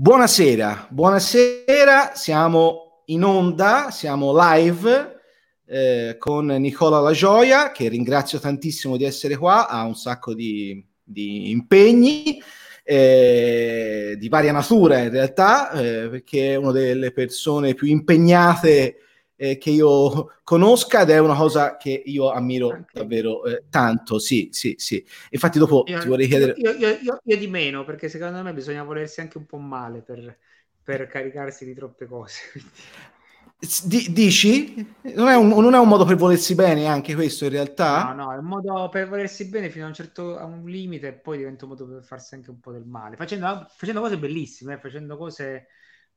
Buonasera, 0.00 0.86
buonasera, 0.90 2.12
siamo 2.14 3.02
in 3.06 3.24
onda, 3.24 3.90
siamo 3.90 4.32
live 4.32 5.22
eh, 5.66 6.14
con 6.20 6.46
Nicola 6.46 7.00
La 7.00 7.10
Gioia, 7.10 7.72
che 7.72 7.88
ringrazio 7.88 8.38
tantissimo 8.38 8.96
di 8.96 9.02
essere 9.02 9.36
qua, 9.36 9.66
ha 9.66 9.82
un 9.82 9.96
sacco 9.96 10.34
di, 10.34 10.86
di 11.02 11.50
impegni 11.50 12.40
eh, 12.84 14.14
di 14.16 14.28
varia 14.28 14.52
natura 14.52 14.98
in 14.98 15.10
realtà, 15.10 15.72
eh, 15.72 16.08
perché 16.08 16.52
è 16.52 16.54
una 16.54 16.70
delle 16.70 17.10
persone 17.10 17.74
più 17.74 17.88
impegnate 17.88 18.98
eh, 19.40 19.56
che 19.56 19.70
io 19.70 20.32
conosca 20.42 21.02
ed 21.02 21.10
è 21.10 21.18
una 21.18 21.36
cosa 21.36 21.76
che 21.76 22.02
io 22.04 22.30
ammiro 22.30 22.70
Anche. 22.70 22.98
davvero 22.98 23.44
eh, 23.44 23.64
tanto. 23.70 24.18
Sì, 24.18 24.48
sì, 24.50 24.74
sì. 24.76 25.02
Infatti, 25.30 25.58
dopo 25.58 25.84
io, 25.86 26.00
ti 26.00 26.08
vorrei 26.08 26.26
chiedere. 26.26 26.54
Io, 26.56 26.72
io, 26.72 26.98
io, 27.22 27.36
di 27.36 27.46
meno, 27.46 27.84
perché 27.84 28.08
secondo 28.08 28.42
me 28.42 28.52
bisogna 28.52 28.82
volersi 28.82 29.20
anche 29.20 29.38
un 29.38 29.46
po' 29.46 29.58
male 29.58 30.02
per, 30.02 30.36
per 30.82 31.06
caricarsi 31.06 31.64
di 31.64 31.74
troppe 31.74 32.06
cose. 32.06 32.40
D- 33.60 34.10
dici? 34.10 34.94
Non 35.14 35.26
è, 35.26 35.34
un, 35.34 35.48
non 35.48 35.74
è, 35.74 35.78
un, 35.78 35.88
modo 35.88 36.04
per 36.04 36.14
volersi 36.14 36.54
bene 36.54 36.86
anche 36.86 37.16
questo 37.16 37.44
in 37.44 37.50
realtà? 37.50 38.04
No, 38.04 38.26
no, 38.26 38.32
è 38.32 38.36
un 38.36 38.44
modo 38.44 38.88
per 38.88 39.08
volersi 39.08 39.48
bene 39.48 39.68
fino 39.68 39.84
a 39.84 39.88
un 39.88 39.94
certo 39.94 40.36
a 40.36 40.44
un 40.44 40.64
limite 40.64 41.08
e 41.08 41.12
poi 41.14 41.38
diventa 41.38 41.64
un 41.64 41.72
modo 41.72 41.88
per 41.88 42.04
farsi 42.04 42.36
anche 42.36 42.50
un 42.50 42.60
po' 42.60 42.70
del 42.70 42.84
male. 42.84 43.16
Facendo, 43.16 43.66
facendo 43.74 44.00
cose 44.00 44.16
bellissime, 44.16 44.74
eh, 44.74 44.78
facendo 44.78 45.16
cose 45.16 45.66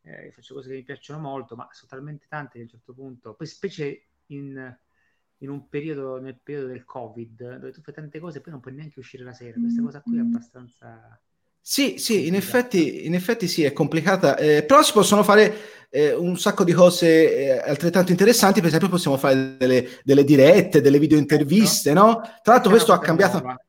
eh, 0.04 0.32
faccio 0.32 0.54
cose 0.56 0.70
che 0.70 0.76
mi 0.76 0.84
piacciono 0.84 1.20
molto, 1.20 1.56
ma 1.56 1.68
sono 1.72 1.90
talmente 1.90 2.26
tante 2.28 2.54
che 2.54 2.60
a 2.60 2.64
un 2.64 2.70
certo 2.70 2.94
punto, 2.94 3.34
poi 3.34 3.48
specie 3.48 4.04
in, 4.28 4.78
in 5.38 5.50
un 5.50 5.70
periodo, 5.70 6.20
nel 6.20 6.40
periodo 6.42 6.68
del 6.68 6.86
Covid, 6.86 7.58
dove 7.58 7.72
tu 7.72 7.82
fai 7.82 7.94
tante 7.94 8.20
cose 8.20 8.40
e 8.40 8.42
poi 8.42 8.52
non 8.52 8.62
puoi 8.62 8.74
neanche 8.74 9.00
uscire 9.00 9.24
la 9.24 9.34
sera, 9.34 9.60
questa 9.60 9.82
cosa 9.82 10.02
qui 10.02 10.18
è 10.18 10.22
abbastanza... 10.22 11.22
Sì, 11.64 12.00
sì, 12.00 12.26
in 12.26 12.34
effetti, 12.34 13.06
in 13.06 13.14
effetti 13.14 13.48
sì, 13.48 13.64
è 13.64 13.72
complicata, 13.72 14.36
eh, 14.36 14.64
però 14.64 14.82
si 14.82 14.94
possono 14.94 15.22
fare 15.22 15.88
eh, 15.92 16.12
un 16.12 16.36
sacco 16.36 16.64
di 16.64 16.74
cose 16.74 17.36
eh, 17.36 17.70
altrettanto 17.70 18.10
interessanti, 18.10 18.60
per 18.60 18.70
esempio 18.70 18.90
possiamo 18.90 19.16
fare 19.18 19.58
delle, 19.58 19.88
delle 20.04 20.24
dirette, 20.24 20.82
delle 20.82 20.98
video 20.98 21.20
interviste, 21.20 21.94
no? 21.94 22.20
Tra 22.42 22.54
l'altro 22.54 22.72
questo 22.72 22.94
ha 22.94 23.00
cambiato... 23.00 23.40
Nuova. 23.40 23.64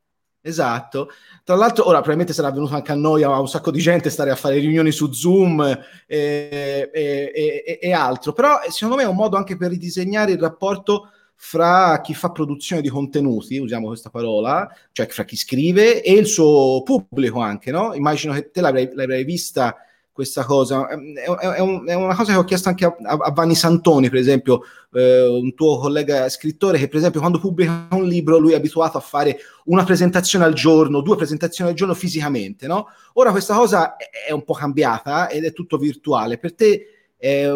Esatto. 0.45 1.09
Tra 1.45 1.55
l'altro, 1.55 1.85
ora 1.85 1.99
probabilmente 1.99 2.33
sarà 2.33 2.51
venuto 2.51 2.75
anche 2.75 2.91
a 2.91 2.97
noi, 2.97 3.23
a 3.23 3.39
un 3.39 3.49
sacco 3.49 3.71
di 3.71 3.79
gente, 3.79 4.11
stare 4.11 4.31
a 4.31 4.35
fare 4.35 4.59
riunioni 4.59 4.91
su 4.91 5.13
Zoom 5.13 5.63
e, 6.07 6.91
e, 6.93 7.33
e, 7.33 7.79
e 7.81 7.93
altro, 7.93 8.33
però 8.33 8.61
eh, 8.61 8.71
secondo 8.73 8.97
me 8.97 9.05
è 9.05 9.07
un 9.07 9.15
modo 9.15 9.37
anche 9.37 9.57
per 9.57 9.71
ridisegnare 9.71 10.33
il 10.33 10.41
rapporto 10.41 11.11
fra 11.37 12.01
chi 12.01 12.15
fa 12.15 12.31
produzione 12.31 12.83
di 12.83 12.89
contenuti, 12.89 13.59
usiamo 13.59 13.87
questa 13.87 14.11
parola, 14.11 14.69
cioè 14.93 15.07
fra 15.07 15.25
chi 15.25 15.37
scrive 15.37 16.03
e 16.03 16.13
il 16.13 16.27
suo 16.27 16.83
pubblico 16.83 17.41
anche, 17.41 17.71
no? 17.71 17.95
Immagino 17.95 18.33
che 18.33 18.51
te 18.51 18.61
l'avrai, 18.61 18.91
l'avrai 18.93 19.25
vista 19.25 19.77
questa 20.13 20.45
cosa. 20.45 20.87
È, 20.89 20.95
è, 20.95 21.57
è, 21.57 21.95
una 21.95 22.15
cosa 22.15 22.33
che 22.33 22.39
ho 22.39 22.45
chiesto 22.45 22.69
anche 22.69 22.85
a, 22.85 22.95
a, 23.03 23.31
Vanni 23.33 23.55
Santoni, 23.55 24.11
per 24.11 24.19
esempio, 24.19 24.63
eh, 24.93 25.27
un 25.27 25.55
tuo 25.55 25.79
collega 25.79 26.29
scrittore, 26.29 26.79
che 26.79 26.89
per 26.89 26.99
esempio 26.99 27.21
quando 27.21 27.41
pubblica 27.41 27.89
un 27.93 28.05
libro 28.05 28.39
lui 28.39 28.53
è 28.53 28.57
abituato 28.57 28.99
a 28.99 29.01
fare 29.01 29.39
una 29.65 29.85
presentazione 29.85 30.45
al 30.45 30.53
giorno, 30.53 31.01
due 31.01 31.17
presentazioni 31.17 31.71
al 31.71 31.77
giorno 31.77 31.95
fisicamente, 31.95 32.67
no? 32.67 32.89
Ora 33.15 33.31
questa 33.31 33.55
cosa 33.55 33.97
è, 33.97 34.29
è 34.29 34.33
un 34.33 34.45
po' 34.45 34.55
cambiata 34.55 35.29
ed 35.29 35.45
è 35.45 35.53
tutto 35.53 35.79
virtuale. 35.79 36.39
Per 36.39 36.55
te 36.55 36.87
è, 37.17 37.51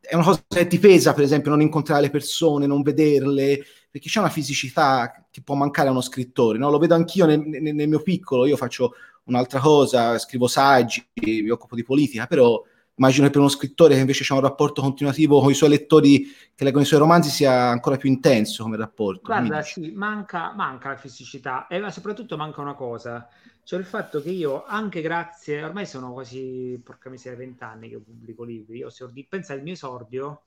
è 0.00 0.14
una 0.14 0.24
cosa 0.24 0.44
che 0.46 0.66
ti 0.66 0.78
pesa, 0.78 1.14
per 1.14 1.24
esempio, 1.24 1.50
non 1.50 1.62
incontrare 1.62 2.02
le 2.02 2.10
persone, 2.10 2.66
non 2.66 2.82
vederle, 2.82 3.64
perché 3.90 4.08
c'è 4.08 4.20
una 4.20 4.28
fisicità 4.28 5.26
che 5.30 5.42
può 5.42 5.54
mancare 5.54 5.88
a 5.88 5.92
uno 5.92 6.00
scrittore, 6.00 6.58
no? 6.58 6.70
Lo 6.70 6.78
vedo 6.78 6.94
anch'io 6.94 7.24
nel, 7.24 7.40
nel, 7.40 7.74
nel 7.74 7.88
mio 7.88 8.02
piccolo, 8.02 8.44
io 8.44 8.56
faccio 8.56 8.94
un'altra 9.24 9.60
cosa, 9.60 10.18
scrivo 10.18 10.46
saggi, 10.46 11.06
mi 11.14 11.48
occupo 11.50 11.74
di 11.74 11.82
politica, 11.82 12.26
però 12.26 12.62
immagino 12.94 13.26
che 13.26 13.32
per 13.32 13.40
uno 13.40 13.48
scrittore 13.48 13.94
che 13.94 14.00
invece 14.00 14.30
ha 14.32 14.36
un 14.36 14.42
rapporto 14.42 14.82
continuativo 14.82 15.40
con 15.40 15.50
i 15.50 15.54
suoi 15.54 15.70
lettori 15.70 16.26
che 16.54 16.64
leggono 16.64 16.82
i 16.82 16.86
suoi 16.86 17.00
romanzi 17.00 17.30
sia 17.30 17.68
ancora 17.68 17.96
più 17.96 18.10
intenso 18.10 18.62
come 18.62 18.76
rapporto. 18.76 19.22
Guarda, 19.24 19.62
sì, 19.62 19.90
manca, 19.92 20.52
manca, 20.54 20.90
la 20.90 20.96
fisicità 20.96 21.66
e 21.66 21.82
soprattutto 21.90 22.36
manca 22.36 22.60
una 22.60 22.74
cosa, 22.74 23.28
cioè 23.64 23.78
il 23.78 23.86
fatto 23.86 24.20
che 24.20 24.30
io 24.30 24.64
anche 24.64 25.00
grazie, 25.00 25.62
ormai 25.62 25.86
sono 25.86 26.12
quasi, 26.12 26.80
porca 26.82 27.10
miseria, 27.10 27.38
vent'anni 27.38 27.88
che 27.88 27.98
pubblico 27.98 28.44
libri, 28.44 28.78
io 28.78 28.88
esordi, 28.88 29.26
pensa 29.28 29.52
al 29.52 29.62
mio 29.62 29.72
esordio 29.72 30.42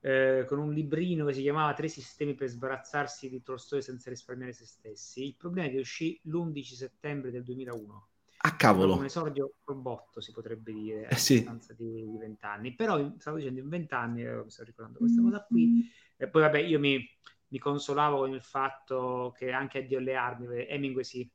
eh, 0.00 0.44
con 0.46 0.58
un 0.58 0.72
librino 0.72 1.26
che 1.26 1.32
si 1.32 1.42
chiamava 1.42 1.74
Tre 1.74 1.88
sistemi 1.88 2.34
per 2.34 2.48
sbarazzarsi 2.48 3.28
di 3.28 3.42
Tolstoi 3.42 3.82
senza 3.82 4.10
risparmiare 4.10 4.52
se 4.52 4.64
stessi. 4.64 5.24
Il 5.24 5.36
problema 5.36 5.68
è 5.68 5.70
che 5.70 5.78
uscì 5.78 6.18
l'11 6.24 6.62
settembre 6.62 7.30
del 7.30 7.42
2001. 7.42 8.08
A 8.40 8.56
cavolo. 8.56 8.96
Un 8.96 9.04
esordio 9.04 9.54
robotto, 9.64 10.20
si 10.20 10.30
potrebbe 10.30 10.72
dire, 10.72 11.06
a 11.06 11.08
eh 11.10 11.16
sì. 11.16 11.44
di 11.76 12.16
vent'anni. 12.18 12.74
Però 12.74 13.14
stavo 13.18 13.38
dicendo 13.38 13.60
in 13.60 13.68
vent'anni, 13.68 14.22
eh, 14.22 14.44
mi 14.44 14.50
sto 14.50 14.62
ricordando 14.62 14.98
questa 14.98 15.20
cosa 15.20 15.44
qui. 15.44 15.90
E 16.16 16.28
poi 16.28 16.42
vabbè, 16.42 16.58
io 16.60 16.78
mi, 16.78 17.04
mi 17.48 17.58
consolavo 17.58 18.18
con 18.18 18.32
il 18.32 18.42
fatto 18.42 19.34
che 19.36 19.50
anche 19.50 19.78
Addio 19.78 19.98
alle 19.98 20.14
armi, 20.14 20.46
Hemingway 20.68 21.04
si, 21.04 21.28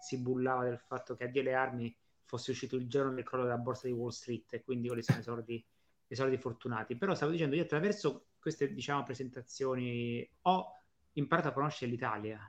si 0.00 0.18
bullava 0.18 0.64
del 0.64 0.78
fatto 0.78 1.14
che 1.14 1.24
Addio 1.24 1.42
alle 1.42 1.54
armi 1.54 1.96
fosse 2.24 2.52
uscito 2.52 2.76
il 2.76 2.88
giorno 2.88 3.12
del 3.12 3.24
crollo 3.24 3.44
della 3.44 3.58
borsa 3.58 3.86
di 3.86 3.92
Wall 3.92 4.08
Street 4.08 4.52
e 4.54 4.62
quindi 4.62 4.88
quelli 4.88 5.02
sono 5.02 5.18
esordi 5.18 5.64
dei 6.06 6.16
soldi 6.16 6.36
fortunati. 6.36 6.96
Però 6.96 7.14
stavo 7.14 7.32
dicendo, 7.32 7.56
io 7.56 7.62
attraverso 7.62 8.26
queste 8.38 8.72
diciamo, 8.72 9.02
presentazioni 9.02 10.28
ho 10.42 10.72
imparato 11.12 11.48
a 11.48 11.52
conoscere 11.52 11.90
l'Italia. 11.90 12.40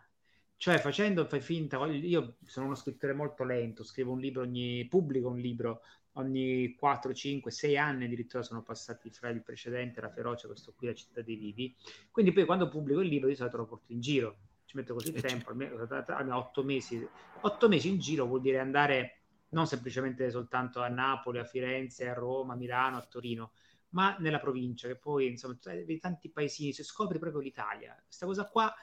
Cioè, 0.56 0.80
facendo, 0.80 1.26
fai 1.26 1.40
finta, 1.40 1.84
io 1.86 2.38
sono 2.44 2.66
uno 2.66 2.76
scrittore 2.76 3.14
molto 3.14 3.44
lento, 3.44 3.84
scrivo 3.84 4.12
un 4.12 4.20
libro 4.20 4.42
ogni, 4.42 4.86
pubblico 4.88 5.30
un 5.30 5.38
libro 5.38 5.82
ogni 6.14 6.74
4, 6.76 7.14
5, 7.14 7.52
6 7.52 7.78
anni 7.78 8.06
addirittura 8.06 8.42
sono 8.42 8.64
passati 8.64 9.12
fra 9.12 9.30
il 9.30 9.44
precedente, 9.44 10.02
la 10.02 10.10
ferocia, 10.10 10.48
questo 10.48 10.74
qui, 10.76 10.88
la 10.88 10.96
città 10.96 11.22
dei 11.22 11.36
vivi. 11.36 11.76
Quindi 12.12 12.32
poi 12.32 12.46
quando 12.46 12.70
pubblico 12.70 13.02
il 13.02 13.08
libro 13.08 13.28
di 13.28 13.36
solito 13.36 13.58
lo 13.58 13.66
porto 13.66 13.94
in 13.94 14.00
giro, 14.00 14.38
ci 14.66 14.76
metto 14.78 14.94
così 14.94 15.14
tempo, 15.14 15.52
almeno, 15.52 15.88
almeno 15.88 16.38
8 16.38 16.64
mesi. 16.64 17.08
8 17.42 17.68
mesi 17.68 17.90
in 17.90 18.00
giro 18.00 18.26
vuol 18.26 18.42
dire 18.42 18.60
andare 18.60 19.17
non 19.50 19.68
semplicemente 19.68 20.30
soltanto 20.30 20.82
a 20.82 20.88
Napoli, 20.88 21.40
a 21.40 21.46
Firenze, 21.46 22.10
a 22.10 22.14
Roma, 22.14 22.54
a 22.54 22.58
Milano, 22.58 22.98
a 22.98 23.06
Torino, 23.10 23.52
ma 23.90 24.16
nella 24.20 24.40
provincia, 24.40 24.88
che 24.88 24.96
poi 24.98 25.28
insomma 25.28 25.58
vedi 25.64 26.00
tanti 26.00 26.30
paesini, 26.30 26.74
si 26.74 26.84
scopri 26.84 27.20
proprio 27.20 27.42
l'Italia. 27.42 27.96
Questa 28.04 28.26
cosa 28.26 28.46
qua 28.46 28.74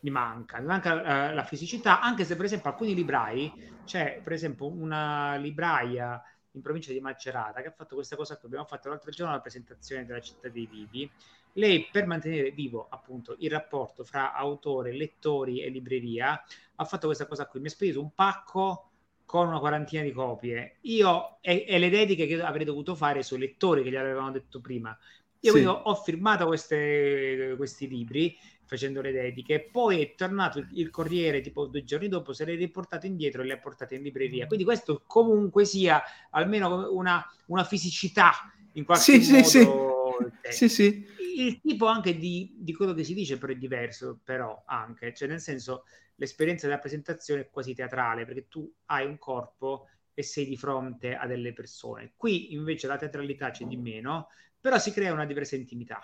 mi 0.00 0.10
manca, 0.10 0.60
mi 0.60 0.66
manca 0.66 1.30
uh, 1.30 1.34
la 1.34 1.44
fisicità, 1.44 2.00
anche 2.00 2.24
se 2.24 2.36
per 2.36 2.44
esempio 2.44 2.70
alcuni 2.70 2.94
librai, 2.94 3.52
c'è 3.84 4.20
per 4.22 4.32
esempio 4.32 4.66
una 4.68 5.36
libraia 5.36 6.22
in 6.52 6.60
provincia 6.60 6.92
di 6.92 7.00
Macerata 7.00 7.62
che 7.62 7.68
ha 7.68 7.72
fatto 7.72 7.94
questa 7.94 8.14
cosa 8.14 8.36
qui, 8.36 8.46
abbiamo 8.46 8.66
fatto 8.66 8.88
l'altro 8.88 9.10
giorno 9.10 9.32
la 9.32 9.40
presentazione 9.40 10.04
della 10.04 10.20
città 10.20 10.48
dei 10.48 10.66
vivi, 10.66 11.10
lei 11.54 11.88
per 11.90 12.06
mantenere 12.06 12.50
vivo 12.50 12.86
appunto 12.88 13.36
il 13.38 13.50
rapporto 13.50 14.04
fra 14.04 14.32
autore, 14.34 14.92
lettori 14.92 15.62
e 15.62 15.70
libreria 15.70 16.40
ha 16.76 16.84
fatto 16.84 17.06
questa 17.06 17.26
cosa 17.26 17.46
qui, 17.46 17.60
mi 17.60 17.66
ha 17.66 17.70
spedito 17.70 18.00
un 18.00 18.14
pacco 18.14 18.91
con 19.32 19.48
una 19.48 19.60
quarantina 19.60 20.02
di 20.02 20.12
copie. 20.12 20.76
Io 20.82 21.38
e, 21.40 21.64
e, 21.66 21.78
le 21.78 21.88
dediche 21.88 22.26
che 22.26 22.42
avrei 22.42 22.66
dovuto 22.66 22.94
fare 22.94 23.22
sui 23.22 23.38
lettori 23.38 23.82
che 23.82 23.88
gli 23.88 23.96
avevamo 23.96 24.30
detto 24.30 24.60
prima. 24.60 24.94
Io 25.40 25.54
sì. 25.54 25.64
ho 25.64 25.94
firmato 25.94 26.44
queste, 26.44 27.54
questi 27.56 27.88
libri 27.88 28.36
facendo 28.66 29.00
le 29.00 29.10
dediche, 29.10 29.66
poi 29.72 30.02
è 30.02 30.14
tornato 30.14 30.58
il, 30.58 30.68
il, 30.72 30.90
Corriere 30.90 31.40
tipo 31.40 31.64
due 31.64 31.82
giorni 31.82 32.08
dopo, 32.08 32.34
se 32.34 32.44
le 32.44 32.56
riportate 32.56 33.06
indietro 33.06 33.40
e 33.40 33.46
le 33.46 33.54
ha 33.54 33.58
portate 33.58 33.94
in 33.94 34.02
libreria. 34.02 34.46
Quindi 34.46 34.66
questo 34.66 35.02
comunque 35.06 35.64
sia 35.64 36.02
almeno 36.28 36.92
una, 36.92 37.24
una 37.46 37.64
fisicità 37.64 38.32
in 38.72 38.84
qualche 38.84 39.18
sì, 39.18 39.32
modo. 39.32 39.44
Sì, 40.50 40.68
sì. 40.68 40.68
sì, 40.68 41.06
Il 41.34 41.60
tipo 41.60 41.86
anche 41.86 42.16
di, 42.16 42.54
di, 42.58 42.72
quello 42.74 42.94
che 42.94 43.04
si 43.04 43.14
dice 43.14 43.38
però 43.38 43.52
è 43.52 43.56
diverso, 43.56 44.20
però 44.22 44.62
anche, 44.66 45.14
cioè 45.14 45.28
nel 45.28 45.40
senso 45.40 45.84
l'esperienza 46.16 46.66
della 46.66 46.78
presentazione 46.78 47.42
è 47.42 47.50
quasi 47.50 47.74
teatrale 47.74 48.24
perché 48.24 48.48
tu 48.48 48.70
hai 48.86 49.06
un 49.06 49.18
corpo 49.18 49.88
e 50.14 50.22
sei 50.22 50.46
di 50.46 50.56
fronte 50.56 51.14
a 51.14 51.26
delle 51.26 51.52
persone. 51.52 52.12
Qui 52.16 52.52
invece 52.52 52.86
la 52.86 52.96
teatralità 52.96 53.50
c'è 53.50 53.64
di 53.64 53.76
meno, 53.76 54.28
però 54.60 54.78
si 54.78 54.92
crea 54.92 55.12
una 55.12 55.24
diversa 55.24 55.56
intimità. 55.56 56.00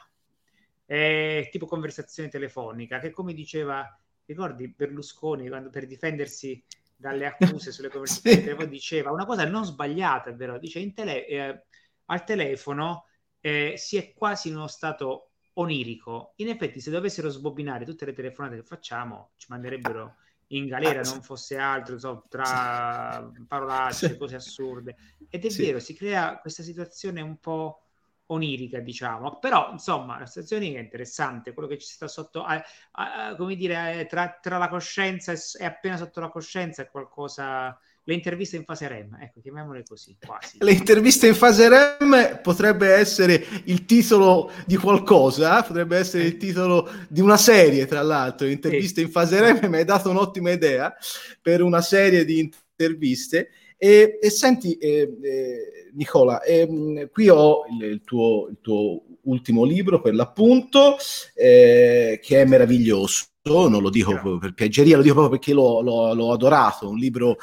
È 0.84 1.48
tipo 1.50 1.66
conversazione 1.66 2.28
telefonica, 2.28 2.98
che 2.98 3.10
come 3.10 3.34
diceva, 3.34 3.86
ricordi 4.24 4.68
Berlusconi 4.68 5.48
quando 5.48 5.68
per 5.68 5.86
difendersi 5.86 6.62
dalle 6.96 7.26
accuse 7.26 7.70
sulle 7.70 7.88
conversazioni 7.90 8.36
sì. 8.36 8.42
telefoniche 8.42 8.72
diceva 8.72 9.12
una 9.12 9.26
cosa 9.26 9.44
non 9.46 9.64
sbagliata, 9.64 10.32
vero? 10.32 10.58
Dice 10.58 10.92
tele- 10.92 11.26
eh, 11.26 11.62
al 12.06 12.24
telefono 12.24 13.06
eh, 13.40 13.74
si 13.76 13.96
è 13.96 14.12
quasi 14.14 14.48
in 14.48 14.56
uno 14.56 14.66
stato 14.66 15.27
onirico. 15.58 16.32
In 16.36 16.48
effetti, 16.48 16.80
se 16.80 16.90
dovessero 16.90 17.28
sbobinare 17.28 17.84
tutte 17.84 18.04
le 18.04 18.12
telefonate 18.12 18.56
che 18.56 18.62
facciamo, 18.62 19.30
ci 19.36 19.46
manderebbero 19.50 20.16
in 20.48 20.66
galera, 20.66 21.02
non 21.02 21.22
fosse 21.22 21.58
altro, 21.58 21.98
so, 21.98 22.24
tra 22.28 23.30
parolacce, 23.46 24.16
cose 24.16 24.36
assurde. 24.36 24.96
Ed 25.28 25.44
è 25.44 25.50
sì. 25.50 25.62
vero, 25.62 25.78
si 25.78 25.94
crea 25.94 26.38
questa 26.38 26.62
situazione 26.62 27.20
un 27.20 27.38
po' 27.38 27.82
onirica, 28.26 28.78
diciamo. 28.80 29.38
Però, 29.38 29.70
insomma, 29.72 30.18
la 30.18 30.26
situazione 30.26 30.74
è 30.74 30.78
interessante, 30.78 31.52
quello 31.52 31.68
che 31.68 31.78
ci 31.78 31.88
sta 31.88 32.08
sotto, 32.08 32.42
a, 32.44 32.62
a, 32.92 33.34
come 33.36 33.56
dire, 33.56 34.06
tra, 34.08 34.38
tra, 34.40 34.58
la 34.58 34.68
coscienza 34.68 35.32
e, 35.32 35.38
e 35.58 35.64
appena 35.64 35.96
sotto 35.96 36.20
la 36.20 36.30
coscienza 36.30 36.82
è 36.82 36.88
qualcosa 36.88 37.78
le 38.08 38.14
interviste 38.14 38.56
in 38.56 38.64
fase 38.64 38.88
REM, 38.88 39.18
ecco, 39.20 39.38
chiamiamole 39.42 39.82
così, 39.86 40.16
quasi. 40.18 40.56
Le 40.60 40.72
interviste 40.72 41.26
in 41.26 41.34
fase 41.34 41.68
REM 41.68 42.40
potrebbe 42.42 42.88
essere 42.88 43.44
il 43.64 43.84
titolo 43.84 44.50
di 44.64 44.76
qualcosa, 44.76 45.62
potrebbe 45.62 45.98
essere 45.98 46.24
il 46.24 46.38
titolo 46.38 46.88
di 47.06 47.20
una 47.20 47.36
serie, 47.36 47.84
tra 47.84 48.00
l'altro, 48.00 48.46
interviste 48.46 49.02
sì. 49.02 49.06
in 49.06 49.10
fase 49.10 49.38
REM, 49.38 49.66
mi 49.68 49.76
hai 49.76 49.84
dato 49.84 50.08
un'ottima 50.08 50.50
idea 50.50 50.96
per 51.42 51.60
una 51.60 51.82
serie 51.82 52.24
di 52.24 52.38
interviste. 52.38 53.50
E, 53.76 54.18
e 54.22 54.30
senti, 54.30 54.78
eh, 54.78 55.14
eh, 55.22 55.90
Nicola, 55.92 56.40
eh, 56.40 57.10
qui 57.12 57.28
ho 57.28 57.66
il, 57.78 57.90
il, 57.90 58.00
tuo, 58.04 58.48
il, 58.48 58.56
tuo, 58.62 59.02
ultimo 59.24 59.64
libro, 59.64 60.00
per 60.00 60.14
l'appunto, 60.14 60.96
eh, 61.34 62.18
che 62.22 62.40
è 62.40 62.46
meraviglioso, 62.46 63.26
non 63.42 63.82
lo 63.82 63.90
dico 63.90 64.38
per 64.38 64.54
piaggeria, 64.54 64.96
lo 64.96 65.02
dico 65.02 65.14
proprio 65.16 65.38
perché 65.38 65.52
l'ho, 65.52 65.82
l'ho, 65.82 66.14
l'ho 66.14 66.32
adorato, 66.32 66.88
un 66.88 66.96
libro 66.96 67.36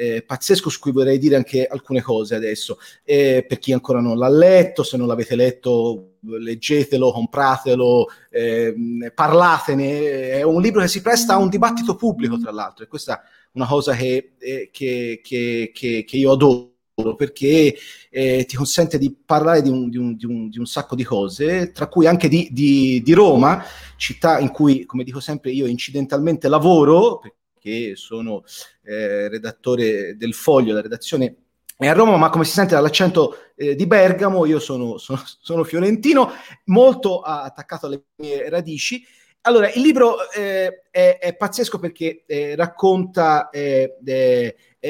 eh, 0.00 0.22
pazzesco 0.22 0.70
su 0.70 0.78
cui 0.78 0.92
vorrei 0.92 1.18
dire 1.18 1.36
anche 1.36 1.66
alcune 1.66 2.00
cose 2.00 2.34
adesso. 2.34 2.78
Eh, 3.04 3.44
per 3.46 3.58
chi 3.58 3.74
ancora 3.74 4.00
non 4.00 4.16
l'ha 4.16 4.30
letto, 4.30 4.82
se 4.82 4.96
non 4.96 5.06
l'avete 5.06 5.36
letto, 5.36 6.14
leggetelo, 6.20 7.12
compratelo, 7.12 8.06
eh, 8.30 8.74
parlatene. 9.14 10.30
È 10.30 10.42
un 10.42 10.62
libro 10.62 10.80
che 10.80 10.88
si 10.88 11.02
presta 11.02 11.34
a 11.34 11.38
un 11.38 11.50
dibattito 11.50 11.96
pubblico, 11.96 12.38
tra 12.38 12.50
l'altro, 12.50 12.84
e 12.84 12.88
questa 12.88 13.20
è 13.20 13.24
una 13.52 13.66
cosa 13.66 13.94
che, 13.94 14.32
eh, 14.38 14.70
che, 14.72 15.20
che, 15.22 15.72
che 15.74 16.16
io 16.16 16.32
adoro 16.32 16.68
perché 17.16 17.74
eh, 18.10 18.44
ti 18.46 18.56
consente 18.56 18.98
di 18.98 19.14
parlare 19.24 19.62
di 19.62 19.70
un, 19.70 19.88
di, 19.88 19.96
un, 19.96 20.16
di, 20.16 20.26
un, 20.26 20.48
di 20.48 20.58
un, 20.58 20.66
sacco 20.66 20.94
di 20.94 21.04
cose, 21.04 21.72
tra 21.72 21.88
cui 21.88 22.06
anche 22.06 22.28
di, 22.28 23.02
Roma, 23.14 23.62
città 23.96 24.38
in 24.38 24.50
cui, 24.50 24.84
come 24.84 25.04
dico 25.04 25.20
sempre, 25.20 25.50
io 25.50 25.66
incidentalmente 25.66 26.48
lavoro, 26.48 27.20
che 27.60 27.92
sono 27.94 28.42
eh, 28.82 29.28
redattore 29.28 30.16
del 30.16 30.34
Foglio, 30.34 30.74
la 30.74 30.80
redazione 30.80 31.36
è 31.76 31.88
a 31.88 31.94
Roma, 31.94 32.18
ma 32.18 32.28
come 32.28 32.44
si 32.44 32.52
sente 32.52 32.74
dall'accento 32.74 33.36
eh, 33.56 33.74
di 33.74 33.86
Bergamo, 33.86 34.44
io 34.44 34.58
sono, 34.58 34.98
sono, 34.98 35.22
sono, 35.40 35.64
fiorentino, 35.64 36.30
molto 36.66 37.20
attaccato 37.20 37.86
alle 37.86 38.04
mie 38.16 38.50
radici. 38.50 39.02
Allora, 39.42 39.70
il 39.72 39.80
libro 39.80 40.30
eh, 40.30 40.82
è, 40.90 41.16
è, 41.18 41.34
pazzesco 41.34 41.78
perché 41.78 42.24
eh, 42.26 42.54
racconta 42.54 43.48
eh, 43.48 43.94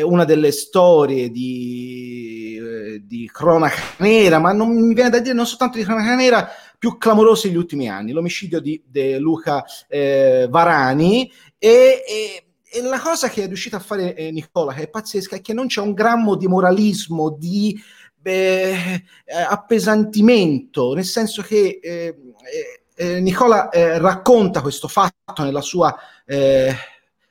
una 0.02 0.24
delle 0.24 0.50
storie 0.50 1.30
di, 1.30 2.60
eh, 2.60 3.06
di, 3.06 3.30
cronaca 3.32 3.80
nera, 3.98 4.40
ma 4.40 4.50
non 4.50 4.70
mi 4.70 4.92
viene 4.92 5.10
da 5.10 5.20
dire 5.20 5.34
non 5.34 5.46
soltanto 5.46 5.78
di 5.78 5.84
cronaca 5.84 6.16
nera, 6.16 6.48
più 6.76 6.98
clamorose 6.98 7.46
degli 7.46 7.56
ultimi 7.56 7.88
anni, 7.88 8.10
l'omicidio 8.10 8.58
di 8.58 8.82
Luca 9.20 9.64
eh, 9.86 10.48
Varani 10.50 11.30
e, 11.56 12.02
e 12.04 12.49
e 12.72 12.82
la 12.82 13.00
cosa 13.00 13.28
che 13.28 13.42
è 13.42 13.46
riuscita 13.46 13.78
a 13.78 13.80
fare 13.80 14.14
eh, 14.14 14.30
Nicola, 14.30 14.72
che 14.72 14.84
è 14.84 14.88
pazzesca, 14.88 15.36
è 15.36 15.40
che 15.40 15.52
non 15.52 15.66
c'è 15.66 15.80
un 15.80 15.92
grammo 15.92 16.36
di 16.36 16.46
moralismo, 16.46 17.30
di 17.30 17.76
beh, 18.14 18.94
eh, 18.94 19.04
appesantimento, 19.48 20.94
nel 20.94 21.04
senso 21.04 21.42
che 21.42 21.80
eh, 21.82 22.16
eh, 22.44 22.82
eh 22.94 23.20
Nicola 23.20 23.70
eh, 23.70 23.98
racconta 23.98 24.60
questo 24.60 24.86
fatto 24.86 25.42
nella 25.42 25.62
sua 25.62 25.96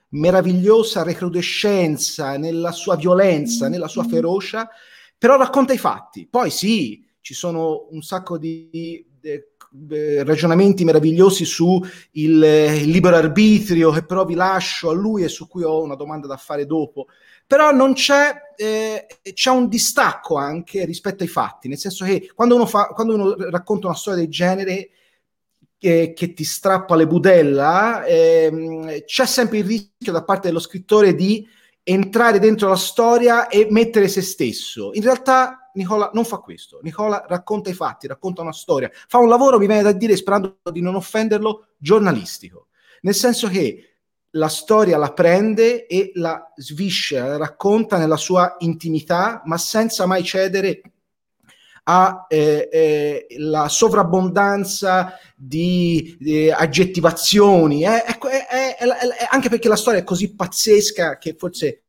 meravigliosa 0.10 1.04
recrudescenza, 1.04 2.38
nella 2.38 2.74
sua 2.74 2.98
violenza, 2.98 3.70
nella 3.70 3.88
sua 3.88 4.04
ferocia, 4.04 4.70
però 5.18 5.38
racconta 5.38 5.72
i 5.72 5.78
fatti. 5.78 6.28
Poi 6.28 6.50
sì, 6.50 7.08
ci 7.22 7.34
sono 7.34 7.88
un 7.92 8.02
sacco 8.02 8.38
di, 8.38 8.70
di 9.22 9.42
ragionamenti 10.24 10.84
meravigliosi 10.84 11.46
su 11.46 11.80
il, 12.12 12.44
il, 12.44 12.90
libero 12.90 13.16
arbitrio 13.16 13.92
che 13.92 14.04
però 14.04 14.26
vi 14.26 14.34
lascio 14.34 14.90
a 14.90 14.94
lui 14.94 15.24
e 15.24 15.30
su 15.30 15.48
cui 15.48 15.64
ho 15.64 15.82
una 15.84 15.96
domanda 15.96 16.28
da 16.28 16.38
fare 16.38 16.66
dopo. 16.66 17.08
Però 17.46 17.72
non 17.72 17.94
c'è, 17.94 18.32
eh, 18.56 19.08
c'è 19.34 19.50
un 19.50 19.68
distacco 19.68 20.36
anche 20.38 20.86
rispetto 20.86 21.24
ai 21.24 21.30
fatti, 21.30 21.68
nel 21.68 21.78
senso 21.78 22.06
che 22.06 22.32
quando 22.36 22.56
uno, 22.56 22.66
fa, 22.66 22.88
quando 22.88 23.14
uno 23.14 23.36
racconta 23.50 23.88
una 23.88 23.96
storia 23.96 24.20
del 24.20 24.30
genere 24.30 24.90
che, 25.78 26.14
che 26.16 26.34
ti 26.34 26.44
strappa 26.44 26.96
le 26.96 27.08
budella, 27.08 28.04
eh, 28.04 29.04
c'è 29.06 29.26
sempre 29.26 29.60
il 29.60 29.66
rischio 29.66 30.12
da 30.12 30.24
parte 30.24 30.48
dello 30.48 30.60
scrittore 30.60 31.16
di 31.16 31.48
entrare 31.90 32.38
dentro 32.38 32.70
la 32.70 32.76
storia 32.76 33.48
e 33.48 33.68
mettere 33.72 34.08
se 34.08 34.22
stesso. 34.22 34.92
In 34.94 35.02
realtà 35.02 35.72
Nicola 35.74 36.12
non 36.14 36.24
fa 36.24 36.38
questo. 36.38 36.80
Nicola 36.84 37.26
racconta 37.28 37.72
i 37.72 37.74
fatti, 37.74 38.06
racconta 38.06 38.44
una 38.44 38.54
storia, 38.54 38.92
fa 38.94 39.18
un 39.18 39.28
lavoro, 39.28 39.58
mi 39.58 39.66
viene 39.66 39.82
da 39.82 39.92
dire, 39.92 40.16
sperando 40.16 40.60
di 40.72 40.82
non 40.82 40.94
offenderlo, 40.94 41.70
giornalistico. 41.78 42.68
Nel 43.02 43.16
senso 43.16 43.48
che 43.48 43.86
la 44.32 44.50
storia 44.50 44.98
la 44.98 45.12
prende 45.14 45.88
e 45.88 46.12
la 46.14 46.52
sviscera, 46.56 47.26
la 47.26 47.38
racconta 47.38 47.98
nella 47.98 48.18
sua 48.18 48.56
intimità, 48.60 49.42
ma 49.46 49.58
senza 49.58 50.06
mai 50.06 50.24
cedere 50.24 50.82
alla 51.90 52.28
eh, 52.28 52.70
eh, 52.72 53.68
sovrabbondanza 53.68 55.14
di, 55.36 56.16
di 56.20 56.52
aggettivazioni, 56.52 57.84
eh, 57.84 58.04
è, 58.04 58.18
è, 58.20 58.78
è, 58.78 59.28
anche 59.32 59.50
perché 59.50 59.68
la 59.68 59.76
storia 59.76 60.02
è 60.02 60.04
così 60.04 60.36
pazzesca 60.36 61.18
che 61.18 61.36
forse 61.36 61.84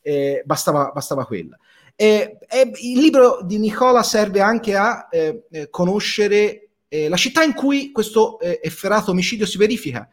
eh, 0.00 0.42
bastava, 0.46 0.90
bastava, 0.94 1.26
quella. 1.26 1.58
il 1.96 2.98
libro 2.98 3.40
di 3.42 3.58
Nicola 3.58 4.02
serve 4.02 4.40
anche 4.40 4.74
a 4.74 5.08
eh, 5.10 5.44
eh, 5.50 5.68
conoscere 5.68 6.58
la 6.92 7.16
città 7.16 7.42
in 7.42 7.54
cui 7.54 7.90
questo 7.90 8.38
efferato 8.38 9.12
omicidio 9.12 9.46
si 9.46 9.56
verifica, 9.56 10.06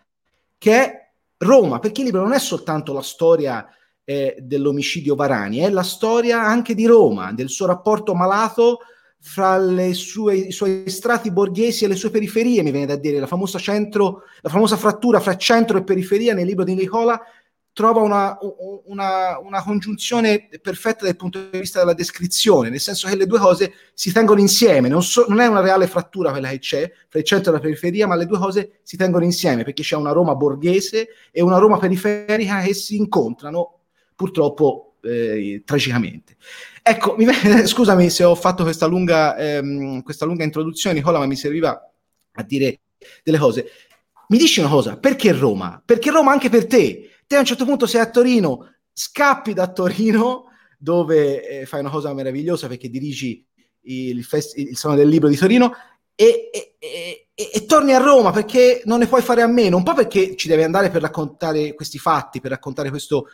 che 0.58 0.74
è 0.74 1.12
Roma, 1.40 1.80
perché 1.80 2.00
il 2.00 2.06
libro 2.06 2.22
non 2.22 2.32
è 2.32 2.40
soltanto 2.40 2.94
la 2.94 3.02
storia 3.02 3.68
dell'omicidio 4.06 5.14
Varani, 5.14 5.58
è 5.58 5.70
la 5.70 5.84
storia 5.84 6.42
anche 6.42 6.76
di 6.76 6.86
Roma, 6.86 7.34
del 7.34 7.50
suo 7.50 7.66
rapporto 7.66 8.16
malato 8.16 8.80
fra 9.22 9.60
sue, 9.94 10.36
i 10.36 10.52
suoi 10.52 10.84
strati 10.88 11.32
borghesi 11.32 11.84
e 11.84 11.88
le 11.88 11.96
sue 11.96 12.10
periferie, 12.10 12.64
mi 12.64 12.72
viene 12.72 12.86
da 12.86 12.96
dire, 12.96 13.20
la 13.20 13.28
famosa, 13.28 13.60
centro, 13.60 14.24
la 14.42 14.50
famosa 14.50 14.78
frattura 14.78 15.20
fra 15.20 15.36
centro 15.36 15.78
e 15.78 15.84
periferia 15.84 16.34
nel 16.34 16.46
libro 16.46 16.64
di 16.64 16.74
Nicola 16.74 17.22
trova 17.74 18.02
una, 18.02 18.38
una, 18.86 19.40
una, 19.40 19.64
congiunzione 19.64 20.50
perfetta 20.62 21.06
dal 21.06 21.16
punto 21.16 21.48
di 21.50 21.60
vista 21.60 21.80
della 21.80 21.94
descrizione, 21.94 22.70
nel 22.70 22.82
senso 22.82 23.08
che 23.08 23.16
le 23.16 23.26
due 23.26 23.40
cose 23.40 23.74
si 23.94 24.12
tengono 24.12 24.42
insieme, 24.42 24.90
non, 24.90 25.02
so, 25.02 25.26
non 25.30 25.40
è 25.40 25.48
una 25.48 25.62
reale 25.62 25.88
frattura 25.88 26.32
quella 26.32 26.50
che 26.50 26.60
c'è 26.60 26.92
fra 27.08 27.20
il 27.20 27.26
centro 27.26 27.52
e 27.52 27.54
la 27.54 27.62
periferia, 27.62 28.06
ma 28.06 28.16
le 28.16 28.26
due 28.26 28.38
cose 28.38 28.80
si 28.84 28.98
tengono 28.98 29.24
insieme 29.24 29.64
perché 29.64 29.84
c'è 29.84 29.96
una 29.96 30.12
Roma 30.12 30.36
borghese 30.36 31.08
e 31.32 31.42
una 31.42 31.58
Roma 31.58 31.78
periferica 31.78 32.60
che 32.62 32.74
si 32.74 32.98
incontrano 32.98 33.80
purtroppo 34.14 34.96
eh, 35.02 35.62
tragicamente. 35.64 36.36
Ecco, 36.82 37.16
mi, 37.18 37.26
scusami 37.66 38.10
se 38.10 38.24
ho 38.24 38.36
fatto 38.36 38.64
questa 38.64 38.86
lunga, 38.86 39.38
ehm, 39.38 40.02
questa 40.04 40.26
lunga 40.26 40.44
introduzione, 40.44 40.96
Nicola, 40.96 41.20
ma 41.20 41.26
mi 41.26 41.36
serviva 41.36 41.80
a 42.34 42.44
dire 42.44 42.82
delle 43.24 43.38
cose. 43.38 43.70
Mi 44.30 44.38
dici 44.38 44.60
una 44.60 44.70
cosa, 44.70 44.98
perché 44.98 45.32
Roma? 45.32 45.82
Perché 45.84 46.12
Roma 46.12 46.32
anche 46.32 46.50
per 46.50 46.68
te. 46.68 47.10
Te 47.26 47.36
a 47.36 47.40
un 47.40 47.46
certo 47.46 47.66
punto 47.66 47.86
sei 47.86 48.02
a 48.02 48.10
Torino, 48.10 48.76
scappi 48.92 49.54
da 49.54 49.72
Torino, 49.72 50.46
dove 50.78 51.62
eh, 51.62 51.66
fai 51.66 51.82
una 51.82 51.90
cosa 51.90 52.14
meravigliosa 52.14 52.68
perché 52.68 52.90
dirigi 52.90 53.46
il, 53.82 54.24
fest- 54.24 54.58
il 54.58 54.78
Salone 54.78 55.00
del 55.00 55.10
Libro 55.10 55.30
di 55.30 55.36
Torino, 55.36 55.74
e, 56.16 56.50
e, 56.52 56.76
e, 57.34 57.50
e, 57.54 57.66
torni 57.66 57.94
a 57.94 57.98
Roma 57.98 58.32
perché 58.32 58.82
non 58.86 59.00
ne 59.00 59.08
puoi 59.08 59.22
fare 59.22 59.42
a 59.42 59.48
meno, 59.48 59.78
un 59.78 59.84
po' 59.84 59.94
perché 59.94 60.36
ci 60.36 60.48
devi 60.48 60.64
andare 60.64 60.90
per 60.90 61.02
raccontare 61.02 61.74
questi 61.74 61.98
fatti, 61.98 62.42
per 62.42 62.52
raccontare 62.52 62.90
questo, 62.90 63.28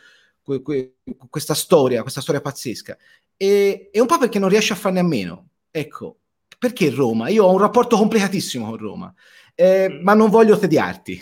que, 0.46 0.62
que, 0.62 0.94
questa 1.28 1.54
storia, 1.54 2.02
questa 2.02 2.20
storia 2.20 2.40
pazzesca, 2.40 2.96
e, 3.36 3.90
e 3.92 4.00
un 4.00 4.06
po' 4.06 4.18
perché 4.18 4.38
non 4.38 4.48
riesce 4.48 4.72
a 4.72 4.76
farne 4.76 5.00
a 5.00 5.04
meno. 5.04 5.48
Ecco, 5.70 6.20
perché 6.58 6.88
Roma? 6.90 7.28
Io 7.28 7.44
ho 7.44 7.52
un 7.52 7.58
rapporto 7.58 7.96
complicatissimo 7.96 8.66
con 8.66 8.76
Roma, 8.76 9.14
eh, 9.54 9.88
mm. 9.90 10.02
ma 10.02 10.14
non 10.14 10.30
voglio 10.30 10.58
tediarti. 10.58 11.20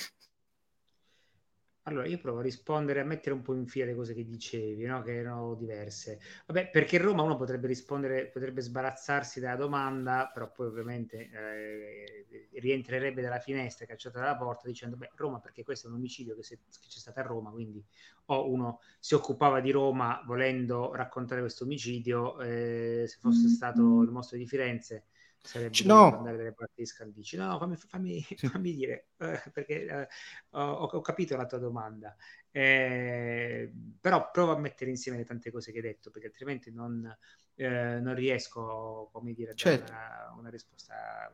Allora, 1.87 2.07
io 2.07 2.19
provo 2.19 2.39
a 2.39 2.43
rispondere, 2.43 3.01
a 3.01 3.05
mettere 3.05 3.35
un 3.35 3.43
po' 3.43 3.53
in 3.55 3.67
fila 3.67 3.85
le 3.85 3.95
cose 3.95 4.15
che 4.15 4.25
dicevi, 4.25 4.85
no? 4.87 5.03
che 5.03 5.17
erano 5.17 5.55
diverse. 5.55 6.19
Vabbè, 6.47 6.71
perché 6.71 6.97
Roma 6.97 7.23
uno 7.23 7.37
potrebbe 7.37 7.67
rispondere, 7.67 8.29
potrebbe 8.29 8.63
sbarazzarsi 8.63 9.39
dalla 9.39 9.57
domanda, 9.57 10.31
però 10.33 10.51
poi 10.51 10.69
ovviamente 10.69 11.29
eh, 11.31 12.49
rientrerebbe 12.59 13.21
dalla 13.21 13.39
finestra, 13.39 13.85
cacciata 13.85 14.19
dalla 14.19 14.35
porta, 14.35 14.67
dicendo, 14.67 14.97
beh, 14.97 15.11
Roma 15.17 15.41
perché 15.41 15.63
questo 15.63 15.89
è 15.89 15.91
un 15.91 15.97
omicidio 15.97 16.35
che, 16.35 16.43
se, 16.43 16.57
che 16.57 16.89
c'è 16.89 16.99
stato 16.99 17.21
a 17.21 17.23
Roma, 17.23 17.51
quindi 17.51 17.85
o 18.27 18.51
uno 18.51 18.81
si 18.99 19.13
occupava 19.13 19.61
di 19.61 19.71
Roma 19.71 20.23
volendo 20.25 20.95
raccontare 20.95 21.43
questo 21.43 21.65
omicidio, 21.65 22.41
eh, 22.41 23.05
se 23.07 23.19
fosse 23.21 23.49
stato 23.49 24.01
il 24.01 24.11
mostro 24.11 24.39
di 24.39 24.47
Firenze, 24.47 25.05
sarebbe 25.45 25.85
no. 25.85 26.17
andare 26.17 26.39
dalle 26.39 26.55
parti 26.55 26.75
di 26.77 26.87
Scaldici. 26.87 27.37
No, 27.37 27.59
fammi, 27.59 27.77
fammi, 27.77 28.23
fammi 28.51 28.75
dire, 28.75 29.09
eh, 29.19 29.43
perché 29.53 29.85
eh, 29.85 30.09
ho, 30.51 30.73
ho, 30.73 31.01
capito 31.03 31.37
la 31.37 31.47
tua 31.47 31.59
domanda. 31.59 32.17
Eh, 32.51 33.71
però 34.01 34.31
provo 34.31 34.53
a 34.53 34.59
mettere 34.59 34.91
insieme 34.91 35.19
le 35.19 35.25
tante 35.25 35.51
cose 35.51 35.71
che 35.71 35.79
hai 35.79 35.85
detto, 35.85 36.11
perché 36.11 36.29
altrimenti 36.29 36.73
non, 36.73 37.15
eh, 37.57 38.01
non 38.01 38.15
riesco, 38.15 39.11
come 39.13 39.35
dire, 39.35 39.51
a 39.51 39.55
certo. 39.55 39.93
dare 39.93 40.25
una, 40.31 40.35
una, 40.39 40.51
risposta. 40.51 41.31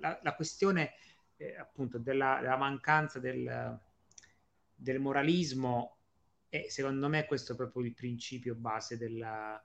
La, 0.00 0.18
la 0.20 0.34
questione 0.34 0.94
eh, 1.36 1.56
appunto 1.56 1.98
della, 1.98 2.38
della 2.40 2.56
mancanza 2.56 3.20
del, 3.20 3.80
del 4.74 4.98
moralismo 4.98 5.98
E 6.48 6.70
secondo 6.70 7.08
me 7.08 7.24
questo 7.24 7.52
è 7.52 7.56
proprio 7.56 7.84
il 7.84 7.94
principio 7.94 8.56
base 8.56 8.96
della, 8.96 9.62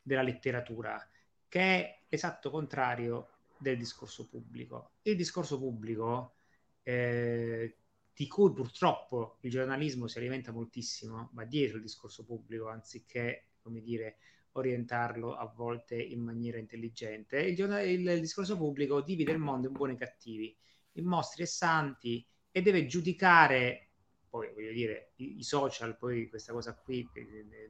della 0.00 0.22
letteratura, 0.22 1.04
che 1.50 1.60
è 1.60 1.98
esatto 2.08 2.48
contrario 2.50 3.28
del 3.58 3.76
discorso 3.76 4.28
pubblico. 4.28 4.92
Il 5.02 5.16
discorso 5.16 5.58
pubblico, 5.58 6.36
eh, 6.84 7.76
di 8.14 8.26
cui 8.28 8.52
purtroppo 8.52 9.38
il 9.40 9.50
giornalismo 9.50 10.06
si 10.06 10.18
alimenta 10.18 10.52
moltissimo, 10.52 11.28
va 11.32 11.44
dietro 11.44 11.76
il 11.76 11.82
discorso 11.82 12.24
pubblico, 12.24 12.68
anziché, 12.68 13.48
come 13.60 13.80
dire, 13.82 14.18
orientarlo 14.52 15.34
a 15.36 15.44
volte 15.44 16.00
in 16.00 16.20
maniera 16.20 16.58
intelligente. 16.58 17.40
Il, 17.40 17.58
il, 17.58 18.08
il 18.08 18.20
discorso 18.20 18.56
pubblico 18.56 19.00
divide 19.00 19.32
il 19.32 19.38
mondo 19.38 19.66
in 19.66 19.72
buoni 19.72 19.94
e 19.94 19.98
cattivi, 19.98 20.56
in 20.92 21.04
mostri 21.04 21.42
e 21.42 21.46
santi, 21.46 22.24
e 22.52 22.62
deve 22.62 22.86
giudicare 22.86 23.86
poi 24.30 24.52
voglio 24.54 24.70
dire, 24.70 25.14
i, 25.16 25.42
social, 25.42 25.96
poi 25.98 26.28
questa 26.28 26.52
cosa 26.52 26.72
qui, 26.76 27.06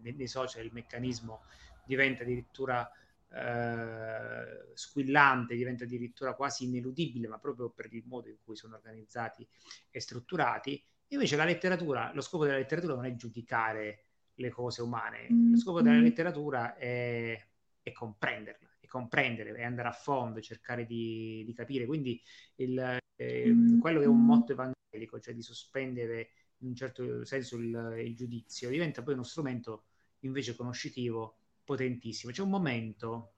nei, 0.02 0.14
nei, 0.14 0.26
social 0.28 0.62
il 0.62 0.72
meccanismo 0.74 1.44
diventa 1.86 2.22
addirittura 2.22 2.88
eh, 3.32 4.72
squillante, 4.74 5.54
diventa 5.54 5.84
addirittura 5.84 6.34
quasi 6.34 6.64
ineludibile, 6.64 7.28
ma 7.28 7.38
proprio 7.38 7.70
per 7.70 7.92
il 7.92 8.04
modo 8.06 8.28
in 8.28 8.36
cui 8.42 8.56
sono 8.56 8.74
organizzati 8.76 9.46
e 9.90 10.00
strutturati. 10.00 10.82
Invece 11.08 11.36
la 11.36 11.44
letteratura, 11.44 12.12
lo 12.14 12.20
scopo 12.20 12.44
della 12.44 12.56
letteratura 12.56 12.94
non 12.94 13.04
è 13.04 13.14
giudicare 13.14 14.04
le 14.34 14.50
cose 14.50 14.80
umane, 14.80 15.26
lo 15.28 15.56
scopo 15.56 15.82
della 15.82 15.96
mm-hmm. 15.96 16.04
letteratura 16.04 16.76
è, 16.76 17.38
è 17.82 17.92
comprenderla, 17.92 18.68
è 18.78 18.86
comprendere, 18.86 19.52
è 19.52 19.64
andare 19.64 19.88
a 19.88 19.92
fondo, 19.92 20.40
cercare 20.40 20.86
di, 20.86 21.42
di 21.44 21.52
capire. 21.52 21.84
Quindi 21.84 22.20
il, 22.56 22.98
eh, 23.16 23.54
quello 23.80 23.98
che 23.98 24.04
è 24.04 24.08
un 24.08 24.24
motto 24.24 24.52
evangelico, 24.52 25.20
cioè 25.20 25.34
di 25.34 25.42
sospendere 25.42 26.30
in 26.58 26.68
un 26.68 26.74
certo 26.74 27.24
senso 27.24 27.56
il, 27.56 28.02
il 28.04 28.14
giudizio, 28.14 28.70
diventa 28.70 29.02
poi 29.02 29.14
uno 29.14 29.24
strumento 29.24 29.84
invece 30.20 30.54
conoscitivo 30.54 31.39
potentissimo. 31.70 32.32
C'è 32.32 32.42
un 32.42 32.50
momento 32.50 33.34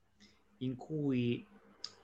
in 0.57 0.75
cui 0.75 1.45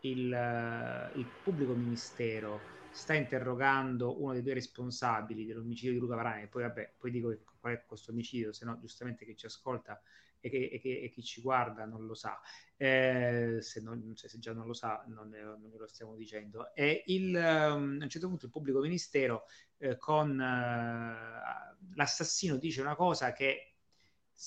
il, 0.01 1.11
il, 1.15 1.27
pubblico 1.43 1.73
ministero 1.73 2.61
sta 2.91 3.15
interrogando 3.15 4.21
uno 4.21 4.33
dei 4.33 4.43
due 4.43 4.53
responsabili 4.53 5.47
dell'omicidio 5.47 5.93
di 5.93 5.97
Luca 5.97 6.13
Varane, 6.13 6.45
poi 6.45 6.61
vabbè, 6.63 6.93
poi 6.99 7.09
dico 7.09 7.35
qual 7.59 7.73
è 7.73 7.83
questo 7.83 8.11
omicidio, 8.11 8.53
se 8.53 8.63
no 8.63 8.77
giustamente 8.79 9.25
chi 9.25 9.35
ci 9.35 9.47
ascolta 9.47 9.99
e, 10.39 10.51
che, 10.51 10.69
e, 10.71 10.79
che, 10.79 11.01
e 11.01 11.09
chi 11.09 11.23
ci 11.23 11.41
guarda 11.41 11.85
non 11.85 12.05
lo 12.05 12.13
sa, 12.13 12.39
eh, 12.77 13.57
se, 13.61 13.81
non, 13.81 14.13
se, 14.15 14.37
già 14.37 14.53
non 14.53 14.67
lo 14.67 14.73
sa 14.73 15.03
non, 15.07 15.29
non 15.29 15.71
lo 15.75 15.87
stiamo 15.87 16.15
dicendo. 16.15 16.75
E 16.75 17.05
il, 17.07 17.33
um, 17.33 17.97
a 17.99 18.03
un 18.03 18.09
certo 18.09 18.27
punto 18.27 18.45
il 18.45 18.51
pubblico 18.51 18.81
ministero 18.81 19.45
eh, 19.77 19.97
con 19.97 20.29
uh, 20.29 21.95
l'assassino 21.95 22.57
dice 22.57 22.81
una 22.81 22.95
cosa 22.95 23.33
che 23.33 23.78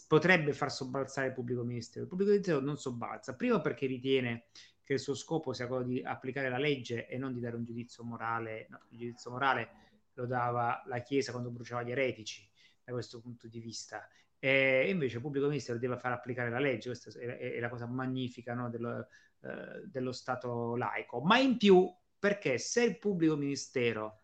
potrebbe 0.06 0.52
far 0.52 0.72
sobbalzare 0.72 1.28
il 1.28 1.32
pubblico 1.34 1.62
ministero. 1.62 2.02
Il 2.02 2.08
pubblico 2.08 2.30
ministero 2.30 2.60
non 2.60 2.78
sobbalza, 2.78 3.34
prima 3.34 3.60
perché 3.60 3.86
ritiene 3.86 4.44
che 4.82 4.94
il 4.94 5.00
suo 5.00 5.14
scopo 5.14 5.52
sia 5.52 5.66
quello 5.66 5.84
di 5.84 6.02
applicare 6.02 6.48
la 6.48 6.58
legge 6.58 7.06
e 7.06 7.18
non 7.18 7.32
di 7.32 7.40
dare 7.40 7.56
un 7.56 7.64
giudizio 7.64 8.02
morale. 8.02 8.66
No, 8.70 8.80
il 8.90 8.98
giudizio 8.98 9.30
morale 9.30 9.70
lo 10.14 10.26
dava 10.26 10.82
la 10.86 11.00
Chiesa 11.00 11.32
quando 11.32 11.50
bruciava 11.50 11.82
gli 11.82 11.90
eretici, 11.90 12.48
da 12.82 12.92
questo 12.92 13.20
punto 13.20 13.46
di 13.46 13.60
vista. 13.60 14.06
E 14.38 14.90
invece 14.90 15.16
il 15.16 15.22
pubblico 15.22 15.46
ministero 15.46 15.78
deve 15.78 15.96
far 15.96 16.12
applicare 16.12 16.50
la 16.50 16.58
legge, 16.58 16.88
questa 16.88 17.16
è, 17.18 17.60
la 17.60 17.68
cosa 17.68 17.86
magnifica 17.86 18.54
no, 18.54 18.70
dello, 18.70 19.06
eh, 19.42 19.86
dello 19.86 20.12
Stato 20.12 20.74
laico. 20.74 21.20
Ma 21.20 21.38
in 21.38 21.56
più, 21.56 21.88
perché 22.18 22.58
se 22.58 22.82
il 22.82 22.98
pubblico 22.98 23.36
ministero 23.36 24.22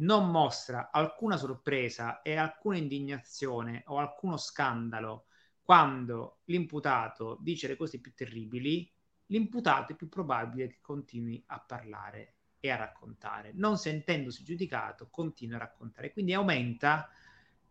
non 0.00 0.30
mostra 0.30 0.90
alcuna 0.90 1.36
sorpresa 1.36 2.22
e 2.22 2.36
alcuna 2.36 2.76
indignazione 2.76 3.82
o 3.86 3.98
alcuno 3.98 4.36
scandalo 4.36 5.26
quando 5.62 6.40
l'imputato 6.46 7.38
dice 7.40 7.68
le 7.68 7.76
cose 7.76 8.00
più 8.00 8.12
terribili, 8.14 8.90
l'imputato 9.26 9.92
è 9.92 9.96
più 9.96 10.08
probabile 10.08 10.66
che 10.66 10.78
continui 10.80 11.42
a 11.46 11.60
parlare 11.60 12.34
e 12.58 12.70
a 12.70 12.76
raccontare. 12.76 13.52
Non 13.54 13.78
sentendosi 13.78 14.42
giudicato, 14.42 15.08
continua 15.10 15.56
a 15.56 15.60
raccontare. 15.60 16.12
Quindi 16.12 16.34
aumenta 16.34 17.08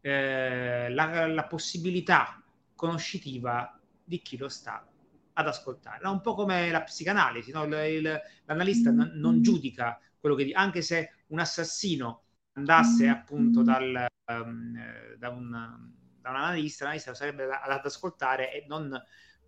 eh, 0.01 0.89
la, 0.89 1.27
la, 1.27 1.43
possibilità 1.45 2.41
conoscitiva 2.74 3.77
di 4.01 4.21
chi 4.21 4.38
lo 4.38 4.48
sta 4.48 4.88
ad 5.33 5.48
ascoltare. 5.48 6.00
No, 6.01 6.12
un 6.12 6.21
po' 6.21 6.36
come 6.36 6.71
la 6.71 6.83
psicanalisi, 6.83 7.51
no? 7.51 7.65
il, 7.65 7.74
il, 7.74 8.21
l'analista 8.45 8.91
non, 8.91 9.12
non 9.15 9.41
giudica 9.41 10.00
quello 10.19 10.35
che 10.35 10.51
anche 10.53 10.81
se 10.81 11.11
un 11.27 11.39
assassino 11.39 12.23
andasse 12.53 13.07
mm. 13.07 13.09
appunto 13.09 13.63
dal, 13.63 14.05
um, 14.25 15.15
da, 15.17 15.29
un, 15.29 15.51
da, 16.21 16.29
un, 16.29 16.35
analista, 16.35 16.83
l'analista 16.85 17.09
lo 17.09 17.15
sarebbe 17.15 17.45
ad 17.45 17.85
ascoltare 17.85 18.53
e 18.53 18.65
non, 18.67 19.01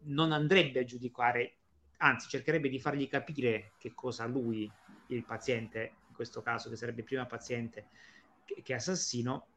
non, 0.03 0.31
andrebbe 0.31 0.79
a 0.79 0.83
giudicare, 0.83 1.57
anzi 1.97 2.29
cercherebbe 2.29 2.69
di 2.69 2.79
fargli 2.79 3.07
capire 3.07 3.73
che 3.77 3.93
cosa 3.93 4.25
lui, 4.25 4.71
il 5.07 5.25
paziente, 5.25 5.95
in 6.07 6.13
questo 6.15 6.41
caso 6.41 6.69
che 6.69 6.75
sarebbe 6.75 7.03
prima 7.03 7.25
paziente 7.25 7.87
che, 8.45 8.61
che 8.61 8.73
assassino, 8.73 9.47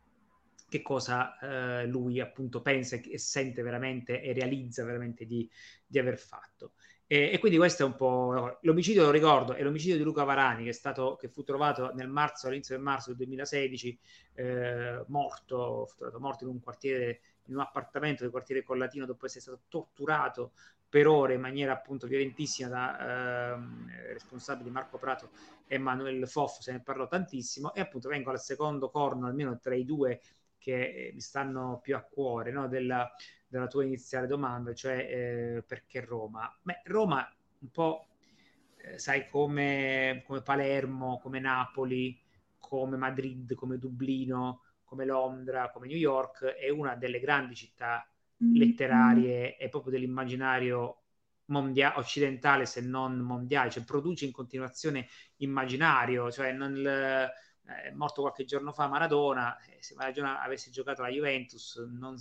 che 0.68 0.82
cosa 0.82 1.38
eh, 1.38 1.86
lui 1.86 2.20
appunto 2.20 2.60
pensa 2.60 2.96
e 2.96 3.18
sente 3.18 3.62
veramente 3.62 4.20
e 4.20 4.32
realizza 4.32 4.84
veramente 4.84 5.24
di, 5.24 5.48
di 5.86 5.98
aver 5.98 6.18
fatto. 6.18 6.72
E, 7.14 7.30
e, 7.32 7.38
quindi 7.38 7.58
questo 7.58 7.84
è 7.84 7.86
un 7.86 7.94
po' 7.94 8.58
l'omicidio, 8.62 9.04
lo 9.04 9.12
ricordo, 9.12 9.52
è 9.54 9.62
l'omicidio 9.62 9.96
di 9.96 10.02
Luca 10.02 10.24
Varani 10.24 10.64
che, 10.64 10.72
stato, 10.72 11.14
che 11.14 11.28
fu 11.28 11.44
trovato 11.44 11.92
nel 11.94 12.08
marzo, 12.08 12.48
all'inizio 12.48 12.74
del 12.74 12.82
marzo 12.82 13.10
del 13.10 13.18
2016, 13.18 13.98
eh, 14.34 15.04
morto, 15.06 15.88
morto 16.18 16.42
in 16.42 16.50
un 16.50 16.60
quartiere, 16.60 17.20
in 17.44 17.54
un 17.54 17.60
appartamento 17.60 18.24
del 18.24 18.32
quartiere 18.32 18.64
Collatino 18.64 19.06
dopo 19.06 19.26
essere 19.26 19.42
stato 19.42 19.60
torturato 19.68 20.54
per 20.88 21.06
ore 21.06 21.34
in 21.34 21.40
maniera 21.40 21.72
appunto 21.72 22.08
violentissima 22.08 22.68
da 22.68 23.54
eh, 23.54 24.12
responsabili 24.12 24.68
Marco 24.70 24.98
Prato 24.98 25.30
e 25.68 25.76
Emanuele 25.76 26.26
Foff, 26.26 26.58
se 26.58 26.72
ne 26.72 26.80
parlò 26.80 27.06
tantissimo, 27.06 27.74
e 27.74 27.80
appunto 27.80 28.08
vengo 28.08 28.32
al 28.32 28.40
secondo 28.40 28.90
corno, 28.90 29.28
almeno 29.28 29.56
tra 29.60 29.76
i 29.76 29.84
due 29.84 30.20
che 30.58 31.12
mi 31.14 31.20
stanno 31.20 31.78
più 31.80 31.94
a 31.94 32.00
cuore, 32.00 32.50
no? 32.50 32.66
della, 32.66 33.08
della 33.54 33.68
tua 33.68 33.84
iniziale 33.84 34.26
domanda, 34.26 34.74
cioè 34.74 34.96
eh, 34.96 35.62
perché 35.62 36.00
Roma? 36.00 36.52
Beh, 36.60 36.82
Roma 36.86 37.24
un 37.60 37.70
po', 37.70 38.08
eh, 38.78 38.98
sai, 38.98 39.28
come, 39.28 40.24
come, 40.26 40.42
Palermo, 40.42 41.20
come 41.20 41.38
Napoli, 41.38 42.20
come 42.58 42.96
Madrid, 42.96 43.54
come 43.54 43.78
Dublino, 43.78 44.62
come 44.82 45.04
Londra, 45.04 45.70
come 45.70 45.86
New 45.86 45.96
York, 45.96 46.44
è 46.44 46.68
una 46.68 46.96
delle 46.96 47.20
grandi 47.20 47.54
città 47.54 48.04
mm-hmm. 48.42 48.56
letterarie 48.56 49.56
e 49.56 49.68
proprio 49.68 49.92
dell'immaginario 49.92 51.02
mondia- 51.46 51.96
occidentale, 51.96 52.66
se 52.66 52.80
non 52.80 53.18
mondiale, 53.18 53.70
cioè 53.70 53.84
produce 53.84 54.24
in 54.24 54.32
continuazione 54.32 55.06
immaginario, 55.36 56.32
cioè 56.32 56.50
non... 56.50 56.72
Le, 56.72 57.32
è 57.66 57.90
morto 57.92 58.20
qualche 58.20 58.44
giorno 58.44 58.72
fa 58.72 58.88
Maradona, 58.88 59.58
eh, 59.62 59.78
se 59.80 59.94
Maradona 59.94 60.42
avesse 60.42 60.70
giocato 60.70 61.02
la 61.02 61.08
Juventus 61.08 61.76
non, 61.76 62.16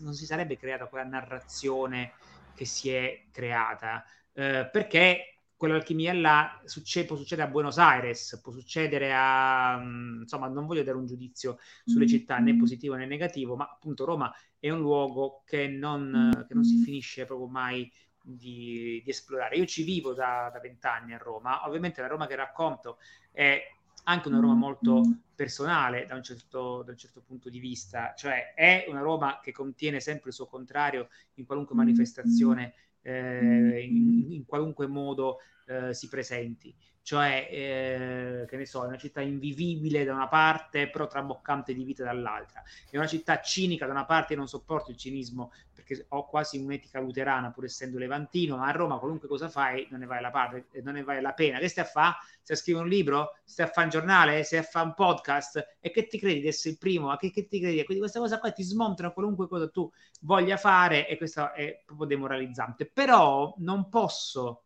non, 0.00 0.14
si 0.14 0.24
sarebbe 0.24 0.56
creata 0.56 0.86
quella 0.86 1.04
narrazione 1.04 2.12
che 2.54 2.64
si 2.64 2.90
è 2.90 3.24
creata, 3.32 4.04
eh, 4.32 4.68
perché 4.70 5.40
quell'alchimia 5.56 6.12
là 6.12 6.60
succe- 6.64 7.04
può 7.04 7.16
succedere 7.16 7.48
a 7.48 7.50
Buenos 7.50 7.78
Aires, 7.78 8.40
può 8.42 8.52
succedere 8.52 9.12
a... 9.14 9.78
Mm, 9.80 10.22
insomma, 10.22 10.46
non 10.48 10.66
voglio 10.66 10.82
dare 10.82 10.96
un 10.96 11.06
giudizio 11.06 11.58
sulle 11.84 12.06
città 12.06 12.38
né 12.38 12.56
positivo 12.56 12.94
né 12.94 13.06
negativo, 13.06 13.56
ma 13.56 13.64
appunto 13.64 14.04
Roma 14.04 14.32
è 14.58 14.70
un 14.70 14.80
luogo 14.80 15.42
che 15.44 15.66
non, 15.66 16.44
che 16.46 16.54
non 16.54 16.64
si 16.64 16.82
finisce 16.82 17.24
proprio 17.24 17.48
mai 17.48 17.90
di, 18.22 19.00
di, 19.02 19.10
esplorare. 19.10 19.56
Io 19.56 19.66
ci 19.66 19.82
vivo 19.82 20.12
da 20.12 20.56
vent'anni 20.62 21.14
a 21.14 21.18
Roma, 21.18 21.66
ovviamente 21.66 22.00
la 22.00 22.08
Roma 22.08 22.26
che 22.26 22.36
racconto 22.36 22.98
è 23.30 23.62
anche 24.04 24.28
una 24.28 24.40
Roma 24.40 24.54
molto 24.54 25.00
mm. 25.04 25.12
personale 25.34 26.06
da 26.06 26.14
un, 26.14 26.22
certo, 26.22 26.82
da 26.82 26.92
un, 26.92 26.96
certo, 26.96 27.22
punto 27.22 27.48
di 27.48 27.58
vista, 27.58 28.14
cioè 28.16 28.54
è 28.54 28.86
una 28.88 29.00
Roma 29.00 29.40
che 29.42 29.52
contiene 29.52 30.00
sempre 30.00 30.30
il 30.30 30.34
suo 30.34 30.46
contrario 30.46 31.08
in 31.34 31.46
qualunque 31.46 31.74
manifestazione, 31.74 32.74
eh, 33.02 33.80
in, 33.82 34.32
in, 34.32 34.44
qualunque 34.44 34.86
modo 34.86 35.38
eh, 35.66 35.92
si 35.92 36.08
presenti 36.08 36.74
cioè 37.04 37.48
eh, 37.50 38.46
che 38.48 38.56
ne 38.56 38.64
so, 38.64 38.82
è 38.82 38.86
una 38.86 38.96
città 38.96 39.20
invivibile 39.20 40.04
da 40.04 40.14
una 40.14 40.26
parte, 40.26 40.88
però 40.88 41.06
traboccante 41.06 41.74
di 41.74 41.84
vita 41.84 42.02
dall'altra. 42.02 42.62
È 42.88 42.96
una 42.96 43.06
città 43.06 43.42
cinica 43.42 43.84
da 43.84 43.92
una 43.92 44.06
parte, 44.06 44.32
io 44.32 44.38
non 44.38 44.48
sopporto 44.48 44.90
il 44.90 44.96
cinismo 44.96 45.52
perché 45.84 46.06
ho 46.08 46.26
quasi 46.26 46.58
un'etica 46.58 46.98
luterana, 46.98 47.50
pur 47.50 47.64
essendo 47.64 47.98
levantino, 47.98 48.56
ma 48.56 48.68
a 48.68 48.70
Roma 48.70 48.98
qualunque 48.98 49.28
cosa 49.28 49.48
fai 49.48 49.86
non 49.90 50.00
ne 50.00 50.06
vale 50.06 50.22
la, 50.22 50.30
parte, 50.30 50.66
non 50.82 50.94
ne 50.94 51.02
vale 51.02 51.20
la 51.20 51.32
pena. 51.34 51.58
Che 51.58 51.68
stai 51.68 51.84
a 51.84 51.86
fare? 51.86 52.16
Stai 52.42 52.56
a 52.56 52.58
scrivere 52.58 52.84
un 52.84 52.90
libro? 52.90 53.38
Stai 53.44 53.66
a 53.66 53.68
fare 53.68 53.86
un 53.86 53.92
giornale? 53.92 54.42
Stai 54.42 54.60
a 54.60 54.62
fare 54.62 54.86
un 54.86 54.94
podcast? 54.94 55.76
E 55.78 55.90
che 55.90 56.06
ti 56.06 56.18
credi 56.18 56.40
di 56.40 56.48
essere 56.48 56.70
il 56.70 56.78
primo? 56.78 57.10
A 57.10 57.16
che, 57.18 57.30
che 57.30 57.46
ti 57.46 57.60
credi? 57.60 57.84
Quindi 57.84 57.98
questa 57.98 58.18
cosa 58.18 58.38
qua 58.38 58.50
ti 58.50 58.62
smontano 58.62 59.12
qualunque 59.12 59.46
cosa 59.46 59.68
tu 59.68 59.90
voglia 60.22 60.56
fare 60.56 61.06
e 61.06 61.16
questo 61.16 61.52
è 61.52 61.82
proprio 61.84 62.06
demoralizzante. 62.08 62.86
Però 62.86 63.54
non 63.58 63.88
posso, 63.90 64.64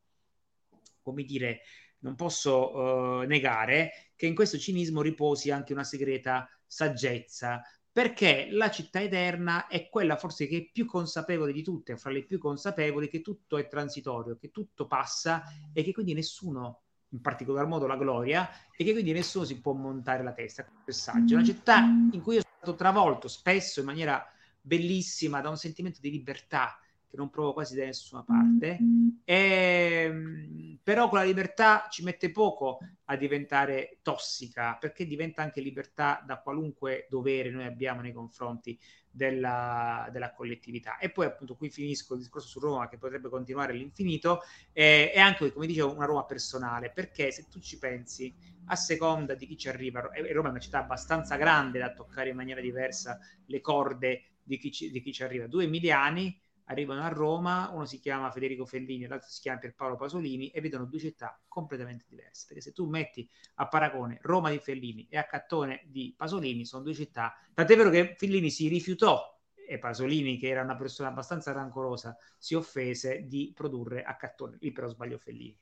come 1.03 1.25
dire, 1.25 1.63
non 2.01 2.15
posso 2.15 2.77
uh, 2.77 3.21
negare 3.23 4.13
che 4.15 4.27
in 4.27 4.35
questo 4.37 4.57
cinismo 4.57 5.03
riposi 5.03 5.51
anche 5.51 5.73
una 5.73 5.85
segreta 5.85 6.49
saggezza, 6.65 7.63
perché 7.99 8.47
la 8.52 8.71
città 8.71 9.02
eterna 9.02 9.67
è 9.67 9.88
quella 9.88 10.14
forse 10.14 10.47
che 10.47 10.57
è 10.57 10.71
più 10.71 10.87
consapevole 10.87 11.52
di 11.52 11.64
tutte, 11.64 11.97
fra 11.97 12.12
le 12.12 12.23
più 12.23 12.38
consapevoli, 12.38 13.09
che 13.09 13.23
tutto 13.23 13.57
è 13.59 13.67
transitorio, 13.67 14.37
che 14.37 14.52
tutto 14.52 14.87
passa 14.87 15.43
e 15.73 15.83
che 15.83 15.93
quindi 15.93 16.14
nessuno, 16.14 16.83
in 17.09 17.21
particolar 17.21 17.67
modo 17.67 17.88
la 17.88 17.97
gloria, 17.97 18.49
e 18.76 18.85
che 18.85 18.93
quindi 18.93 19.11
nessuno 19.11 19.45
si 19.45 19.61
può 19.61 19.73
montare 19.73 20.23
la 20.23 20.33
testa. 20.33 20.64
Messaggio. 20.87 21.35
Una 21.35 21.43
città 21.43 21.78
in 21.78 22.21
cui 22.23 22.37
io 22.37 22.43
sono 22.43 22.55
stato 22.59 22.76
travolto 22.76 23.26
spesso 23.26 23.81
in 23.81 23.87
maniera 23.87 24.25
bellissima 24.61 25.40
da 25.40 25.49
un 25.49 25.57
sentimento 25.57 25.99
di 26.00 26.12
libertà 26.12 26.78
che 27.09 27.17
non 27.17 27.31
provo 27.31 27.55
quasi 27.55 27.75
da 27.75 27.85
nessuna 27.85 28.23
parte, 28.23 28.79
e, 29.25 30.03
ehm, 30.05 30.79
però 30.83 31.09
con 31.09 31.19
la 31.19 31.25
libertà 31.25 31.87
ci 31.91 32.03
mette 32.03 32.31
poco 32.31 32.79
a 33.07 33.17
diventare 33.17 33.99
tossica, 34.03 34.77
perché 34.79 35.07
diventa 35.07 35.43
anche 35.43 35.61
libertà 35.61 36.23
da 36.27 36.41
qualunque 36.41 37.07
dovere 37.09 37.50
noi 37.50 37.65
abbiamo 37.65 38.03
nei 38.03 38.12
confronti 38.12 38.79
della, 39.11 40.09
della 40.12 40.33
collettività. 40.33 40.99
E 40.99 41.11
poi 41.11 41.27
appunto 41.27 41.57
qui 41.57 41.71
finisco 41.71 42.15
il 42.15 42.21
discorso 42.21 42.49
su 42.49 42.61
Roma 42.61 42.88
che 42.88 42.99
potrebbe 42.99 43.31
continuare 43.31 43.73
all'infinito, 43.73 44.41
e, 44.73 45.11
e 45.15 45.19
anche 45.19 45.50
come 45.53 45.67
dicevo 45.67 45.95
una 45.95 46.05
Roma 46.05 46.25
personale, 46.25 46.91
perché 46.91 47.31
se 47.31 47.49
tu 47.49 47.59
ci 47.59 47.79
pensi 47.79 48.35
a 48.67 48.77
seconda 48.77 49.35
di 49.35 49.47
chi 49.47 49.57
ci 49.57 49.69
arriva, 49.69 50.11
e 50.11 50.31
Roma 50.33 50.49
è 50.49 50.50
una 50.50 50.61
città 50.61 50.81
abbastanza 50.81 51.37
grande 51.37 51.79
da 51.79 51.93
toccare 51.95 52.29
in 52.29 52.37
maniera 52.37 52.61
diversa 52.61 53.19
le 53.47 53.61
corde 53.62 54.25
di 54.43 54.59
chi 54.59 54.71
ci, 54.71 54.91
di 54.91 55.00
chi 55.00 55.12
ci 55.12 55.23
arriva, 55.23 55.47
due 55.47 55.65
emiliani 55.65 56.38
arrivano 56.69 57.03
a 57.03 57.09
Roma, 57.09 57.71
uno 57.73 57.85
si 57.85 57.99
chiama 57.99 58.31
Federico 58.31 58.65
Fellini, 58.65 59.07
l'altro 59.07 59.29
si 59.29 59.41
chiama 59.41 59.59
Pierpaolo 59.59 59.97
Pasolini 59.97 60.49
e 60.51 60.61
vedono 60.61 60.85
due 60.85 60.99
città 60.99 61.39
completamente 61.47 62.05
diverse. 62.09 62.47
Perché 62.47 62.63
se 62.63 62.73
tu 62.73 62.87
metti 62.87 63.29
a 63.57 63.69
paragone 63.69 64.19
Roma 64.23 64.51
di 64.51 64.59
Fellini 64.59 65.07
e 65.11 65.19
a 65.19 65.25
Cattone 65.25 65.83
di 65.87 66.15
Pasolini, 66.17 66.65
sono 66.65 66.83
due 66.83 66.95
città. 66.95 67.35
Tant'è 67.53 67.77
vero 67.77 67.91
che 67.91 68.15
Fellini 68.17 68.51
si 68.51 68.69
rifiutò 68.69 69.37
e 69.55 69.79
Pasolini, 69.79 70.39
che 70.39 70.49
era 70.49 70.63
una 70.63 70.77
persona 70.77 71.09
abbastanza 71.09 71.53
rancorosa, 71.53 72.17
si 72.39 72.55
offese 72.55 73.27
di 73.27 73.53
produrre 73.55 74.03
a 74.03 74.17
Cattone. 74.17 74.57
Lì 74.61 74.73
però 74.73 74.89
sbagliò 74.89 75.19
Fellini. 75.19 75.59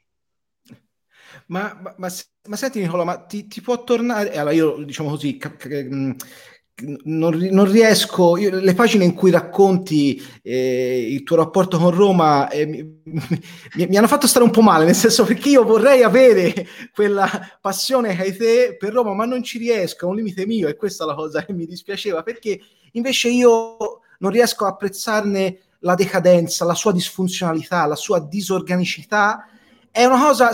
Ma, 1.47 1.75
ma, 1.81 1.95
ma, 1.99 2.09
ma, 2.49 2.57
senti 2.57 2.81
Nicola, 2.81 3.05
ma 3.05 3.25
ti, 3.25 3.47
ti 3.47 3.61
può 3.61 3.83
tornare... 3.83 4.33
Allora 4.37 4.55
io, 4.55 4.85
diciamo 4.85 5.09
così, 5.09 5.37
ca- 5.37 5.57
ca- 5.57 5.69
non, 7.05 7.35
non, 7.35 7.71
riesco, 7.71 8.37
io, 8.37 8.51
le 8.61 8.75
pagine 8.75 9.05
in 9.05 9.15
cui 9.15 9.31
racconti 9.31 10.23
eh, 10.43 11.07
il 11.09 11.23
tuo 11.23 11.37
rapporto 11.37 11.79
con 11.79 11.91
Roma 11.91 12.51
eh, 12.51 12.67
mi, 12.67 13.01
mi, 13.05 13.87
mi, 13.87 13.97
hanno 13.97 14.07
fatto 14.07 14.27
stare 14.27 14.45
un 14.45 14.51
po' 14.51 14.61
male, 14.61 14.85
nel 14.85 14.95
senso 14.95 15.25
perché 15.25 15.49
io 15.49 15.65
vorrei 15.65 16.03
avere 16.03 16.67
quella 16.93 17.27
passione 17.63 18.15
che 18.15 18.23
hai 18.23 18.37
te 18.37 18.77
per 18.79 18.93
Roma, 18.93 19.15
ma 19.15 19.25
non 19.25 19.43
ci 19.43 19.57
riesco, 19.57 20.05
è 20.05 20.09
un 20.09 20.17
limite 20.17 20.45
mio 20.45 20.69
e 20.69 20.77
questa 20.77 21.05
è 21.05 21.07
la 21.07 21.15
cosa 21.15 21.45
che 21.47 21.55
mi 21.55 21.65
dispiaceva, 21.65 22.23
perché 22.23 22.61
invece 22.93 23.29
io 23.29 23.77
non 24.19 24.31
riesco 24.31 24.67
a 24.67 24.69
apprezzarne 24.69 25.61
la 25.79 25.95
decadenza, 25.95 26.67
la 26.67 26.75
sua 26.75 26.93
disfunzionalità, 26.93 27.87
la 27.87 27.97
sua 27.97 28.21
disorganicità. 28.21 29.49
È 29.91 30.05
una 30.05 30.21
cosa 30.21 30.53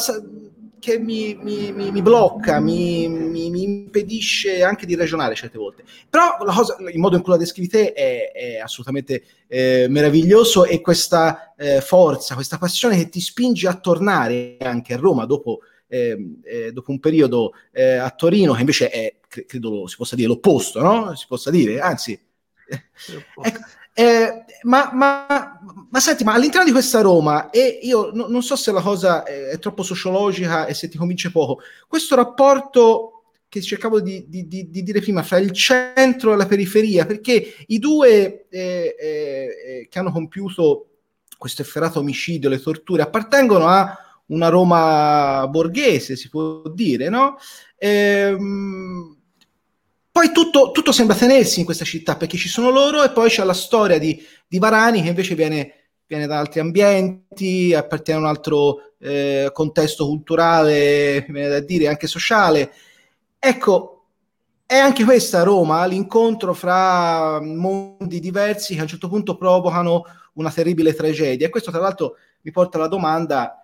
che 0.82 0.98
mi, 0.98 1.38
mi, 1.40 1.70
mi, 1.70 1.92
mi 1.92 2.02
blocca, 2.02 2.58
mi, 2.58 3.04
impedisce 3.04 4.64
anche 4.64 4.84
di 4.84 4.96
ragionare 4.96 5.36
certe 5.36 5.56
volte. 5.56 5.84
Però 6.10 6.38
la 6.44 6.52
cosa, 6.52 6.76
il 6.80 6.98
modo 6.98 7.14
in 7.14 7.22
cui 7.22 7.30
la 7.30 7.38
descrivi 7.38 7.68
te 7.68 7.92
è, 7.92 8.32
è 8.32 8.56
assolutamente 8.58 9.22
eh, 9.46 9.86
meraviglioso 9.88 10.64
e 10.64 10.80
questa 10.80 11.54
eh, 11.56 11.80
forza, 11.80 12.34
questa 12.34 12.58
passione 12.58 12.96
che 12.96 13.08
ti 13.08 13.20
spinge 13.20 13.68
a 13.68 13.78
tornare 13.78 14.56
anche 14.58 14.94
a 14.94 14.96
Roma 14.96 15.24
dopo, 15.24 15.60
eh, 15.86 16.38
eh 16.42 16.72
dopo 16.72 16.90
un 16.90 16.98
periodo 16.98 17.52
eh, 17.70 17.94
a 17.94 18.10
Torino, 18.10 18.52
che 18.54 18.60
invece 18.60 18.90
è, 18.90 19.14
credo 19.28 19.86
si 19.86 19.96
possa 19.96 20.16
dire, 20.16 20.26
l'opposto, 20.26 20.80
no? 20.80 21.14
Si 21.14 21.26
possa 21.28 21.52
dire, 21.52 21.78
anzi... 21.78 22.18
Ecco, 23.44 23.60
eh, 23.94 24.44
ma, 24.62 24.90
ma, 24.92 25.58
ma, 25.90 26.00
senti, 26.00 26.24
ma 26.24 26.32
all'interno 26.32 26.64
di 26.66 26.72
questa 26.72 27.00
Roma, 27.00 27.50
e 27.50 27.80
io 27.82 28.10
no, 28.12 28.26
non 28.28 28.42
so 28.42 28.56
se 28.56 28.72
la 28.72 28.80
cosa 28.80 29.22
è, 29.24 29.48
è, 29.48 29.58
troppo 29.58 29.82
sociologica 29.82 30.66
e 30.66 30.74
se 30.74 30.88
ti 30.88 30.96
convince 30.96 31.30
poco, 31.30 31.60
questo 31.86 32.14
rapporto 32.14 33.24
che 33.48 33.60
cercavo 33.60 34.00
di, 34.00 34.24
di, 34.28 34.48
di, 34.48 34.70
di 34.70 34.82
dire 34.82 35.00
prima 35.00 35.22
fra 35.22 35.36
il 35.36 35.52
centro 35.52 36.32
e 36.32 36.36
la 36.36 36.46
periferia, 36.46 37.04
perché 37.04 37.54
i 37.66 37.78
due 37.78 38.46
eh, 38.48 38.96
eh, 38.98 39.86
che 39.90 39.98
hanno 39.98 40.10
compiuto 40.10 40.86
questo 41.36 41.60
efferato 41.60 41.98
omicidio, 41.98 42.48
le 42.48 42.60
torture, 42.60 43.02
appartengono 43.02 43.66
a 43.66 43.94
una 44.26 44.48
Roma 44.48 45.46
borghese, 45.50 46.16
si 46.16 46.30
può 46.30 46.62
dire, 46.72 47.10
no? 47.10 47.36
Ehm, 47.76 49.21
poi 50.12 50.30
tutto, 50.30 50.72
tutto, 50.72 50.92
sembra 50.92 51.16
tenersi 51.16 51.60
in 51.60 51.64
questa 51.64 51.86
città 51.86 52.16
perché 52.16 52.36
ci 52.36 52.48
sono 52.48 52.68
loro 52.68 53.02
e 53.02 53.10
poi 53.12 53.30
c'è 53.30 53.42
la 53.44 53.54
storia 53.54 53.98
di, 53.98 54.22
di 54.46 54.58
Varani 54.58 55.00
che 55.00 55.08
invece 55.08 55.34
viene, 55.34 55.72
viene, 56.06 56.26
da 56.26 56.38
altri 56.38 56.60
ambienti, 56.60 57.72
appartiene 57.72 58.20
a 58.20 58.22
un 58.22 58.28
altro 58.28 58.92
eh, 59.00 59.48
contesto 59.54 60.04
culturale, 60.06 61.24
viene 61.30 61.48
da 61.48 61.60
dire 61.60 61.88
anche 61.88 62.06
sociale. 62.06 62.70
Ecco, 63.38 64.04
è 64.66 64.76
anche 64.76 65.02
questa 65.02 65.44
Roma, 65.44 65.86
l'incontro 65.86 66.52
fra 66.52 67.40
mondi 67.40 68.20
diversi 68.20 68.74
che 68.74 68.80
a 68.80 68.82
un 68.82 68.88
certo 68.88 69.08
punto 69.08 69.38
provocano 69.38 70.04
una 70.34 70.50
terribile 70.50 70.92
tragedia. 70.92 71.46
E 71.46 71.50
questo 71.50 71.70
tra 71.70 71.80
l'altro 71.80 72.16
mi 72.42 72.50
porta 72.50 72.76
alla 72.76 72.86
domanda 72.88 73.61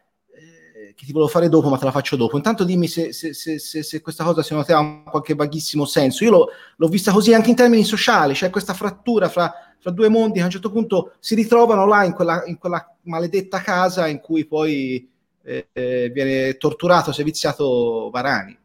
che 0.99 1.07
ti 1.07 1.13
volevo 1.13 1.31
fare 1.31 1.49
dopo, 1.49 1.69
ma 1.69 1.79
te 1.79 1.85
la 1.85 1.93
faccio 1.93 2.17
dopo. 2.17 2.37
Intanto 2.37 2.65
dimmi 2.65 2.89
se, 2.89 3.13
se, 3.13 3.33
se, 3.33 3.61
se 3.61 4.01
questa 4.01 4.25
cosa 4.25 4.43
secondo 4.43 4.65
te 4.65 4.73
ha 4.73 5.03
qualche 5.09 5.37
vaghissimo 5.37 5.85
senso. 5.85 6.25
Io 6.25 6.31
l'ho, 6.31 6.49
l'ho, 6.75 6.89
vista 6.89 7.13
così 7.13 7.33
anche 7.33 7.51
in 7.51 7.55
termini 7.55 7.85
sociali, 7.85 8.33
c'è 8.33 8.41
cioè 8.41 8.51
questa 8.51 8.75
frattura 8.75 9.29
fra, 9.29 9.55
fra, 9.79 9.93
due 9.93 10.09
mondi 10.09 10.35
che 10.35 10.41
a 10.41 10.47
un 10.47 10.51
certo 10.51 10.73
punto 10.73 11.13
si 11.21 11.37
ritrovano 11.37 11.87
là 11.87 12.03
in 12.03 12.15
quella, 12.15 12.43
in 12.47 12.59
quella 12.59 12.97
maledetta 13.03 13.61
casa 13.61 14.09
in 14.09 14.19
cui 14.19 14.45
poi 14.45 15.09
eh, 15.45 15.69
eh, 15.73 16.11
viene 16.13 16.57
torturato, 16.57 17.13
seviziato 17.13 18.11
Varani. 18.11 18.59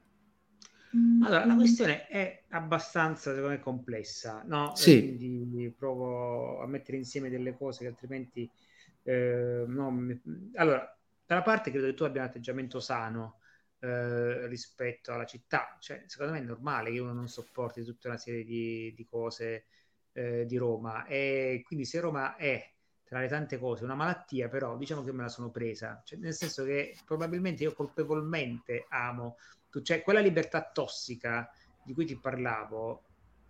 Allora, 1.24 1.46
la 1.46 1.54
questione 1.54 2.08
è 2.08 2.46
abbastanza, 2.50 3.30
secondo 3.30 3.50
me, 3.50 3.60
complessa, 3.60 4.42
no? 4.48 4.72
Sì. 4.74 5.16
Quindi 5.16 5.72
provo 5.78 6.64
a 6.64 6.66
mettere 6.66 6.98
insieme 6.98 7.30
delle 7.30 7.56
cose 7.56 7.82
che 7.82 7.90
altrimenti... 7.90 8.50
Eh, 9.04 9.66
no, 9.68 9.94
allora, 10.56 10.98
da 11.26 11.36
una 11.36 11.44
parte 11.44 11.72
credo 11.72 11.88
che 11.88 11.94
tu 11.94 12.04
abbia 12.04 12.22
un 12.22 12.28
atteggiamento 12.28 12.80
sano 12.80 13.40
eh, 13.80 14.48
rispetto 14.48 15.12
alla 15.12 15.26
città, 15.26 15.78
cioè, 15.80 16.04
secondo 16.08 16.34
me 16.34 16.40
è 16.40 16.44
normale 16.44 16.92
che 16.92 17.00
uno 17.00 17.14
non 17.14 17.28
sopporti 17.28 17.84
tutta 17.84 18.10
una 18.10 18.18
serie 18.18 18.44
di, 18.44 18.94
di 18.96 19.06
cose 19.06 19.66
eh, 20.14 20.46
di 20.46 20.58
Roma. 20.58 21.06
E 21.06 21.62
quindi 21.66 21.86
se 21.86 22.00
Roma 22.00 22.36
è 22.36 22.72
tra 23.04 23.20
le 23.20 23.28
tante 23.28 23.60
cose 23.60 23.84
una 23.84 23.96
malattia, 23.96 24.48
però 24.48 24.78
diciamo 24.78 25.04
che 25.04 25.12
me 25.12 25.24
la 25.24 25.30
sono 25.30 25.52
presa, 25.52 26.02
cioè, 26.06 26.18
nel 26.20 26.34
senso 26.34 26.64
che 26.64 26.98
probabilmente 27.06 27.64
io 27.64 27.74
colpevolmente 27.74 28.86
amo, 28.90 29.38
cioè 29.82 30.02
quella 30.02 30.20
libertà 30.20 30.72
tossica 30.72 31.50
di 31.84 31.94
cui 31.94 32.06
ti 32.06 32.18
parlavo, 32.18 33.04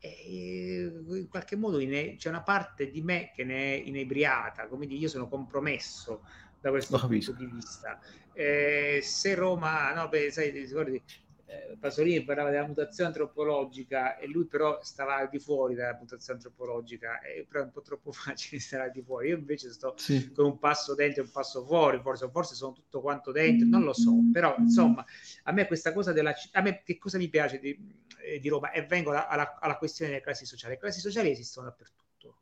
in 0.03 1.27
qualche 1.29 1.55
modo 1.55 1.77
c'è 1.77 2.27
una 2.27 2.43
parte 2.43 2.89
di 2.89 3.01
me 3.01 3.31
che 3.33 3.45
ne 3.45 3.75
è 3.75 3.81
inebriata, 3.85 4.67
come 4.67 4.85
dire, 4.85 4.99
io 4.99 5.07
sono 5.07 5.29
compromesso 5.29 6.25
da 6.63 6.69
questo 6.69 6.97
punto 6.97 7.33
di 7.33 7.45
vista. 7.45 7.99
Eh, 8.31 9.01
se 9.03 9.35
Roma, 9.35 9.93
no, 9.93 10.07
beh, 10.07 10.31
sai, 10.31 10.53
ti 10.53 10.59
ricordi, 10.59 11.03
eh, 11.45 11.75
Pasolini 11.77 12.23
parlava 12.23 12.51
della 12.51 12.65
mutazione 12.65 13.09
antropologica 13.09 14.15
e 14.17 14.27
lui 14.27 14.45
però 14.45 14.79
stava 14.81 15.17
al 15.17 15.27
di 15.27 15.39
fuori 15.39 15.75
dalla 15.75 15.97
mutazione 15.99 16.39
antropologica, 16.39 17.19
e 17.19 17.45
però 17.45 17.63
è 17.63 17.65
un 17.65 17.71
po' 17.71 17.81
troppo 17.81 18.13
facile 18.15 18.61
stare 18.61 18.83
al 18.83 18.91
di 18.91 19.01
fuori. 19.01 19.27
Io 19.27 19.37
invece 19.37 19.73
sto 19.73 19.93
sì. 19.97 20.31
con 20.31 20.45
un 20.45 20.57
passo 20.57 20.95
dentro 20.95 21.21
e 21.21 21.25
un 21.25 21.31
passo 21.31 21.65
fuori, 21.65 21.99
forse, 21.99 22.29
forse 22.29 22.55
sono 22.55 22.71
tutto 22.71 23.01
quanto 23.01 23.33
dentro, 23.33 23.67
non 23.67 23.83
lo 23.83 23.93
so, 23.93 24.13
però 24.31 24.55
insomma, 24.57 25.05
a 25.43 25.51
me 25.51 25.67
questa 25.67 25.91
cosa 25.91 26.13
della 26.13 26.33
a 26.53 26.61
me 26.61 26.81
che 26.81 26.97
cosa 26.97 27.17
mi 27.17 27.27
piace 27.27 27.59
di, 27.59 27.77
eh, 28.23 28.39
di 28.39 28.47
Roma 28.47 28.71
e 28.71 28.85
vengo 28.85 29.09
alla, 29.09 29.27
alla, 29.27 29.59
alla, 29.59 29.75
questione 29.75 30.11
delle 30.11 30.23
classi 30.23 30.45
sociali. 30.45 30.75
Le 30.75 30.79
classi 30.79 31.01
sociali 31.01 31.29
esistono 31.29 31.67
dappertutto, 31.67 32.37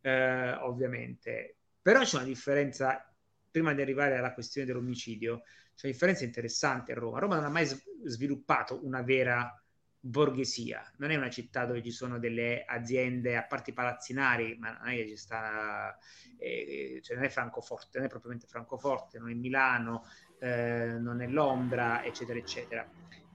eh, 0.00 0.52
ovviamente, 0.62 1.54
però 1.80 2.00
c'è 2.00 2.16
una 2.16 2.24
differenza 2.24 3.08
prima 3.56 3.72
di 3.72 3.80
arrivare 3.80 4.18
alla 4.18 4.34
questione 4.34 4.66
dell'omicidio, 4.66 5.38
c'è 5.74 5.86
una 5.86 5.92
differenza 5.92 6.24
interessante 6.24 6.92
a 6.92 6.94
Roma. 6.94 7.20
Roma 7.20 7.36
non 7.36 7.46
ha 7.46 7.48
mai 7.48 7.66
sviluppato 8.04 8.84
una 8.84 9.00
vera 9.00 9.58
borghesia, 9.98 10.92
non 10.98 11.10
è 11.10 11.16
una 11.16 11.30
città 11.30 11.64
dove 11.64 11.82
ci 11.82 11.90
sono 11.90 12.18
delle 12.18 12.64
aziende, 12.66 13.34
a 13.34 13.44
parte 13.44 13.70
i 13.70 13.72
palazzinari, 13.72 14.58
ma 14.58 14.76
non 14.76 14.88
è 14.88 14.96
che 14.96 15.08
ci 15.08 15.16
sta, 15.16 15.98
eh, 16.36 17.00
cioè 17.02 17.16
non 17.16 17.24
è 17.24 17.30
Francoforte, 17.30 17.96
non 17.96 18.06
è 18.06 18.10
propriamente 18.10 18.46
Francoforte, 18.46 19.18
non 19.18 19.30
è 19.30 19.34
Milano, 19.34 20.04
eh, 20.38 20.98
non 20.98 21.22
è 21.22 21.26
Londra, 21.26 22.04
eccetera, 22.04 22.38
eccetera. 22.38 22.86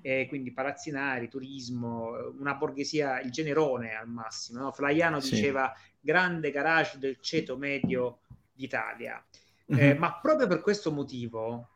E 0.04 0.28
quindi 0.28 0.54
palazzinari, 0.54 1.30
turismo, 1.30 2.12
una 2.38 2.54
borghesia, 2.54 3.20
il 3.22 3.32
generone 3.32 3.96
al 3.96 4.08
massimo. 4.08 4.62
No? 4.62 4.72
Flaiano 4.72 5.20
sì. 5.20 5.32
diceva 5.32 5.74
grande 6.00 6.52
garage 6.52 7.00
del 7.00 7.18
ceto 7.20 7.58
medio 7.58 8.20
d'Italia. 8.54 9.24
Eh, 9.72 9.94
mhm. 9.94 10.00
ma 10.00 10.20
proprio 10.20 10.48
per 10.48 10.62
questo 10.62 10.92
motivo, 10.92 11.70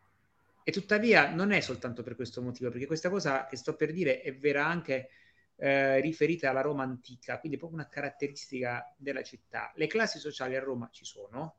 e 0.63 0.71
tuttavia 0.71 1.29
non 1.34 1.51
è 1.51 1.60
soltanto 1.60 2.03
per 2.03 2.15
questo 2.15 2.41
motivo, 2.41 2.69
perché 2.69 2.88
questa 2.88 3.10
cosa 3.10 3.45
che 3.45 3.55
sto 3.55 3.75
per 3.75 3.93
dire 3.93 4.21
è 4.21 4.36
vera 4.36 4.65
anche 4.65 5.10
eh, 5.58 6.01
riferite 6.01 6.47
alla 6.47 6.62
Roma 6.62 6.84
antica, 6.84 7.39
quindi 7.39 7.58
proprio 7.58 7.79
una 7.79 7.88
caratteristica 7.88 8.93
della 8.97 9.23
città. 9.23 9.71
Le 9.75 9.88
classi 9.88 10.19
sociali 10.19 10.55
a 10.55 10.60
Roma 10.60 10.89
ci 10.91 11.05
sono, 11.05 11.55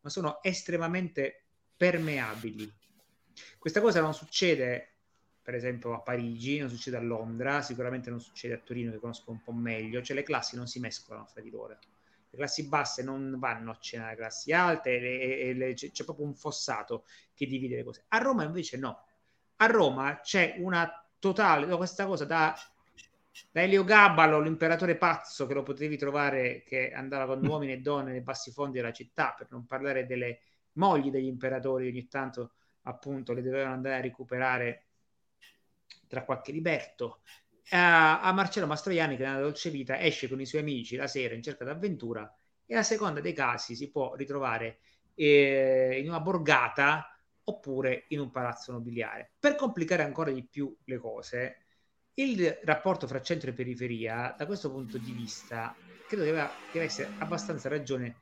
ma 0.00 0.10
sono 0.10 0.42
estremamente 0.42 1.44
permeabili. 1.76 2.70
Questa 3.56 3.80
cosa 3.80 4.00
non 4.00 4.12
succede, 4.12 4.94
per 5.40 5.54
esempio, 5.54 5.94
a 5.94 6.00
Parigi, 6.00 6.58
non 6.58 6.68
succede 6.68 6.96
a 6.96 7.00
Londra, 7.00 7.62
sicuramente 7.62 8.10
non 8.10 8.20
succede 8.20 8.54
a 8.54 8.58
Torino, 8.58 8.90
che 8.90 8.98
conosco 8.98 9.30
un 9.30 9.40
po' 9.42 9.52
meglio, 9.52 10.02
cioè 10.02 10.16
le 10.16 10.24
classi 10.24 10.56
non 10.56 10.66
si 10.66 10.80
mescolano 10.80 11.26
fra 11.26 11.40
di 11.40 11.50
loro. 11.50 11.78
Classi 12.38 12.68
basse 12.68 13.02
non 13.02 13.36
vanno 13.38 13.72
a 13.72 13.78
cena 13.78 14.06
alle 14.06 14.16
classi 14.16 14.52
alte, 14.52 14.98
e, 14.98 15.56
e, 15.58 15.70
e, 15.70 15.74
c'è, 15.74 16.04
proprio 16.04 16.26
un 16.26 16.34
fossato 16.34 17.04
che 17.34 17.46
divide 17.46 17.76
le 17.76 17.84
cose. 17.84 18.04
A 18.08 18.18
Roma 18.18 18.44
invece 18.44 18.78
no. 18.78 19.04
A 19.56 19.66
Roma 19.66 20.20
c'è 20.20 20.56
una 20.58 20.90
totale, 21.18 21.66
questa 21.76 22.06
cosa 22.06 22.24
da 22.24 22.56
da 23.50 23.62
Elio 23.62 23.84
Gabbalo, 23.84 24.40
l'imperatore 24.40 24.96
pazzo 24.96 25.46
che 25.46 25.54
lo 25.54 25.62
potevi 25.62 25.96
trovare 25.96 26.62
che 26.64 26.92
andava 26.92 27.26
con 27.26 27.44
mm. 27.44 27.48
uomini 27.48 27.72
e 27.72 27.80
donne 27.80 28.10
nei 28.12 28.20
bassi 28.20 28.50
fondi 28.50 28.78
della 28.78 28.92
città, 28.92 29.34
per 29.36 29.48
non 29.50 29.66
parlare 29.66 30.06
delle 30.06 30.40
mogli 30.72 31.10
degli 31.10 31.26
imperatori, 31.26 31.88
ogni 31.88 32.08
tanto 32.08 32.52
appunto 32.82 33.32
le 33.32 33.42
dovevano 33.42 33.74
andare 33.74 33.96
a 33.96 34.00
recuperare 34.00 34.84
tra 36.06 36.24
qualche 36.24 36.52
liberto. 36.52 37.20
A, 37.70 38.20
a 38.22 38.32
Marcello 38.32 38.66
Mastroianni 38.66 39.16
che 39.16 39.24
nella 39.24 39.40
dolce 39.40 39.70
vita 39.70 40.00
esce 40.00 40.28
con 40.28 40.40
i 40.40 40.46
suoi 40.46 40.62
amici 40.62 40.96
la 40.96 41.06
sera 41.06 41.34
in 41.34 41.42
cerca 41.42 41.64
d'avventura 41.64 42.34
e 42.64 42.76
a 42.76 42.82
seconda 42.82 43.20
dei 43.20 43.32
casi 43.32 43.74
si 43.74 43.90
può 43.90 44.14
ritrovare 44.14 44.78
eh, 45.14 45.98
in 46.00 46.08
una 46.08 46.20
borgata 46.20 47.14
oppure 47.44 48.04
in 48.08 48.20
un 48.20 48.30
palazzo 48.30 48.72
nobiliare. 48.72 49.32
Per 49.38 49.54
complicare 49.54 50.02
ancora 50.02 50.30
di 50.30 50.46
più 50.46 50.74
le 50.84 50.98
cose, 50.98 51.56
il 52.14 52.58
rapporto 52.64 53.06
fra 53.06 53.22
centro 53.22 53.50
e 53.50 53.54
periferia, 53.54 54.34
da 54.36 54.44
questo 54.44 54.70
punto 54.70 54.98
di 54.98 55.12
vista, 55.12 55.74
credo 56.06 56.24
che 56.70 56.78
avesse 56.78 57.10
abbastanza 57.18 57.68
ragione 57.68 58.16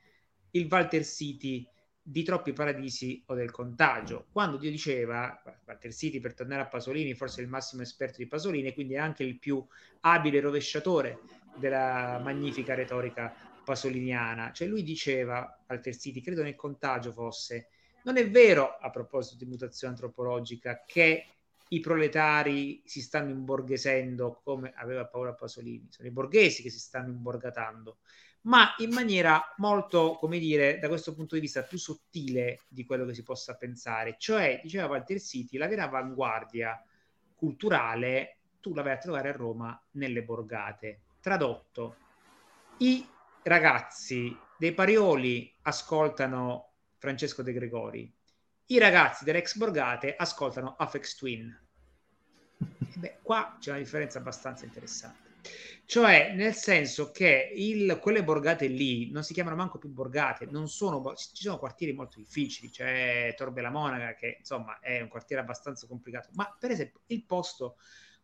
il 0.53 0.69
Walter 0.71 1.05
City 1.05 1.67
di 2.09 2.23
troppi 2.23 2.53
paradisi 2.53 3.21
o 3.27 3.35
del 3.35 3.51
contagio. 3.51 4.27
Quando 4.31 4.59
Dio 4.59 4.71
diceva, 4.71 5.43
Walter 5.65 5.93
City 5.93 6.21
per 6.21 6.35
tornare 6.35 6.63
a 6.63 6.69
Pasolini, 6.69 7.15
forse 7.15 7.41
il 7.41 7.49
massimo 7.49 7.83
esperto 7.83 8.19
di 8.19 8.29
Pasolini, 8.29 8.73
quindi 8.73 8.97
anche 8.97 9.25
il 9.25 9.41
più 9.41 9.67
abile 10.03 10.39
rovesciatore 10.39 11.19
della 11.57 12.21
magnifica 12.23 12.75
retorica 12.75 13.35
pasoliniana. 13.65 14.53
Cioè 14.53 14.69
lui 14.69 14.85
diceva, 14.85 15.59
Walter 15.67 15.97
City, 15.97 16.21
credo 16.21 16.45
nel 16.45 16.55
contagio 16.55 17.11
fosse, 17.11 17.71
non 18.05 18.17
è 18.17 18.31
vero, 18.31 18.77
a 18.81 18.89
proposito 18.91 19.43
di 19.43 19.51
mutazione 19.51 19.95
antropologica, 19.95 20.85
che 20.87 21.27
i 21.71 21.81
proletari 21.81 22.83
si 22.85 23.01
stanno 23.01 23.31
imborghesendo 23.31 24.41
come 24.45 24.73
aveva 24.77 25.07
paura 25.07 25.35
Pasolini, 25.35 25.89
sono 25.91 26.07
i 26.07 26.13
borghesi 26.13 26.63
che 26.63 26.71
si 26.71 26.79
stanno 26.79 27.09
imborgatando, 27.09 27.99
ma 28.47 28.75
in 28.79 28.93
maniera 28.93 29.55
molto, 29.59 30.17
come 30.19 30.39
dire, 30.39 30.79
da 30.79 30.89
questo 30.89 31.15
punto 31.15 31.35
di 31.35 31.41
vista 31.41 31.63
più 31.63 31.79
sottile 31.79 32.63
di 32.69 32.85
quello 32.85 33.05
che 33.05 33.15
si 33.15 33.23
possa 33.23 33.57
pensare. 33.57 34.17
Cioè, 34.19 34.61
diceva 34.63 34.87
Walter 34.87 35.21
City, 35.21 35.59
la 35.59 35.69
vera 35.69 35.85
avanguardia 35.85 36.81
culturale 37.35 38.39
tu 38.61 38.75
la 38.75 38.83
vai 38.83 38.93
a 38.93 38.99
trovare 38.99 39.29
a 39.29 39.33
Roma 39.33 39.81
nelle 39.93 40.23
borgate. 40.23 41.03
Tradotto, 41.21 41.97
i 42.79 43.07
ragazzi 43.43 44.37
dei 44.59 44.73
Parioli 44.73 45.55
ascoltano 45.63 46.73
Francesco 46.99 47.43
De 47.43 47.53
Gregori, 47.53 48.13
i 48.67 48.79
ragazzi 48.79 49.23
dell'ex 49.23 49.57
Borgate 49.57 50.17
ascoltano 50.17 50.75
Afex 50.77 51.15
Twin. 51.15 51.65
E 52.89 52.99
beh, 52.99 53.19
qua 53.21 53.57
c'è 53.61 53.71
una 53.71 53.79
differenza 53.79 54.19
abbastanza 54.19 54.65
interessante. 54.65 55.35
Cioè, 55.89 56.33
nel 56.35 56.55
senso 56.55 57.13
che 57.13 57.53
il, 57.55 57.99
quelle 58.01 58.25
borgate 58.25 58.67
lì 58.67 59.13
non 59.13 59.23
si 59.23 59.33
chiamano 59.33 59.55
manco 59.55 59.79
più 59.79 59.89
borgate, 59.89 60.49
sono, 60.65 61.15
ci 61.15 61.43
sono 61.43 61.59
quartieri 61.59 61.93
molto 61.93 62.19
difficili, 62.19 62.71
c'è 62.71 63.33
Torbe 63.37 63.61
la 63.61 63.71
Monaca 63.71 64.15
che 64.15 64.37
insomma 64.41 64.81
è 64.81 65.01
un 65.01 65.07
quartiere 65.07 65.43
abbastanza 65.43 65.87
complicato, 65.87 66.31
ma 66.33 66.55
per 66.59 66.73
esempio 66.73 67.03
il 67.07 67.25
posto 67.25 67.77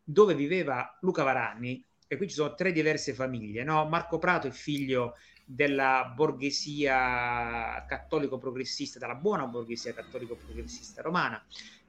dove 0.03 0.35
viveva 0.35 0.99
Luca 1.03 1.23
Varani, 1.23 1.87
e 2.09 2.17
qui 2.17 2.29
ci 2.29 2.35
sono 2.35 2.55
tre 2.55 2.73
diverse 2.73 3.15
famiglie, 3.15 3.63
no? 3.63 3.89
Marco 3.89 4.19
Prato 4.19 4.49
è 4.49 4.51
figlio 4.51 5.15
della 5.45 6.13
borghesia 6.17 7.85
cattolico 7.87 8.39
progressista, 8.39 8.99
della 8.99 9.15
buona 9.15 9.47
borghesia 9.47 9.95
cattolico 9.95 10.35
progressista 10.35 11.01
romana. 11.01 11.43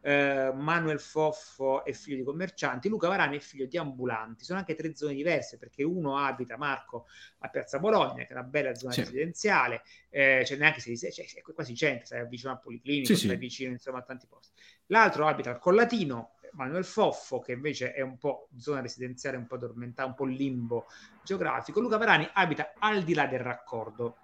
Eh, 0.06 0.52
Manuel 0.54 1.00
Foffo 1.00 1.86
è 1.86 1.94
figlio 1.94 2.18
di 2.18 2.24
commercianti, 2.24 2.89
Luca 2.89 3.08
Varani 3.08 3.38
è 3.38 3.39
figlio 3.39 3.66
di 3.66 3.78
ambulanti. 3.78 4.44
Sono 4.44 4.60
anche 4.60 4.76
tre 4.76 4.94
zone 4.96 5.13
diverse 5.13 5.58
perché 5.58 5.84
uno 5.84 6.18
abita 6.18 6.58
Marco 6.58 7.06
a 7.39 7.48
Piazza 7.48 7.80
Bologna, 7.80 8.26
che 8.26 8.28
è 8.28 8.34
una 8.34 8.44
bella 8.44 8.76
zona 8.76 8.92
sì. 8.92 9.00
residenziale, 9.00 9.84
eh, 10.10 10.44
cioè 10.46 10.58
neanche 10.58 10.82
se 10.82 10.98
cioè, 10.98 11.26
è 11.34 11.42
quasi 11.42 11.74
centro, 11.74 12.06
sei 12.06 12.28
vicino 12.28 12.52
al 12.52 12.60
Policlinico, 12.60 13.13
sì, 13.13 13.16
sei 13.16 13.30
sì. 13.30 13.36
vicino 13.38 13.72
insomma 13.72 14.00
a 14.00 14.04
tanti 14.04 14.28
posti. 14.28 14.52
L'altro 14.88 15.26
abita 15.26 15.52
al 15.52 15.60
Collatino, 15.60 16.34
Manuel 16.52 16.84
Foffo, 16.84 17.39
che 17.39 17.54
invece 17.54 17.94
è 17.94 18.02
un 18.02 18.18
po' 18.18 18.50
zona 18.58 18.82
residenziale, 18.82 19.38
un 19.38 19.48
po' 19.48 19.56
addormentata, 19.56 20.08
un 20.08 20.16
po' 20.16 20.26
limbo 20.26 20.88
geografico. 21.24 21.80
Luca 21.80 21.98
Varani 21.98 22.30
abita 22.34 22.74
al 22.78 23.04
di 23.04 23.13
là 23.13 23.26
del 23.26 23.39
raccordo, 23.39 24.18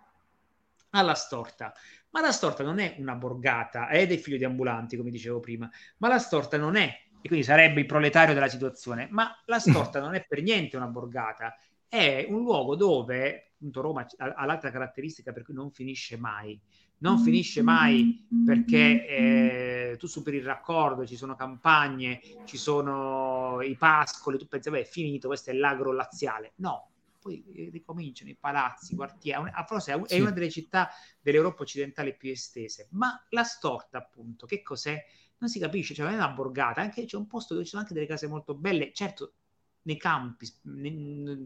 alla 0.92 1.14
Storta. 1.14 1.74
Ma 2.12 2.22
la 2.22 2.32
Storta 2.32 2.64
non 2.64 2.80
è 2.80 2.96
una 2.98 3.16
borgata, 3.16 3.88
è 3.88 4.08
dei 4.08 4.18
figli 4.18 4.38
di 4.38 4.46
ambulanti, 4.46 4.98
come 4.98 5.12
dicevo 5.12 5.40
prima, 5.40 5.70
ma 5.98 6.08
la 6.08 6.20
Storta 6.20 6.58
non 6.58 6.76
è, 6.76 6.92
e 7.22 7.28
quindi 7.28 7.46
sarebbe 7.46 7.82
il 7.82 7.86
proletario 7.86 8.34
della 8.34 8.48
situazione, 8.48 9.08
ma 9.12 9.32
la 9.46 9.60
Storta 9.60 10.00
non 10.00 10.16
è 10.16 10.26
per 10.28 10.42
niente 10.42 10.78
una 10.78 10.88
borgata, 10.88 11.56
è 11.88 12.26
un 12.30 12.42
luogo 12.42 12.76
dove, 12.76 13.52
appunto 13.56 13.82
Roma 13.82 14.06
ha 14.18 14.46
l'altra 14.46 14.72
caratteristica 14.72 15.32
per 15.32 15.44
cui 15.44 15.54
non 15.54 15.72
finisce 15.72 16.18
mai, 16.18 16.60
non 17.00 17.20
finisce 17.20 17.62
mai 17.62 18.28
perché 18.46 19.08
eh, 19.08 19.96
tu 19.98 20.08
superi 20.08 20.38
il 20.38 20.44
raccordo, 20.44 21.06
ci 21.06 21.16
sono 21.16 21.36
campagne, 21.36 22.20
ci 22.46 22.58
sono 22.58 23.62
i 23.62 23.76
pascoli, 23.76 24.38
tu 24.38 24.48
pensi, 24.48 24.70
beh, 24.70 24.82
è 24.82 24.86
finito, 24.86 25.28
questo 25.28 25.52
è 25.52 25.54
l'agro 25.54 25.94
laziale. 25.94 26.54
No, 26.58 26.90
poi 27.30 27.70
ricominciano 27.72 28.32
i 28.32 28.36
palazzi, 28.36 28.94
i 28.94 28.96
quartieri. 28.96 29.52
Forse 29.68 29.94
è 29.94 30.02
sì. 30.06 30.20
una 30.20 30.32
delle 30.32 30.50
città 30.50 30.90
dell'Europa 31.22 31.62
occidentale 31.62 32.16
più 32.16 32.32
estese, 32.32 32.88
ma 32.92 33.24
la 33.30 33.44
storta, 33.44 34.00
appunto, 34.00 34.46
che 34.46 34.62
cos'è? 34.64 35.04
Non 35.38 35.50
si 35.50 35.60
capisce, 35.60 35.94
cioè 35.94 36.06
non 36.06 36.16
è 36.16 36.18
una 36.18 36.30
borgata, 36.30 36.82
anche 36.82 37.06
c'è 37.06 37.16
un 37.16 37.28
posto 37.28 37.54
dove 37.54 37.66
ci 37.66 37.72
sono 37.72 37.84
anche 37.84 37.94
delle 37.94 38.08
case 38.08 38.28
molto 38.28 38.56
belle, 38.56 38.92
certo 38.94 39.34
nei 39.84 39.98
campi, 39.98 40.48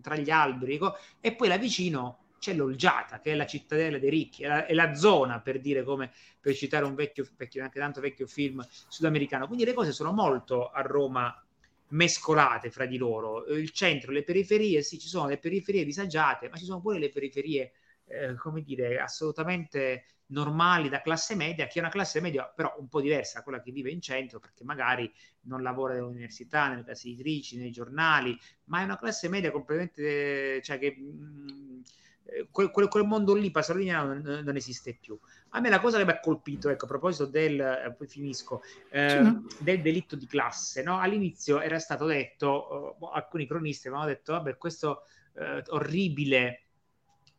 tra 0.02 0.16
gli 0.16 0.32
alberi, 0.32 0.80
e 1.20 1.36
poi 1.36 1.48
là 1.48 1.58
vicino 1.58 2.20
c'è 2.40 2.56
l'Olgiata, 2.56 3.20
che 3.20 3.32
è 3.32 3.36
la 3.36 3.46
cittadella 3.46 4.00
dei 4.00 4.10
ricchi, 4.10 4.44
è 4.44 4.48
la, 4.48 4.66
è 4.66 4.74
la, 4.74 4.96
zona, 4.96 5.40
per 5.40 5.62
dire 5.62 5.84
come, 5.84 6.12
per 6.42 6.56
citare 6.56 6.86
un 6.86 6.96
vecchio, 6.96 7.26
vecchio, 7.38 7.64
anche 7.64 7.80
tanto 7.80 8.02
vecchio 8.02 8.26
film 8.26 8.66
sudamericano. 8.88 9.46
Quindi 9.46 9.64
le 9.64 9.74
cose 9.74 9.92
sono 9.92 10.12
molto 10.12 10.70
a 10.70 10.82
Roma 10.82 11.43
mescolate 11.94 12.70
fra 12.70 12.86
di 12.86 12.98
loro. 12.98 13.46
Il 13.48 13.72
centro, 13.72 14.12
le 14.12 14.24
periferie, 14.24 14.82
sì, 14.82 15.00
ci 15.00 15.08
sono 15.08 15.28
le 15.28 15.38
periferie 15.38 15.86
disagiate, 15.86 16.50
ma 16.50 16.58
ci 16.58 16.66
sono 16.66 16.82
pure 16.82 17.00
le 17.00 17.10
periferie, 17.10 17.72
eh, 18.06 18.36
come 18.36 18.62
dire, 18.62 19.00
assolutamente 19.00 20.06
normali 20.28 20.90
da 20.90 21.02
classe 21.02 21.36
media, 21.36 21.68
che 21.68 21.78
è 21.78 21.80
una 21.80 21.92
classe 21.92 22.20
media 22.20 22.46
però 22.46 22.76
un 22.80 22.88
po' 22.88 23.02
diversa 23.02 23.38
da 23.38 23.44
quella 23.44 23.62
che 23.62 23.72
vive 23.72 23.92
in 23.92 24.02
centro, 24.02 24.40
perché 24.40 24.64
magari 24.64 25.12
non 25.42 25.62
lavora 25.62 25.94
nell'università, 25.94 26.68
nelle 26.70 26.84
case 26.84 27.10
editrici, 27.10 27.58
nei 27.58 27.72
giornali, 27.72 28.38
ma 28.66 28.82
è 28.82 28.84
una 28.84 28.98
classe 28.98 29.30
media 29.30 29.52
completamente, 29.52 30.62
cioè 30.62 30.80
che... 30.80 30.96
Mh, 30.98 31.52
mm, 31.52 31.82
eh, 32.26 32.48
quel, 32.50 32.70
quel, 32.72 33.06
mondo 33.06 33.34
lì 33.36 33.52
pasoliniano 33.52 34.14
non, 34.14 34.42
non, 34.44 34.56
esiste 34.56 34.98
più. 35.00 35.20
A 35.56 35.60
me 35.60 35.70
la 35.70 35.80
cosa 35.80 35.98
che 35.98 36.06
mi 36.06 36.12
ha 36.12 36.20
colpito, 36.20 36.70
ecco, 36.70 36.86
a 36.86 36.88
proposito 36.88 37.26
del, 37.26 37.60
eh, 37.60 37.94
poi 37.96 38.08
finisco, 38.08 38.62
eh, 38.90 39.22
sì. 39.48 39.64
del 39.64 39.82
delitto 39.82 40.16
di 40.16 40.26
classe, 40.26 40.82
no? 40.82 41.00
all'inizio 41.00 41.62
era 41.62 41.78
stato 41.78 42.06
detto, 42.06 42.98
uh, 43.00 43.06
alcuni 43.06 43.46
cronisti 43.46 43.88
avevano 43.88 44.10
detto, 44.10 44.34
vabbè, 44.34 44.58
questo 44.58 45.04
uh, 45.34 45.62
orribile 45.76 46.64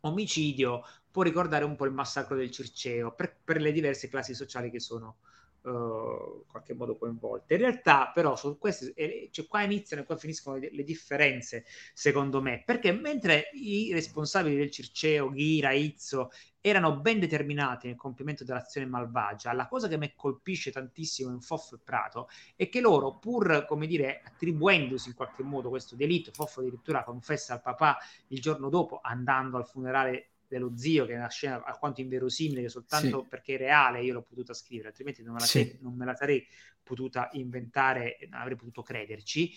omicidio 0.01 0.85
può 1.11 1.23
ricordare 1.23 1.65
un 1.65 1.77
po' 1.77 1.87
il 1.87 1.93
massacro 1.93 2.37
del 2.37 2.51
Circeo 2.51 3.13
per, 3.13 3.37
per 3.43 3.61
le 3.61 3.73
diverse 3.73 4.09
classi 4.09 4.35
sociali 4.35 4.71
che 4.71 4.81
sono 4.81 5.19
uh, 5.65 6.39
in 6.39 6.47
qualche 6.47 6.75
modo 6.75 6.97
coinvolte. 6.97 7.55
In 7.55 7.61
realtà, 7.61 8.11
però, 8.13 8.37
su 8.37 8.59
queste, 8.59 8.93
eh, 8.95 9.29
cioè, 9.31 9.47
qua 9.47 9.63
iniziano 9.63 10.03
e 10.03 10.07
qua 10.07 10.17
finiscono 10.17 10.57
le, 10.57 10.71
le, 10.73 10.85
differenze, 10.85 11.65
secondo 11.93 12.41
me, 12.41 12.63
perché 12.65 12.93
mentre 12.93 13.51
i 13.53 13.93
responsabili 13.93 14.57
del 14.57 14.71
Circeo, 14.71 15.31
Ghira, 15.31 15.73
Izzo, 15.73 16.31
erano 16.61 16.99
ben 16.99 17.21
determinati 17.21 17.89
nel 17.89 17.97
compimento 17.97 18.43
dell'azione 18.43 18.87
malvagia, 18.87 19.53
la 19.53 19.69
cosa 19.69 19.87
che 19.87 19.99
mi 19.99 20.11
colpisce 20.17 20.71
tantissimo 20.71 21.31
in 21.31 21.43
Foffo 21.43 21.75
e 21.75 21.81
Prato 21.85 22.29
è 22.57 22.71
che 22.71 22.81
loro, 22.81 23.19
pur, 23.19 23.67
come 23.67 23.87
dire, 23.87 24.23
attribuendosi 24.25 25.09
in 25.09 25.15
qualche 25.15 25.43
modo 25.43 25.69
questo 25.69 25.95
delitto, 25.95 26.33
Foffo 26.33 26.61
addirittura 26.61 27.05
confessa 27.05 27.53
al 27.53 27.61
papà 27.61 27.99
il 28.29 28.41
giorno 28.41 28.71
dopo, 28.71 29.01
andando 29.03 29.59
al 29.59 29.67
funerale 29.67 30.34
dello 30.55 30.77
zio, 30.77 31.05
che 31.05 31.15
è 31.15 31.17
una 31.17 31.29
scena 31.29 31.63
alquanto 31.65 32.01
inverosimile, 32.01 32.63
che 32.63 32.69
soltanto 32.69 33.23
sì. 33.23 33.29
perché 33.29 33.55
è 33.55 33.59
reale 33.59 34.03
io 34.03 34.13
l'ho 34.13 34.23
potuta 34.23 34.55
scrivere, 34.55 34.89
altrimenti 34.89 35.23
non 35.23 35.35
me 35.35 35.41
la, 35.41 35.47
sì. 35.47 35.59
sarei, 35.59 35.79
non 35.81 35.95
me 35.95 36.05
la 36.05 36.15
sarei 36.15 36.47
potuta 36.83 37.29
inventare, 37.33 38.19
non 38.31 38.41
avrei 38.41 38.57
potuto 38.57 38.83
crederci. 38.83 39.53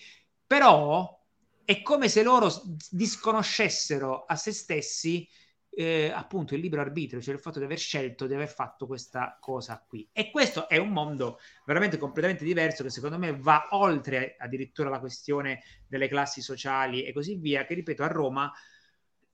Però 0.46 1.26
è 1.64 1.82
come 1.82 2.10
se 2.10 2.24
loro 2.24 2.50
disconoscessero 2.90 4.26
a 4.26 4.36
se 4.36 4.52
stessi 4.52 5.28
eh, 5.70 6.12
appunto 6.12 6.56
il 6.56 6.62
libero 6.62 6.82
arbitrio, 6.82 7.22
cioè 7.22 7.36
il 7.36 7.40
fatto 7.40 7.60
di 7.60 7.66
aver 7.66 7.78
scelto 7.78 8.26
di 8.26 8.34
aver 8.34 8.50
fatto 8.50 8.88
questa 8.88 9.38
cosa 9.40 9.84
qui. 9.88 10.10
E 10.12 10.32
questo 10.32 10.68
è 10.68 10.78
un 10.78 10.90
mondo 10.90 11.40
veramente 11.66 11.98
completamente 11.98 12.44
diverso 12.44 12.82
che 12.82 12.90
secondo 12.90 13.20
me 13.20 13.38
va 13.38 13.68
oltre 13.72 14.36
addirittura 14.40 14.90
la 14.90 15.00
questione 15.00 15.62
delle 15.86 16.08
classi 16.08 16.42
sociali 16.42 17.04
e 17.04 17.14
così 17.14 17.36
via, 17.36 17.66
che 17.66 17.76
ripeto 17.76 18.02
a 18.02 18.08
Roma 18.08 18.52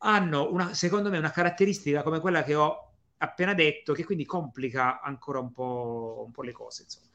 hanno 0.04 0.52
una, 0.52 0.74
secondo 0.74 1.10
me 1.10 1.18
una 1.18 1.32
caratteristica 1.32 2.04
come 2.04 2.20
quella 2.20 2.44
che 2.44 2.56
ho 2.56 2.92
appena 3.18 3.54
detto, 3.54 3.94
che 3.94 4.04
quindi 4.04 4.26
complica 4.26 5.02
ancora 5.02 5.40
un 5.40 5.52
po', 5.52 6.24
un 6.26 6.32
po 6.32 6.42
le 6.42 6.52
cose. 6.52 6.84
Insomma. 6.84 7.08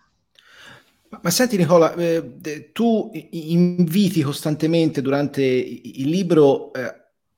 Ma, 1.11 1.21
ma 1.23 1.31
senti 1.31 1.57
Nicola, 1.57 1.95
eh, 1.95 2.71
tu 2.73 3.11
inviti 3.13 4.23
costantemente 4.23 5.03
durante 5.03 5.43
il 5.43 6.09
libro 6.09 6.73
eh, 6.73 6.95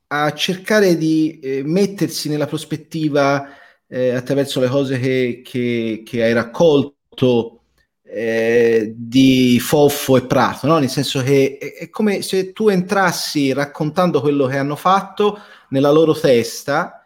a 0.09 0.33
cercare 0.33 0.97
di 0.97 1.39
eh, 1.41 1.63
mettersi 1.65 2.29
nella 2.29 2.47
prospettiva 2.47 3.49
eh, 3.87 4.11
attraverso 4.11 4.61
le 4.61 4.69
cose 4.69 4.99
che, 4.99 5.43
che, 5.45 6.03
che 6.05 6.23
hai 6.23 6.33
raccolto 6.33 7.60
eh, 8.13 8.93
di 8.97 9.61
Foffo 9.61 10.17
e 10.17 10.27
Prato, 10.27 10.67
no? 10.67 10.79
nel 10.79 10.89
senso 10.89 11.23
che 11.23 11.59
è, 11.59 11.89
come 11.91 12.23
se 12.23 12.53
tu 12.53 12.69
entrassi 12.69 13.53
raccontando 13.53 14.21
quello 14.21 14.47
che 14.47 14.57
hanno 14.57 14.75
fatto 14.75 15.39
nella 15.69 15.93
loro 15.93 16.19
testa 16.19 17.05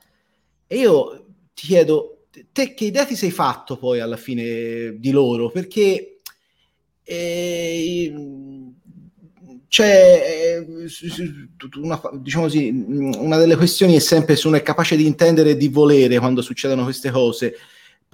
e 0.66 0.78
io 0.78 1.26
ti 1.52 1.66
chiedo, 1.66 2.26
te 2.52 2.72
che 2.72 2.86
idea 2.86 3.04
ti 3.04 3.16
sei 3.16 3.30
fatto 3.30 3.76
poi 3.76 4.00
alla 4.00 4.16
fine 4.16 4.94
di 4.98 5.10
loro? 5.10 5.50
Perché 5.50 6.20
eh, 7.02 8.14
c'è 9.68 10.56
eh, 10.56 10.86
una, 11.82 12.00
diciamo 12.14 12.44
così, 12.44 12.68
una 12.68 13.36
delle 13.36 13.56
questioni 13.56 13.96
è 13.96 13.98
sempre 13.98 14.36
se 14.36 14.46
uno 14.46 14.56
è 14.56 14.62
capace 14.62 14.96
di 14.96 15.04
intendere 15.04 15.50
e 15.50 15.56
di 15.56 15.68
volere 15.68 16.18
quando 16.18 16.40
succedono 16.40 16.84
queste 16.84 17.10
cose. 17.10 17.54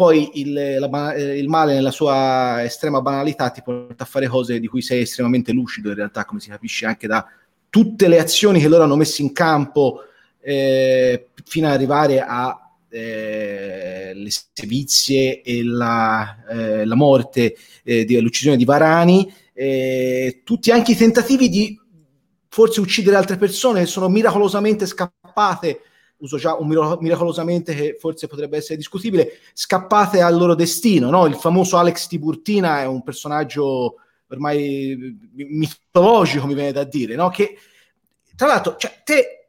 Poi 0.01 0.41
il, 0.41 0.79
la, 0.79 1.15
il, 1.15 1.47
male 1.47 1.75
nella 1.75 1.91
sua 1.91 2.65
estrema 2.65 3.03
banalità 3.03 3.51
ti 3.51 3.61
porta 3.61 4.05
a 4.05 4.07
fare 4.07 4.29
cose 4.29 4.59
di 4.59 4.67
cui 4.67 4.81
sei 4.81 5.03
estremamente 5.03 5.53
lucido 5.53 5.91
in 5.91 5.95
realtà, 5.97 6.25
come 6.25 6.41
si 6.41 6.49
capisce 6.49 6.87
anche 6.87 7.07
da 7.07 7.27
tutte 7.69 8.09
le 8.09 8.19
azioni 8.19 8.61
che 8.61 8.69
loro 8.69 8.85
hanno 8.85 8.97
messo 8.97 9.21
in 9.21 9.35
campo 9.35 10.05
eh, 10.41 11.29
fino 11.45 11.67
ad 11.67 11.75
arrivare 11.75 12.23
a 12.23 12.73
eh, 12.89 14.13
le 14.15 14.31
sevizie 14.55 15.43
e 15.43 15.63
la, 15.63 16.47
eh, 16.49 16.87
la 16.87 16.95
morte, 16.95 17.55
eh, 17.85 18.07
di, 18.07 18.19
l'uccisione 18.19 18.57
di 18.57 18.65
Varani. 18.65 19.31
Eh, 19.53 20.41
tutti 20.45 20.71
anche 20.71 20.93
i 20.93 20.97
tentativi 20.97 21.51
di 21.51 21.79
forse 22.49 22.81
uccidere 22.81 23.17
altre 23.17 23.37
persone 23.37 23.85
sono 23.85 24.09
miracolosamente 24.09 24.87
scappate, 24.87 25.81
uso 26.21 26.37
già 26.37 26.55
un 26.55 26.67
miracolosamente 27.01 27.75
che 27.75 27.97
forse 27.99 28.27
potrebbe 28.27 28.57
essere 28.57 28.77
discutibile, 28.77 29.39
scappate 29.53 30.21
al 30.21 30.37
loro 30.37 30.55
destino. 30.55 31.11
No? 31.11 31.27
Il 31.27 31.35
famoso 31.35 31.77
Alex 31.77 32.07
Tiburtina 32.07 32.81
è 32.81 32.87
un 32.87 33.03
personaggio 33.03 33.97
ormai 34.29 35.19
mitologico, 35.33 36.47
mi 36.47 36.55
viene 36.55 36.73
da 36.73 36.85
dire, 36.85 37.15
no? 37.17 37.31
che 37.31 37.57
tra 38.37 38.47
l'altro, 38.47 38.77
cioè, 38.77 39.03
te 39.05 39.49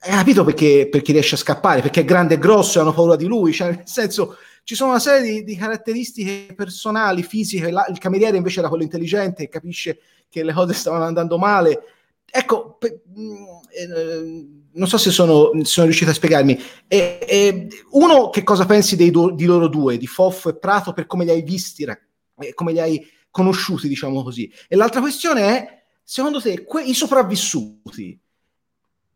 hai 0.00 0.10
capito 0.10 0.44
perché, 0.44 0.88
perché 0.90 1.12
riesce 1.12 1.36
a 1.36 1.38
scappare, 1.38 1.80
perché 1.82 2.00
è 2.00 2.04
grande 2.04 2.34
e 2.34 2.38
grosso 2.38 2.78
e 2.78 2.82
hanno 2.82 2.92
paura 2.92 3.16
di 3.16 3.26
lui, 3.26 3.52
cioè, 3.52 3.68
nel 3.68 3.82
senso 3.84 4.36
ci 4.64 4.74
sono 4.74 4.90
una 4.90 4.98
serie 4.98 5.30
di, 5.30 5.44
di 5.44 5.56
caratteristiche 5.56 6.54
personali, 6.54 7.22
fisiche. 7.22 7.70
La, 7.70 7.86
il 7.88 7.98
cameriere 7.98 8.36
invece 8.36 8.60
era 8.60 8.68
quello 8.68 8.82
intelligente 8.82 9.48
capisce 9.48 10.00
che 10.28 10.42
le 10.42 10.52
cose 10.52 10.72
stavano 10.72 11.04
andando 11.04 11.38
male. 11.38 11.82
Ecco, 12.30 12.76
pe, 12.78 13.02
mh, 13.14 13.22
mm, 13.22 13.44
eh, 13.70 14.48
non 14.74 14.88
so 14.88 14.98
se 14.98 15.10
sono, 15.10 15.50
sono, 15.62 15.86
riuscito 15.86 16.10
a 16.10 16.14
spiegarmi. 16.14 16.60
E, 16.86 17.18
e, 17.28 17.68
uno, 17.92 18.30
che 18.30 18.42
cosa 18.42 18.66
pensi 18.66 18.96
dei, 18.96 19.10
di 19.10 19.44
loro 19.44 19.68
due, 19.68 19.96
di 19.96 20.06
Foffo 20.06 20.48
e 20.48 20.56
Prato, 20.56 20.92
per 20.92 21.06
come 21.06 21.24
li 21.24 21.30
hai 21.30 21.42
visti, 21.42 21.84
eh, 21.84 22.54
come 22.54 22.72
li 22.72 22.80
hai 22.80 23.06
conosciuti, 23.30 23.88
diciamo 23.88 24.22
così. 24.22 24.50
E 24.68 24.76
l'altra 24.76 25.00
questione 25.00 25.42
è, 25.42 25.82
secondo 26.02 26.40
te, 26.40 26.64
que- 26.64 26.82
i 26.82 26.94
sopravvissuti 26.94 28.18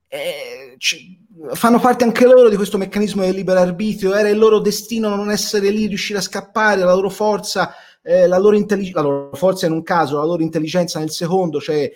eh, 0.08 0.74
c- 0.78 1.18
fanno 1.52 1.78
parte 1.78 2.04
anche 2.04 2.24
loro 2.24 2.48
di 2.48 2.56
questo 2.56 2.78
meccanismo 2.78 3.22
del 3.22 3.34
libero 3.34 3.60
arbitrio, 3.60 4.14
era 4.14 4.28
il 4.28 4.38
loro 4.38 4.58
destino 4.58 5.14
non 5.14 5.30
essere 5.30 5.70
lì, 5.70 5.86
riuscire 5.86 6.18
a 6.18 6.22
scappare, 6.22 6.82
la 6.82 6.94
loro 6.94 7.10
forza, 7.10 7.74
eh, 8.02 8.26
la, 8.26 8.38
loro 8.38 8.56
intellig- 8.56 8.94
la 8.94 9.02
loro 9.02 9.30
forza 9.34 9.66
in 9.66 9.72
un 9.72 9.82
caso, 9.82 10.16
la 10.16 10.24
loro 10.24 10.42
intelligenza 10.42 10.98
nel 10.98 11.10
secondo, 11.10 11.60
cioè 11.60 11.90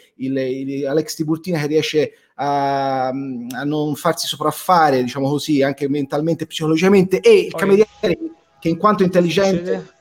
Alex 0.87 1.15
Tiburtina 1.15 1.59
che 1.59 1.67
riesce 1.67 2.13
a, 2.43 3.09
a, 3.09 3.65
non 3.65 3.95
farsi 3.95 4.27
sopraffare, 4.27 5.03
diciamo 5.03 5.29
così, 5.29 5.63
anche 5.63 5.89
mentalmente 5.89 6.45
e 6.45 6.47
psicologicamente, 6.49 7.21
e 7.21 7.39
il 7.39 7.51
Poi, 7.51 7.61
cameriere 7.61 8.19
che 8.59 8.69
in 8.69 8.77
quanto 8.77 9.05
intelligente... 9.05 10.01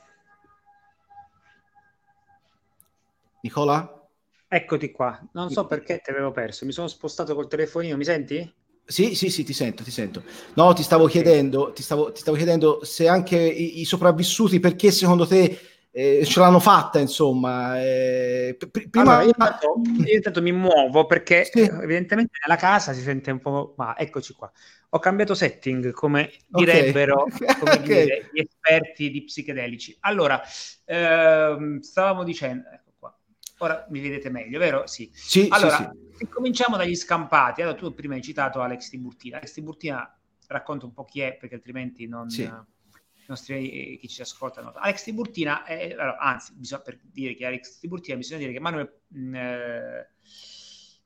Nicola? 3.42 4.06
Eccoti 4.48 4.90
qua, 4.90 5.18
non 5.32 5.50
so 5.50 5.66
perché 5.66 6.00
ti 6.02 6.10
avevo 6.10 6.30
perso, 6.30 6.64
mi 6.66 6.72
sono 6.72 6.86
spostato 6.86 7.34
col 7.34 7.48
telefonino, 7.48 7.96
mi 7.96 8.04
senti? 8.04 8.54
Sì, 8.84 9.14
sì, 9.14 9.30
sì, 9.30 9.44
ti 9.44 9.52
sento, 9.52 9.82
ti 9.82 9.90
sento. 9.90 10.22
No, 10.54 10.72
ti 10.72 10.82
stavo 10.82 11.06
chiedendo, 11.06 11.72
ti 11.72 11.82
stavo, 11.82 12.12
ti 12.12 12.20
stavo 12.20 12.36
chiedendo 12.36 12.84
se 12.84 13.08
anche 13.08 13.38
i, 13.38 13.80
i 13.80 13.84
sopravvissuti, 13.84 14.60
perché 14.60 14.90
secondo 14.90 15.26
te 15.26 15.58
eh, 15.94 16.24
ce 16.24 16.40
l'hanno 16.40 16.58
fatta, 16.58 16.98
insomma. 16.98 17.80
Eh, 17.80 18.56
pr- 18.58 18.88
prima... 18.88 19.02
Allora, 19.02 19.22
io, 19.22 19.28
intanto, 19.28 19.80
io, 20.06 20.14
intanto, 20.14 20.40
mi 20.40 20.52
muovo 20.52 21.04
perché 21.04 21.44
sì. 21.44 21.60
evidentemente 21.60 22.38
nella 22.44 22.58
casa 22.58 22.94
si 22.94 23.02
sente 23.02 23.30
un 23.30 23.38
po'... 23.38 23.74
Ma 23.76 23.96
eccoci 23.98 24.32
qua. 24.32 24.50
Ho 24.90 24.98
cambiato 24.98 25.34
setting, 25.34 25.92
come 25.92 26.32
direbbero 26.46 27.22
okay. 27.22 27.56
come 27.60 27.72
okay. 27.72 27.82
dire, 27.82 28.30
gli 28.32 28.40
esperti 28.40 29.10
di 29.10 29.24
psichedelici. 29.24 29.96
Allora, 30.00 30.40
ehm, 30.86 31.80
stavamo 31.80 32.24
dicendo 32.24 32.64
Ora 33.62 33.86
mi 33.90 34.00
vedete 34.00 34.28
meglio, 34.28 34.58
vero? 34.58 34.86
Sì. 34.88 35.08
sì 35.14 35.46
allora, 35.48 35.76
sì, 35.76 36.16
sì. 36.16 36.28
cominciamo 36.28 36.76
dagli 36.76 36.96
scampati. 36.96 37.62
Allora, 37.62 37.76
tu 37.76 37.94
prima 37.94 38.14
hai 38.14 38.22
citato 38.22 38.60
Alex 38.60 38.88
Tiburtina. 38.88 39.36
Alex 39.36 39.52
Tiburtina 39.52 40.18
racconta 40.48 40.86
un 40.86 40.92
po' 40.92 41.04
chi 41.04 41.20
è, 41.20 41.36
perché 41.36 41.54
altrimenti 41.54 42.08
non... 42.08 42.28
Sì. 42.28 42.42
I 42.42 42.81
nostri 43.32 43.98
chi 44.00 44.08
ci 44.08 44.22
ascoltano. 44.22 44.72
Alex 44.72 45.04
Tiburtina, 45.04 45.64
è, 45.64 45.92
allora, 45.92 46.18
anzi, 46.18 46.54
bisogna, 46.54 46.82
per 46.82 47.00
dire 47.02 47.34
che 47.34 47.46
Alex 47.46 47.78
Tiburtina, 47.78 48.16
bisogna 48.16 48.40
dire 48.40 48.52
che 48.52 48.60
Manuel, 48.60 49.00
mh, 49.08 49.20
mm, 49.20 49.34
eh, 49.34 50.08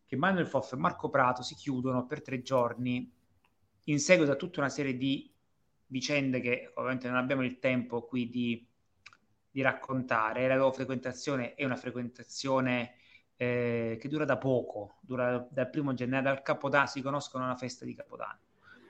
che 0.07 0.17
Manuel 0.17 0.47
Foff 0.47 0.73
e 0.73 0.77
Marco 0.77 1.09
Prato 1.09 1.43
si 1.43 1.55
chiudono 1.55 2.07
per 2.07 2.23
tre 2.23 2.43
giorni 2.43 3.13
in 3.85 3.99
seguito 4.01 4.33
a 4.33 4.37
tutta 4.37 4.61
una 4.61 4.69
serie 4.69 4.97
di 4.97 5.33
vicende 5.89 6.41
che 6.41 6.73
ovviamente 6.75 7.09
non 7.09 7.17
abbiamo 7.17 7.45
il 7.45 7.59
tempo 7.59 8.05
qui 8.05 8.29
di 8.29 8.67
di 9.57 9.63
raccontare. 9.63 10.47
La 10.47 10.55
loro 10.55 10.71
frequentazione 10.71 11.55
è 11.55 11.65
una 11.65 11.77
frequentazione 11.77 12.97
eh, 13.37 13.97
che 13.99 14.09
dura 14.09 14.27
da 14.27 14.37
poco, 14.37 14.99
dura 15.01 15.49
dal 15.51 15.71
primo 15.71 15.95
gennaio, 15.95 16.25
dal 16.25 16.43
Capodanno, 16.43 16.87
si 16.87 17.01
conoscono 17.01 17.45
una 17.45 17.57
festa 17.57 17.87
di 17.87 17.95
Capodanno. 17.95 18.41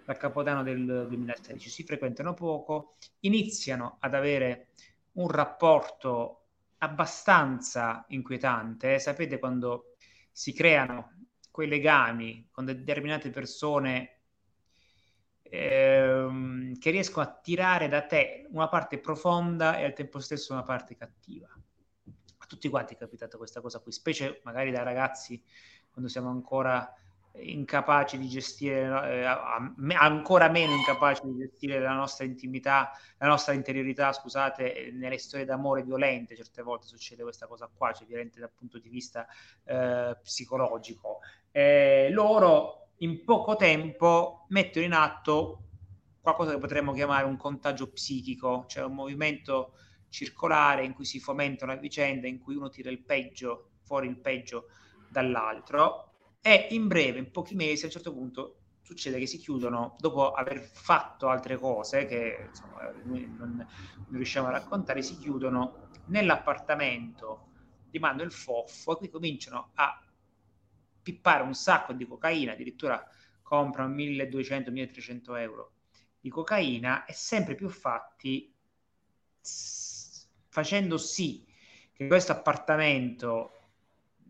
Dal 0.07 0.19
Capodanno 0.19 0.63
del 0.63 0.85
2016 1.09 1.69
si 1.69 1.83
frequentano 1.83 2.33
poco, 2.33 2.95
iniziano 3.21 3.97
ad 3.99 4.15
avere 4.15 4.69
un 5.15 5.29
rapporto 5.29 6.45
abbastanza 6.79 8.05
inquietante. 8.11 9.01
Sapete 9.01 9.41
quando 9.41 9.97
si 10.31 10.53
creano 10.53 11.27
quei 11.51 11.67
legami 11.67 12.47
con 12.53 12.67
determinate 12.67 13.31
persone 13.31 14.21
ehm, 15.43 16.79
che 16.79 16.91
riescono 16.91 17.27
a 17.27 17.41
tirare 17.43 17.89
da 17.89 18.07
te 18.07 18.47
una 18.53 18.69
parte 18.69 19.01
profonda 19.01 19.77
e 19.77 19.87
al 19.87 19.93
tempo 19.93 20.21
stesso 20.21 20.53
una 20.53 20.63
parte 20.63 20.95
cattiva. 20.95 21.49
A 21.49 22.47
tutti 22.47 22.69
quanti 22.69 22.95
è 22.95 22.97
capitata 22.97 23.37
questa 23.37 23.61
cosa 23.61 23.81
qui, 23.81 23.91
specie 23.91 24.41
magari 24.45 24.71
da 24.71 24.85
ragazzi 24.85 25.43
quando 25.91 26.09
siamo 26.09 26.29
ancora 26.29 26.95
incapaci 27.39 28.19
di 28.19 28.29
gestire, 28.29 29.23
eh, 29.23 29.25
ancora 29.95 30.49
meno 30.49 30.75
incapaci 30.75 31.23
di 31.25 31.37
gestire 31.37 31.79
la 31.81 31.93
nostra 31.93 32.25
intimità, 32.25 32.93
la 33.19 33.27
nostra 33.27 33.53
interiorità, 33.53 34.13
scusate, 34.13 34.91
nelle 34.93 35.19
storie 35.19 35.45
d'amore 35.45 35.83
violente, 35.83 36.37
certe 36.37 36.63
volte 36.63 36.87
succede 36.87 37.23
questa 37.23 37.47
cosa 37.47 37.71
qua, 37.73 37.93
cioè 37.93 38.07
violente 38.07 38.41
dal 38.41 38.53
punto 38.57 38.79
di 38.79 38.89
vista 38.89 39.27
eh, 39.65 40.17
psicologico. 40.23 41.21
Eh, 41.51 42.09
loro 42.11 42.91
in 42.99 43.25
poco 43.25 43.57
tempo 43.57 44.47
mettono 44.49 44.85
in 44.85 44.93
atto 44.93 45.63
qualcosa 46.21 46.53
che 46.53 46.59
potremmo 46.59 46.93
chiamare 46.93 47.25
un 47.25 47.37
contagio 47.37 47.91
psichico, 47.91 48.65
cioè 48.69 48.85
un 48.85 48.95
movimento 48.95 49.73
circolare 50.09 50.85
in 50.85 50.95
cui 50.95 51.05
si 51.05 51.21
fomenta 51.21 51.65
una 51.65 51.77
vicenda, 51.77 52.27
in 52.27 52.39
cui 52.41 52.57
uno 52.57 52.69
tira 52.69 52.91
il 52.91 53.03
peggio, 53.03 53.71
fuori 53.83 54.09
il 54.09 54.19
peggio 54.19 54.69
dall'altro 55.09 56.06
e 56.47 56.69
in 56.71 56.87
breve, 56.87 57.19
in 57.19 57.33
pochi 57.33 57.57
mesi, 57.57 57.83
a 57.83 57.87
un 57.87 57.93
certo 57.93 58.13
punto 58.13 58.59
succede 58.83 59.19
che 59.19 59.27
si 59.27 59.37
chiudono 59.39 59.97
dopo 59.99 60.31
aver 60.31 60.61
fatto 60.61 61.29
altre 61.29 61.59
cose 61.59 62.07
che 62.07 62.45
insomma, 62.47 62.89
noi 63.03 63.27
non, 63.37 63.57
non 63.57 64.13
riusciamo 64.13 64.47
a 64.47 64.53
raccontare, 64.53 65.03
si 65.03 65.19
chiudono 65.19 65.89
nell'appartamento 66.05 67.49
di 67.91 67.99
Manuel 67.99 68.31
Foffo 68.31 68.93
e 68.93 68.97
qui 68.99 69.09
cominciano 69.09 69.71
a 69.75 70.01
pippare 71.03 71.43
un 71.43 71.55
sacco 71.55 71.93
di 71.93 72.07
cocaina, 72.07 72.53
addirittura 72.53 73.05
comprano 73.43 73.93
1200-1300 73.97 75.39
euro 75.41 75.73
di 76.21 76.29
cocaina 76.29 77.07
e 77.07 77.13
sempre 77.13 77.57
più 77.57 77.69
fatti 77.69 78.55
facendo 80.49 80.97
sì 80.97 81.45
che 81.93 82.07
questo 82.07 82.31
appartamento 82.31 83.56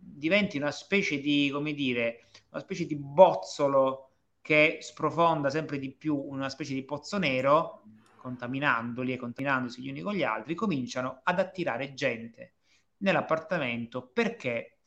diventi 0.07 0.57
una 0.57 0.71
specie 0.71 1.19
di, 1.19 1.51
come 1.53 1.73
dire, 1.73 2.27
una 2.51 2.61
specie 2.61 2.87
di 2.87 2.97
bozzolo 2.97 4.11
che 4.41 4.79
sprofonda 4.81 5.51
sempre 5.51 5.79
di 5.79 5.91
più 5.91 6.17
una 6.17 6.49
specie 6.49 6.75
di 6.75 6.85
pozzo 6.85 7.19
nero, 7.19 7.83
contaminandoli 8.17 9.13
e 9.13 9.17
contaminandosi 9.17 9.83
gli 9.83 9.89
uni 9.89 10.01
con 10.01 10.15
gli 10.15 10.23
altri, 10.23 10.55
cominciano 10.55 11.21
ad 11.23 11.39
attirare 11.39 11.95
gente 11.95 12.55
nell'appartamento 12.99 14.07
perché 14.07 14.79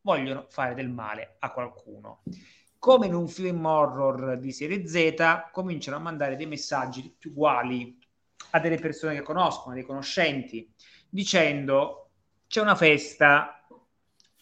vogliono 0.00 0.46
fare 0.48 0.74
del 0.74 0.88
male 0.88 1.36
a 1.40 1.52
qualcuno. 1.52 2.22
Come 2.78 3.06
in 3.06 3.14
un 3.14 3.28
film 3.28 3.64
horror 3.64 4.38
di 4.38 4.52
serie 4.52 4.86
Z, 4.86 5.50
cominciano 5.52 5.96
a 5.96 6.00
mandare 6.00 6.36
dei 6.36 6.46
messaggi 6.46 7.16
uguali 7.24 7.98
a 8.50 8.60
delle 8.60 8.78
persone 8.78 9.14
che 9.14 9.22
conoscono, 9.22 9.74
dei 9.74 9.84
conoscenti, 9.84 10.72
dicendo 11.08 12.10
c'è 12.46 12.60
una 12.60 12.76
festa 12.76 13.55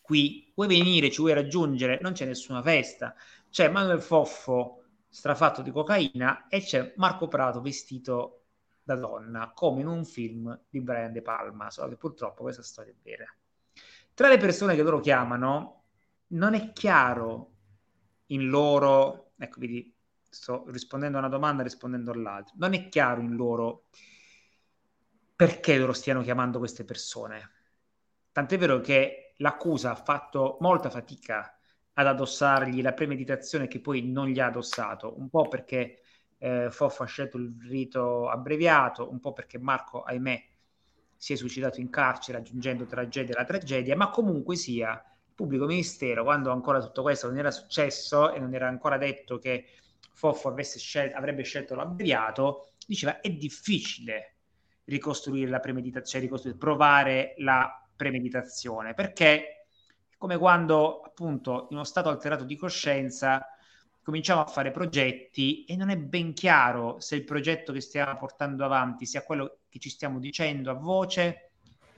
qui, 0.04 0.52
vuoi 0.54 0.68
venire, 0.68 1.10
ci 1.10 1.22
vuoi 1.22 1.32
raggiungere? 1.32 1.98
Non 2.02 2.12
c'è 2.12 2.26
nessuna 2.26 2.60
festa. 2.60 3.14
C'è 3.48 3.70
Manuel 3.70 4.02
Foffo 4.02 4.82
strafatto 5.08 5.62
di 5.62 5.70
cocaina 5.70 6.46
e 6.48 6.60
c'è 6.60 6.92
Marco 6.96 7.26
Prato 7.26 7.62
vestito 7.62 8.42
da 8.82 8.96
donna, 8.96 9.52
come 9.54 9.80
in 9.80 9.86
un 9.86 10.04
film 10.04 10.60
di 10.68 10.82
Brian 10.82 11.10
De 11.10 11.22
Palma, 11.22 11.70
solo 11.70 11.88
che 11.88 11.96
purtroppo 11.96 12.42
questa 12.42 12.62
storia 12.62 12.92
è 12.92 12.96
vera. 13.02 13.24
Tra 14.12 14.28
le 14.28 14.36
persone 14.36 14.74
che 14.74 14.82
loro 14.82 15.00
chiamano, 15.00 15.84
non 16.28 16.52
è 16.52 16.72
chiaro 16.74 17.52
in 18.26 18.48
loro, 18.48 19.32
ecco, 19.38 19.58
vedi, 19.58 19.90
sto 20.20 20.64
rispondendo 20.68 21.16
a 21.16 21.20
una 21.20 21.30
domanda 21.30 21.62
rispondendo 21.62 22.10
all'altra, 22.10 22.54
non 22.58 22.74
è 22.74 22.90
chiaro 22.90 23.22
in 23.22 23.36
loro 23.36 23.86
perché 25.34 25.78
loro 25.78 25.94
stiano 25.94 26.20
chiamando 26.20 26.58
queste 26.58 26.84
persone. 26.84 27.50
Tant'è 28.32 28.58
vero 28.58 28.80
che 28.80 29.23
l'accusa 29.38 29.90
ha 29.92 29.94
fatto 29.94 30.56
molta 30.60 30.90
fatica 30.90 31.56
ad 31.94 32.06
addossargli 32.06 32.82
la 32.82 32.92
premeditazione 32.92 33.68
che 33.68 33.80
poi 33.80 34.02
non 34.02 34.28
gli 34.28 34.40
ha 34.40 34.46
addossato, 34.46 35.18
un 35.18 35.28
po' 35.28 35.48
perché 35.48 36.00
eh, 36.38 36.70
Foff 36.70 37.00
ha 37.00 37.04
scelto 37.04 37.36
il 37.38 37.54
rito 37.68 38.28
abbreviato, 38.28 39.10
un 39.10 39.20
po' 39.20 39.32
perché 39.32 39.58
Marco, 39.58 40.02
ahimè, 40.02 40.42
si 41.16 41.32
è 41.32 41.36
suicidato 41.36 41.80
in 41.80 41.90
carcere 41.90 42.38
aggiungendo 42.38 42.84
tragedia 42.84 43.34
alla 43.34 43.46
tragedia, 43.46 43.96
ma 43.96 44.10
comunque 44.10 44.56
sia, 44.56 44.92
il 44.92 45.32
pubblico 45.34 45.66
ministero, 45.66 46.24
quando 46.24 46.50
ancora 46.50 46.80
tutto 46.80 47.02
questo 47.02 47.28
non 47.28 47.38
era 47.38 47.50
successo 47.50 48.32
e 48.32 48.38
non 48.38 48.54
era 48.54 48.68
ancora 48.68 48.98
detto 48.98 49.38
che 49.38 49.66
Foffo 50.12 50.54
scel- 50.62 51.12
avrebbe 51.14 51.42
scelto 51.42 51.74
l'abbreviato, 51.74 52.72
diceva 52.86 53.20
è 53.20 53.30
difficile 53.30 54.34
ricostruire 54.84 55.50
la 55.50 55.60
premeditazione, 55.60 56.24
ricostruire, 56.24 56.58
provare 56.58 57.34
la 57.38 57.83
premeditazione, 57.96 58.94
perché 58.94 59.66
come 60.16 60.38
quando 60.38 61.00
appunto 61.00 61.66
in 61.70 61.76
uno 61.76 61.84
stato 61.84 62.08
alterato 62.08 62.44
di 62.44 62.56
coscienza 62.56 63.46
cominciamo 64.02 64.42
a 64.42 64.46
fare 64.46 64.70
progetti 64.70 65.64
e 65.64 65.76
non 65.76 65.90
è 65.90 65.96
ben 65.96 66.32
chiaro 66.34 67.00
se 67.00 67.16
il 67.16 67.24
progetto 67.24 67.72
che 67.72 67.80
stiamo 67.80 68.16
portando 68.16 68.64
avanti 68.64 69.06
sia 69.06 69.22
quello 69.22 69.58
che 69.68 69.78
ci 69.78 69.88
stiamo 69.90 70.18
dicendo 70.18 70.70
a 70.70 70.74
voce 70.74 71.50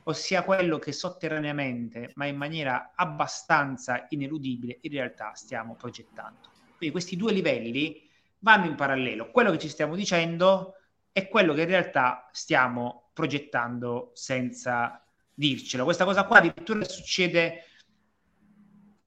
o 0.05 0.13
sia 0.13 0.45
quello 0.45 0.79
che 0.79 0.93
sotterraneamente, 0.93 2.13
ma 2.15 2.27
in 2.27 2.37
maniera 2.37 2.93
abbastanza 2.95 4.07
ineludibile, 4.11 4.79
in 4.83 4.93
realtà 4.93 5.35
stiamo 5.35 5.75
progettando. 5.75 6.49
Quindi 6.77 6.91
questi 6.91 7.17
due 7.17 7.33
livelli 7.33 8.09
vanno 8.39 8.67
in 8.67 8.77
parallelo, 8.77 9.31
quello 9.33 9.51
che 9.51 9.59
ci 9.59 9.69
stiamo 9.69 9.97
dicendo 9.97 10.75
e 11.11 11.29
quello 11.29 11.55
che 11.55 11.63
in 11.63 11.69
realtà 11.69 12.29
stiamo 12.31 13.11
progettando 13.13 14.11
senza 14.15 15.06
dircelo. 15.37 15.85
Questa 15.85 16.05
cosa 16.05 16.25
qua 16.25 16.39
addirittura 16.39 16.85
succede 16.85 17.65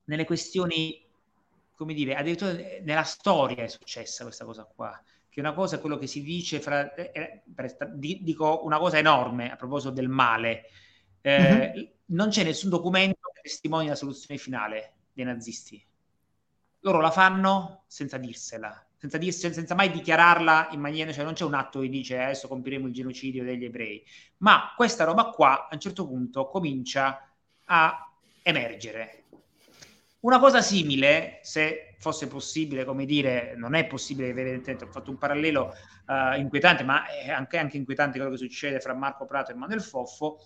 nelle 0.06 0.26
questioni 0.26 1.06
come 1.80 1.94
dire, 1.94 2.14
addirittura 2.14 2.52
nella 2.82 3.04
storia 3.04 3.64
è 3.64 3.68
successa 3.70 4.26
questa 4.26 4.44
cosa 4.44 4.66
qua, 4.66 5.02
che 5.30 5.40
una 5.40 5.54
cosa 5.54 5.78
è 5.78 5.80
quello 5.80 5.98
che 5.98 6.08
si 6.08 6.22
dice 6.22 6.60
fra, 6.60 6.94
eh, 6.94 7.12
eh 7.14 7.44
dico 7.96 8.66
una 8.66 8.78
cosa 8.78 8.98
enorme 8.98 9.50
a 9.50 9.56
proposito 9.56 9.90
del 9.90 10.10
male, 10.10 10.66
eh, 11.22 11.72
mm-hmm. 11.74 11.86
non 12.08 12.28
c'è 12.28 12.44
nessun 12.44 12.70
documento 12.70 13.32
che 13.34 13.40
testimonia 13.44 13.92
la 13.92 13.96
soluzione 13.96 14.38
finale 14.38 14.96
dei 15.14 15.24
nazisti. 15.24 15.82
Loro 16.82 17.00
la 17.00 17.12
fanno 17.12 17.84
senza 17.88 18.18
dirsela, 18.18 18.86
senza, 19.00 19.18
dirsela, 19.18 19.54
senza 19.54 19.76
mai 19.76 19.90
dichiararla 19.90 20.70
in 20.72 20.80
maniera, 20.80 21.12
cioè 21.12 21.24
non 21.24 21.34
c'è 21.34 21.46
un 21.46 21.54
atto 21.56 21.80
che 21.80 21.90
dice 21.90 22.16
eh, 22.16 22.24
adesso 22.24 22.48
compiremo 22.48 22.88
il 22.88 22.94
genocidio 22.94 23.44
degli 23.44 23.66
ebrei, 23.66 24.04
ma 24.38 24.74
questa 24.76 25.06
roba 25.06 25.30
qua 25.30 25.68
a 25.68 25.70
un 25.72 25.80
certo 25.80 26.06
punto 26.06 26.48
comincia 26.48 27.28
a 27.66 28.12
emergere 28.44 29.24
una 30.22 30.40
cosa 30.40 30.62
simile, 30.62 31.40
se 31.44 31.96
fosse 31.98 32.28
possibile, 32.28 32.84
come 32.84 33.06
dire, 33.06 33.54
non 33.56 33.74
è 33.74 33.86
possibile, 33.88 34.62
ho 34.66 34.92
fatto 34.92 35.12
un 35.12 35.18
parallelo 35.18 35.74
uh, 36.08 36.38
inquietante, 36.38 36.84
ma 36.84 37.08
è 37.08 37.30
anche, 37.30 37.58
anche, 37.58 37.78
inquietante 37.78 38.18
quello 38.18 38.32
che 38.32 38.38
succede 38.38 38.82
fra 38.82 38.94
Marco 38.94 39.26
Prato 39.26 39.52
e 39.52 39.56
Manuel 39.56 39.82
Foffo. 39.82 40.40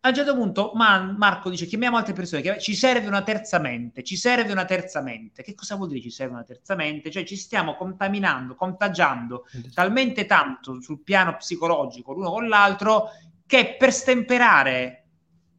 A 0.00 0.10
un 0.10 0.14
certo 0.14 0.34
punto 0.34 0.70
Man, 0.74 1.16
Marco 1.18 1.50
dice 1.50 1.66
chiamiamo 1.66 1.96
altre 1.96 2.12
persone, 2.12 2.60
ci 2.60 2.76
serve 2.76 3.08
una 3.08 3.22
terza 3.22 3.58
mente, 3.58 4.04
ci 4.04 4.16
serve 4.16 4.52
una 4.52 4.64
terza 4.64 5.02
mente. 5.02 5.42
Che 5.42 5.56
cosa 5.56 5.74
vuol 5.74 5.88
dire 5.88 6.00
ci 6.00 6.10
serve 6.10 6.34
una 6.34 6.44
terza 6.44 6.76
mente? 6.76 7.10
Cioè 7.10 7.24
ci 7.24 7.36
stiamo 7.36 7.74
contaminando, 7.74 8.54
contagiando 8.54 9.46
talmente 9.74 10.24
tanto 10.24 10.80
sul 10.80 11.02
piano 11.02 11.34
psicologico 11.36 12.12
l'uno 12.12 12.30
con 12.30 12.46
l'altro 12.46 13.08
che 13.44 13.74
per 13.76 13.92
stemperare 13.92 15.06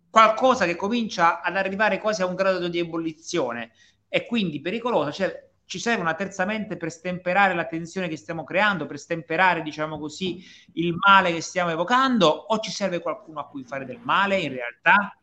qualcosa 0.10 0.66
che 0.66 0.78
comincia 0.78 1.42
ad 1.42 1.58
arrivare 1.58 2.00
quasi 2.00 2.22
a 2.22 2.26
un 2.26 2.36
grado 2.36 2.70
di 2.70 2.80
ebollizione 2.80 3.72
e 4.08 4.26
quindi 4.26 4.62
pericolosa, 4.62 5.12
cioè 5.12 5.49
ci 5.70 5.78
serve 5.78 6.02
una 6.02 6.16
terza 6.16 6.46
mente 6.46 6.78
per 6.78 6.90
stemperare 6.90 7.54
la 7.54 7.66
tensione 7.66 8.08
che 8.08 8.18
stiamo 8.18 8.44
creando, 8.44 8.88
per 8.88 8.98
stemperare, 8.98 9.62
diciamo 9.62 10.00
così, 10.00 10.44
il 10.74 10.96
male 10.96 11.32
che 11.32 11.42
stiamo 11.42 11.70
evocando, 11.70 12.26
o 12.26 12.58
ci 12.58 12.72
serve 12.72 13.02
qualcuno 13.02 13.40
a 13.40 13.48
cui 13.48 13.64
fare 13.64 13.86
del 13.86 14.00
male? 14.02 14.40
In 14.40 14.52
realtà 14.52 15.16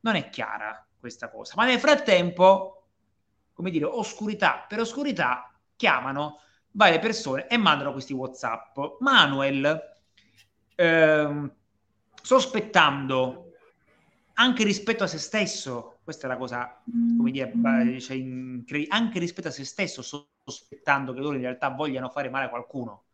non 0.00 0.16
è 0.16 0.28
chiara 0.28 0.86
questa 1.00 1.30
cosa. 1.30 1.54
Ma 1.56 1.64
nel 1.64 1.78
frattempo, 1.78 2.88
come 3.54 3.70
dire, 3.70 3.86
oscurità 3.86 4.66
per 4.68 4.80
oscurità, 4.80 5.50
chiamano 5.76 6.40
varie 6.72 6.98
persone 6.98 7.46
e 7.46 7.56
mandano 7.56 7.92
questi 7.92 8.12
WhatsApp. 8.12 8.76
Manuel, 8.98 9.80
ehm, 10.74 11.54
sospettando 12.20 13.52
anche 14.34 14.62
rispetto 14.62 15.04
a 15.04 15.06
se 15.06 15.16
stesso, 15.16 15.95
questa 16.06 16.28
è 16.28 16.30
la 16.30 16.36
cosa, 16.36 16.80
come 17.16 17.32
dire, 17.32 17.52
mm. 17.52 17.98
cioè, 17.98 18.16
incred- 18.16 18.86
anche 18.90 19.18
rispetto 19.18 19.48
a 19.48 19.50
se 19.50 19.64
stesso, 19.64 20.02
sospettando 20.02 21.12
che 21.12 21.18
loro 21.18 21.34
in 21.34 21.42
realtà 21.42 21.68
vogliano 21.70 22.08
fare 22.10 22.30
male 22.30 22.44
a 22.44 22.48
qualcuno, 22.48 23.06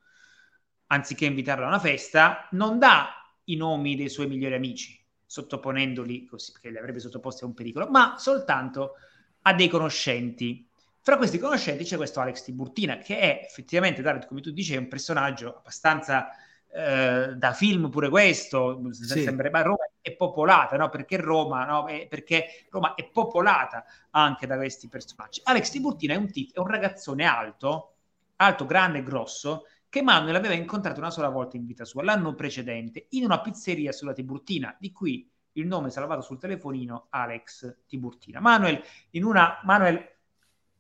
anziché 0.89 1.25
invitarlo 1.25 1.65
a 1.65 1.69
una 1.69 1.79
festa, 1.79 2.49
non 2.51 2.79
dà 2.79 3.15
i 3.45 3.57
nomi 3.57 3.97
dei 3.97 4.11
suoi 4.11 4.27
migliori 4.27 4.57
amici, 4.57 5.03
sottoponendoli 5.25 6.27
così, 6.27 6.53
perché 6.53 6.69
li 6.69 6.77
avrebbe 6.77 7.01
sottoposti 7.01 7.45
a 7.45 7.47
un 7.47 7.55
pericolo, 7.55 7.89
ma 7.89 8.17
soltanto 8.19 8.97
a 9.41 9.55
dei 9.55 9.69
conoscenti. 9.69 10.69
Fra 11.01 11.17
questi 11.17 11.39
conoscenti 11.39 11.85
c'è 11.85 11.97
questo 11.97 12.21
Alex 12.21 12.43
Tiburtina, 12.43 12.99
che 12.99 13.19
è 13.19 13.41
effettivamente, 13.43 14.03
David, 14.03 14.27
come 14.27 14.43
tu 14.43 14.51
dici, 14.51 14.75
è 14.75 14.77
un 14.77 14.89
personaggio 14.89 15.57
abbastanza 15.57 16.29
eh, 16.75 17.35
da 17.37 17.53
film 17.53 17.91
pure 17.91 18.09
questo, 18.09 18.81
sì. 18.93 19.21
sembra, 19.23 19.51
ma 19.51 19.61
Roma 19.61 19.91
è 20.01 20.13
popolata, 20.13 20.77
no? 20.77 20.89
Perché 20.89 21.19
Roma, 21.19 21.67
no? 21.67 21.87
È, 21.87 22.07
perché 22.09 22.67
Roma 22.71 22.95
è 22.95 23.09
popolata 23.11 23.85
anche 24.11 24.47
da 24.47 24.57
questi 24.57 24.89
personaggi. 24.89 25.41
Alex 25.45 25.71
Tiburtina 25.71 26.15
è 26.15 26.17
un, 26.17 26.31
tic, 26.31 26.55
è 26.55 26.59
un 26.59 26.67
ragazzone 26.67 27.25
alto, 27.25 27.97
alto, 28.37 28.65
grande 28.65 28.99
e 28.99 29.03
grosso, 29.03 29.67
che 29.89 30.01
Manuel 30.01 30.35
aveva 30.35 30.55
incontrato 30.55 30.99
una 30.99 31.11
sola 31.11 31.29
volta 31.29 31.59
in 31.59 31.67
vita 31.67 31.85
sua, 31.85 32.03
l'anno 32.03 32.35
precedente, 32.35 33.07
in 33.11 33.25
una 33.25 33.43
pizzeria 33.43 33.93
sulla 33.93 34.15
Tiburtina, 34.15 34.75
di 34.81 34.91
cui 34.93 35.31
il 35.53 35.67
nome 35.67 35.91
salvato 35.91 36.23
sul 36.23 36.39
telefonino 36.39 37.09
Alex 37.11 37.81
Tiburtina. 37.87 38.41
Manuel, 38.41 38.83
in 39.11 39.25
una, 39.25 39.61
Manuel 39.65 39.97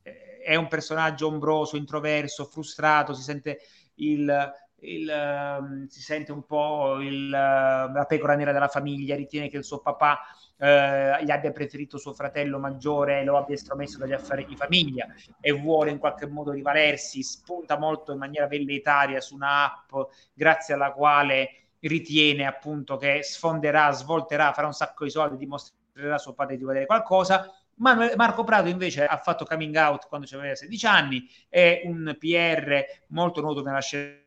eh, 0.00 0.38
è 0.42 0.54
un 0.54 0.68
personaggio 0.68 1.26
ombroso, 1.26 1.76
introverso, 1.76 2.46
frustrato, 2.46 3.12
si 3.12 3.20
sente 3.20 3.58
il, 3.96 4.50
il, 4.82 5.08
uh, 5.08 5.86
si 5.88 6.00
sente 6.00 6.32
un 6.32 6.44
po' 6.44 7.00
il, 7.00 7.26
uh, 7.26 7.92
la 7.92 8.04
pecora 8.08 8.34
nera 8.34 8.52
della 8.52 8.68
famiglia, 8.68 9.14
ritiene 9.14 9.48
che 9.48 9.56
il 9.56 9.64
suo 9.64 9.80
papà 9.80 10.20
uh, 10.56 11.24
gli 11.24 11.30
abbia 11.30 11.52
preferito 11.52 11.98
suo 11.98 12.12
fratello 12.14 12.58
maggiore 12.58 13.20
e 13.20 13.24
lo 13.24 13.36
abbia 13.36 13.54
estromesso 13.54 13.98
dagli 13.98 14.12
affari 14.12 14.44
di 14.44 14.56
famiglia 14.56 15.06
e 15.40 15.52
vuole 15.52 15.90
in 15.90 15.98
qualche 15.98 16.26
modo 16.26 16.50
rivalersi, 16.52 17.22
spunta 17.22 17.78
molto 17.78 18.12
in 18.12 18.18
maniera 18.18 18.46
velleitaria 18.46 19.20
su 19.20 19.34
un'app 19.34 19.92
grazie 20.32 20.74
alla 20.74 20.92
quale 20.92 21.56
ritiene 21.80 22.46
appunto 22.46 22.96
che 22.96 23.22
sfonderà, 23.22 23.90
svolterà, 23.90 24.52
farà 24.52 24.66
un 24.66 24.72
sacco 24.72 25.04
di 25.04 25.10
soldi, 25.10 25.36
dimostrerà 25.36 26.14
a 26.14 26.18
suo 26.18 26.34
padre 26.34 26.56
di 26.56 26.64
valere 26.64 26.86
qualcosa. 26.86 27.50
Manuel, 27.76 28.14
Marco 28.16 28.44
Prato 28.44 28.68
invece 28.68 29.04
ha 29.04 29.16
fatto 29.16 29.44
coming 29.44 29.74
out 29.74 30.06
quando 30.06 30.28
aveva 30.36 30.54
16 30.54 30.86
anni, 30.86 31.28
è 31.48 31.82
un 31.84 32.14
PR 32.18 32.84
molto 33.08 33.40
noto 33.40 33.62
nella 33.62 33.80
scena 33.80 34.21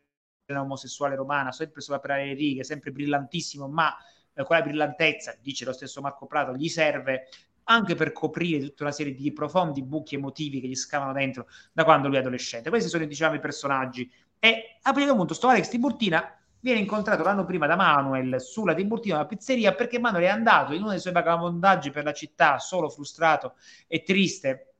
omosessuale 0.53 1.15
romana, 1.15 1.51
sempre 1.51 1.81
sulla 1.81 1.99
per 1.99 2.11
le 2.11 2.33
righe, 2.33 2.63
sempre 2.63 2.91
brillantissimo, 2.91 3.67
ma 3.67 3.95
eh, 4.33 4.43
quella 4.43 4.61
brillantezza, 4.61 5.35
dice 5.41 5.65
lo 5.65 5.73
stesso 5.73 6.01
Marco 6.01 6.27
Prato, 6.27 6.53
gli 6.53 6.69
serve 6.69 7.27
anche 7.67 7.95
per 7.95 8.11
coprire 8.11 8.63
tutta 8.63 8.83
una 8.83 8.91
serie 8.91 9.15
di 9.15 9.33
profondi 9.33 9.81
buchi 9.81 10.15
emotivi 10.15 10.61
che 10.61 10.67
gli 10.67 10.75
scavano 10.75 11.13
dentro 11.13 11.47
da 11.73 11.83
quando 11.83 12.07
lui 12.07 12.17
è 12.17 12.19
adolescente. 12.19 12.69
Questi 12.69 12.89
sono 12.89 13.05
diciamo 13.05 13.35
i 13.35 13.39
personaggi. 13.39 14.11
E 14.37 14.77
a 14.83 14.93
primo 14.93 15.15
punto 15.15 15.33
sto 15.33 15.47
Alex 15.47 15.69
Tiburtina 15.69 16.37
viene 16.59 16.79
incontrato 16.79 17.23
l'anno 17.23 17.45
prima 17.45 17.65
da 17.65 17.75
Manuel 17.75 18.39
sulla 18.39 18.75
Tiburtina, 18.75 19.15
una 19.15 19.25
pizzeria, 19.25 19.73
perché 19.73 19.99
Manuel 19.99 20.25
è 20.25 20.27
andato 20.27 20.73
in 20.73 20.81
uno 20.81 20.91
dei 20.91 20.99
suoi 20.99 21.13
vagabondaggi 21.13 21.89
per 21.89 22.03
la 22.03 22.13
città, 22.13 22.59
solo 22.59 22.89
frustrato 22.89 23.55
e 23.87 24.03
triste, 24.03 24.73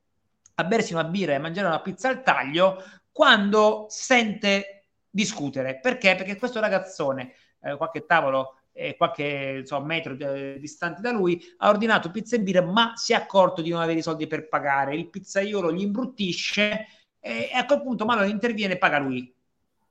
a 0.56 0.64
bersi 0.64 0.94
una 0.94 1.04
birra 1.04 1.34
e 1.34 1.40
mangiare 1.40 1.68
una 1.68 1.82
pizza 1.82 2.10
al 2.10 2.22
taglio, 2.22 2.84
quando 3.12 3.86
sente 3.90 4.75
discutere. 5.16 5.80
Perché? 5.80 6.16
Perché 6.16 6.36
questo 6.36 6.60
ragazzone, 6.60 7.34
eh, 7.62 7.78
qualche 7.78 8.06
tavolo 8.06 8.60
eh, 8.74 8.98
qualche 8.98 9.60
insomma, 9.60 9.86
metro 9.86 10.18
eh, 10.18 10.58
distante 10.60 11.00
da 11.00 11.12
lui, 11.12 11.42
ha 11.60 11.70
ordinato 11.70 12.12
pizza 12.12 12.36
e 12.36 12.42
birra, 12.42 12.62
ma 12.62 12.92
si 12.96 13.14
è 13.14 13.16
accorto 13.16 13.62
di 13.62 13.70
non 13.70 13.82
avere 13.82 14.00
i 14.00 14.04
soldi 14.04 14.28
per 14.28 14.50
pagare. 14.50 14.96
Il 14.96 15.10
pizzaiolo 15.10 15.72
gli 15.72 15.82
imbruttisce 15.82 16.86
e, 17.20 17.50
e 17.52 17.56
a 17.56 17.66
quel 17.66 17.82
punto 17.82 18.06
Manuel 18.06 18.30
interviene 18.30 18.74
e 18.74 18.78
paga 18.78 19.00
lui. 19.00 19.34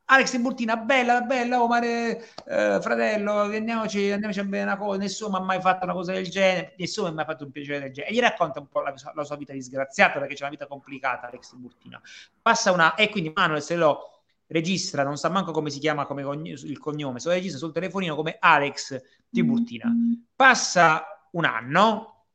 Alex 0.06 0.36
Burtina, 0.36 0.76
bella, 0.76 1.22
bella, 1.22 1.62
oh 1.62 1.66
mare, 1.66 2.26
eh, 2.46 2.78
fratello, 2.82 3.40
andiamoci, 3.40 4.10
andiamoci 4.10 4.38
a 4.38 4.44
bere 4.44 4.64
una 4.64 4.76
cosa, 4.76 4.98
nessuno 4.98 5.30
mi 5.30 5.42
ha 5.42 5.46
mai 5.46 5.62
fatto 5.62 5.84
una 5.84 5.94
cosa 5.94 6.12
del 6.12 6.28
genere, 6.28 6.74
nessuno 6.76 7.06
mi 7.06 7.12
ha 7.14 7.16
mai 7.16 7.24
fatto 7.24 7.44
un 7.44 7.50
piacere 7.50 7.80
del 7.80 7.90
genere. 7.90 8.12
E 8.12 8.14
gli 8.14 8.20
racconta 8.20 8.60
un 8.60 8.68
po' 8.68 8.82
la, 8.82 8.92
la 9.14 9.24
sua 9.24 9.36
vita 9.36 9.54
disgraziata, 9.54 10.18
perché 10.18 10.34
c'è 10.34 10.42
una 10.42 10.50
vita 10.50 10.66
complicata 10.66 11.28
Alex 11.28 11.54
Burtina. 11.54 11.98
Passa 12.42 12.70
una, 12.70 12.96
e 12.96 13.08
quindi 13.08 13.32
Manuel 13.34 13.62
se 13.62 13.76
lo 13.76 14.13
registra, 14.46 15.02
non 15.02 15.16
sa 15.16 15.28
manco 15.28 15.52
come 15.52 15.70
si 15.70 15.78
chiama 15.78 16.06
come 16.06 16.22
cogn- 16.22 16.64
il 16.64 16.78
cognome, 16.78 17.20
se 17.20 17.28
lo 17.28 17.34
registra 17.34 17.58
sul 17.58 17.72
telefonino 17.72 18.14
come 18.14 18.36
Alex 18.38 19.00
Tiburtina. 19.30 19.92
Passa 20.34 21.28
un 21.32 21.44
anno, 21.44 22.26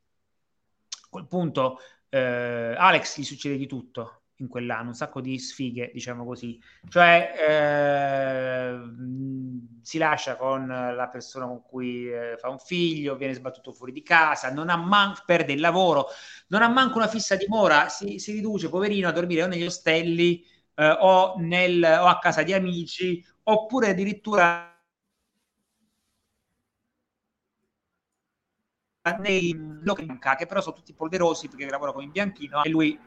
a 0.90 1.08
quel 1.10 1.28
punto 1.28 1.80
eh, 2.10 2.76
Alex 2.78 3.20
gli 3.20 3.24
succede 3.24 3.58
di 3.58 3.68
tutto 3.68 4.22
in 4.40 4.48
quell'anno, 4.48 4.90
un 4.90 4.96
sacco 4.96 5.22
di 5.22 5.38
sfighe, 5.38 5.92
diciamo 5.94 6.26
così. 6.26 6.60
Cioè 6.88 7.34
eh, 7.38 8.80
si 9.82 9.98
lascia 9.98 10.36
con 10.38 10.68
la 10.68 11.10
persona 11.12 11.46
con 11.46 11.62
cui 11.62 12.10
eh, 12.10 12.38
fa 12.38 12.50
un 12.50 12.60
figlio, 12.60 13.18
viene 13.18 13.34
sbattuto 13.34 13.74
fuori 13.74 13.92
di 13.92 14.02
casa, 14.02 14.52
non 14.52 14.70
ha 14.70 14.78
manco, 14.78 15.24
perde 15.26 15.54
il 15.54 15.60
lavoro, 15.60 16.08
non 16.48 16.62
ha 16.62 16.70
manco 16.70 16.98
una 16.98 17.08
fissa 17.08 17.36
dimora, 17.36 17.90
si, 17.90 18.18
si 18.20 18.32
riduce, 18.32 18.70
poverino, 18.70 19.08
a 19.08 19.12
dormire 19.12 19.44
o 19.44 19.48
negli 19.48 19.66
ostelli 19.66 20.46
eh, 20.80 20.96
o, 21.00 21.36
nel, 21.38 21.84
o 21.84 22.06
a 22.06 22.20
casa 22.20 22.42
di 22.44 22.54
amici, 22.54 23.24
oppure 23.44 23.90
addirittura 23.90 24.66
nei 29.20 29.56
locali 29.82 30.08
che 30.38 30.46
però 30.46 30.62
sono 30.62 30.76
tutti 30.76 30.94
polverosi 30.94 31.48
perché 31.50 31.70
lavora 31.70 31.92
con 31.92 32.04
il 32.04 32.12
bianchino 32.12 32.64
e 32.64 32.70
lui, 32.70 33.00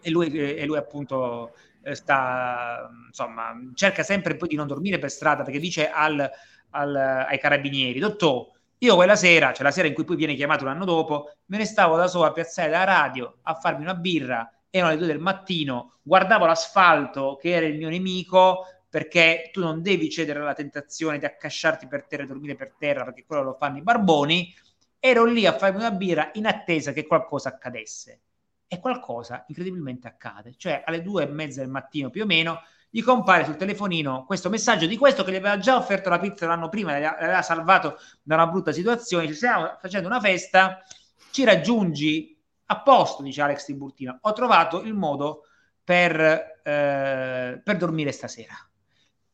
e 0.00 0.10
lui, 0.10 0.28
e 0.30 0.64
lui 0.66 0.76
appunto 0.76 1.54
eh, 1.82 1.94
sta 1.94 2.90
insomma 3.06 3.54
cerca 3.74 4.02
sempre 4.02 4.36
poi 4.36 4.48
di 4.48 4.56
non 4.56 4.66
dormire 4.66 4.98
per 4.98 5.10
strada 5.10 5.44
perché 5.44 5.58
dice 5.58 5.88
al, 5.90 6.30
al, 6.70 6.94
ai 6.94 7.38
carabinieri 7.38 7.98
dottor 7.98 8.50
io 8.78 8.96
quella 8.96 9.16
sera, 9.16 9.52
cioè 9.52 9.62
la 9.62 9.70
sera 9.70 9.86
in 9.86 9.94
cui 9.94 10.04
poi 10.04 10.16
viene 10.16 10.34
chiamato 10.34 10.64
l'anno 10.64 10.84
dopo, 10.84 11.36
me 11.46 11.58
ne 11.58 11.64
stavo 11.64 11.96
da 11.96 12.08
solo 12.08 12.26
a 12.26 12.32
piazzare 12.32 12.68
la 12.68 12.82
radio 12.84 13.38
a 13.42 13.54
farmi 13.54 13.82
una 13.82 13.94
birra 13.94 14.50
erano 14.74 14.92
le 14.92 14.98
due 14.98 15.06
del 15.06 15.18
mattino, 15.18 15.98
guardavo 16.02 16.46
l'asfalto 16.46 17.36
che 17.38 17.50
era 17.50 17.66
il 17.66 17.76
mio 17.76 17.90
nemico 17.90 18.64
perché 18.88 19.50
tu 19.52 19.60
non 19.60 19.82
devi 19.82 20.08
cedere 20.08 20.40
alla 20.40 20.54
tentazione 20.54 21.18
di 21.18 21.26
accasciarti 21.26 21.86
per 21.86 22.06
terra 22.06 22.22
e 22.22 22.26
dormire 22.26 22.56
per 22.56 22.74
terra 22.78 23.04
perché 23.04 23.24
quello 23.26 23.42
lo 23.42 23.56
fanno 23.58 23.76
i 23.78 23.82
barboni, 23.82 24.52
ero 24.98 25.24
lì 25.24 25.46
a 25.46 25.56
farmi 25.56 25.78
una 25.78 25.90
birra 25.90 26.30
in 26.34 26.46
attesa 26.46 26.92
che 26.92 27.06
qualcosa 27.06 27.50
accadesse. 27.50 28.20
E 28.66 28.80
qualcosa 28.80 29.44
incredibilmente 29.48 30.08
accade, 30.08 30.54
cioè 30.56 30.82
alle 30.86 31.02
due 31.02 31.24
e 31.24 31.26
mezza 31.26 31.60
del 31.60 31.68
mattino 31.68 32.08
più 32.08 32.22
o 32.22 32.26
meno 32.26 32.62
gli 32.88 33.02
compare 33.02 33.44
sul 33.44 33.56
telefonino 33.56 34.24
questo 34.24 34.48
messaggio 34.48 34.86
di 34.86 34.96
questo 34.96 35.24
che 35.24 35.32
gli 35.32 35.36
aveva 35.36 35.58
già 35.58 35.76
offerto 35.76 36.08
la 36.08 36.18
pizza 36.18 36.46
l'anno 36.46 36.70
prima, 36.70 36.98
l'aveva 36.98 37.42
salvato 37.42 37.98
da 38.22 38.34
una 38.34 38.46
brutta 38.46 38.72
situazione, 38.72 39.26
ci 39.26 39.34
stiamo 39.34 39.76
facendo 39.78 40.08
una 40.08 40.20
festa, 40.20 40.82
ci 41.30 41.44
raggiungi 41.44 42.31
a 42.72 42.80
posto, 42.80 43.22
dice 43.22 43.42
Alex 43.42 43.66
Tiburtina, 43.66 44.18
ho 44.20 44.32
trovato 44.32 44.82
il 44.82 44.94
modo 44.94 45.44
per, 45.84 46.20
eh, 46.20 47.60
per 47.62 47.76
dormire 47.76 48.12
stasera. 48.12 48.54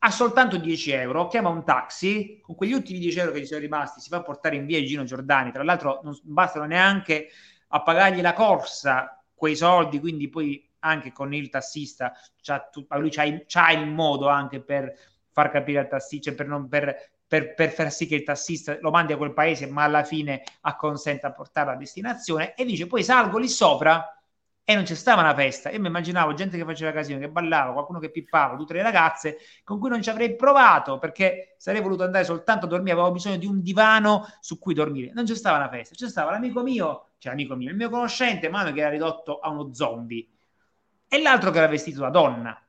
Ha 0.01 0.11
soltanto 0.11 0.57
10 0.57 0.91
euro, 0.91 1.27
chiama 1.27 1.49
un 1.49 1.63
taxi, 1.63 2.39
con 2.41 2.55
quegli 2.55 2.73
ultimi 2.73 2.99
10 2.99 3.19
euro 3.19 3.31
che 3.31 3.41
gli 3.41 3.45
sono 3.45 3.59
rimasti 3.59 3.99
si 3.99 4.09
fa 4.09 4.21
portare 4.21 4.55
in 4.55 4.65
via 4.65 4.81
Gino 4.83 5.03
Giordani, 5.03 5.51
tra 5.51 5.63
l'altro 5.63 5.99
non 6.03 6.17
bastano 6.23 6.65
neanche 6.65 7.29
a 7.69 7.81
pagargli 7.81 8.21
la 8.21 8.33
corsa 8.33 9.23
quei 9.33 9.55
soldi, 9.55 9.99
quindi 9.99 10.29
poi 10.29 10.69
anche 10.79 11.11
con 11.11 11.33
il 11.33 11.49
tassista, 11.49 12.13
c'ha 12.41 12.59
tu, 12.59 12.85
lui 12.89 13.09
c'ha, 13.09 13.23
c'ha, 13.45 13.71
il 13.71 13.87
modo 13.87 14.27
anche 14.27 14.61
per 14.61 14.93
far 15.31 15.49
capire 15.51 15.79
al 15.79 15.87
tassista, 15.87 16.29
cioè 16.29 16.35
per, 16.37 16.47
non, 16.47 16.67
per, 16.67 17.11
per, 17.29 17.53
per, 17.53 17.69
far 17.69 17.91
sì 17.91 18.07
che 18.07 18.15
il 18.15 18.23
tassista 18.23 18.79
lo 18.81 18.89
mandi 18.89 19.13
a 19.13 19.17
quel 19.17 19.33
paese, 19.33 19.67
ma 19.67 19.83
alla 19.83 20.03
fine 20.03 20.41
acconsenta 20.61 21.27
a 21.27 21.31
portarlo 21.31 21.73
a 21.73 21.75
destinazione 21.75 22.55
e 22.55 22.65
dice 22.65 22.87
poi 22.87 23.03
salgo 23.03 23.37
lì 23.37 23.47
sopra 23.47 24.19
e 24.63 24.73
non 24.73 24.83
c'è 24.83 24.95
stava 24.95 25.21
una 25.21 25.35
festa. 25.35 25.69
Io 25.69 25.79
mi 25.79 25.87
immaginavo 25.87 26.33
gente 26.33 26.57
che 26.57 26.65
faceva 26.65 26.91
casino, 26.91 27.19
che 27.19 27.29
ballava, 27.29 27.71
qualcuno 27.71 27.99
che 27.99 28.09
pippava, 28.09 28.55
tutte 28.55 28.73
le 28.73 28.81
ragazze 28.81 29.37
con 29.63 29.77
cui 29.77 29.89
non 29.89 30.01
ci 30.01 30.09
avrei 30.09 30.35
provato 30.35 30.97
perché 30.97 31.53
sarei 31.59 31.81
voluto 31.81 32.03
andare 32.03 32.23
soltanto 32.23 32.65
a 32.65 32.69
dormire, 32.69 32.93
avevo 32.93 33.11
bisogno 33.11 33.37
di 33.37 33.45
un 33.45 33.61
divano 33.61 34.25
su 34.39 34.57
cui 34.57 34.73
dormire. 34.73 35.11
Non 35.13 35.25
c'è 35.25 35.35
stava 35.35 35.57
una 35.57 35.69
festa, 35.69 35.93
c'è 35.93 36.09
stava 36.09 36.31
l'amico 36.31 36.63
mio, 36.63 37.09
cioè 37.19 37.33
l'amico 37.33 37.55
mio, 37.55 37.69
il 37.69 37.75
mio 37.75 37.91
conoscente, 37.91 38.49
Mano 38.49 38.71
che 38.71 38.79
era 38.79 38.89
ridotto 38.89 39.37
a 39.37 39.49
uno 39.49 39.71
zombie 39.71 40.27
e 41.07 41.21
l'altro 41.21 41.51
che 41.51 41.59
era 41.59 41.67
vestito 41.67 42.01
da 42.01 42.09
donna. 42.09 42.59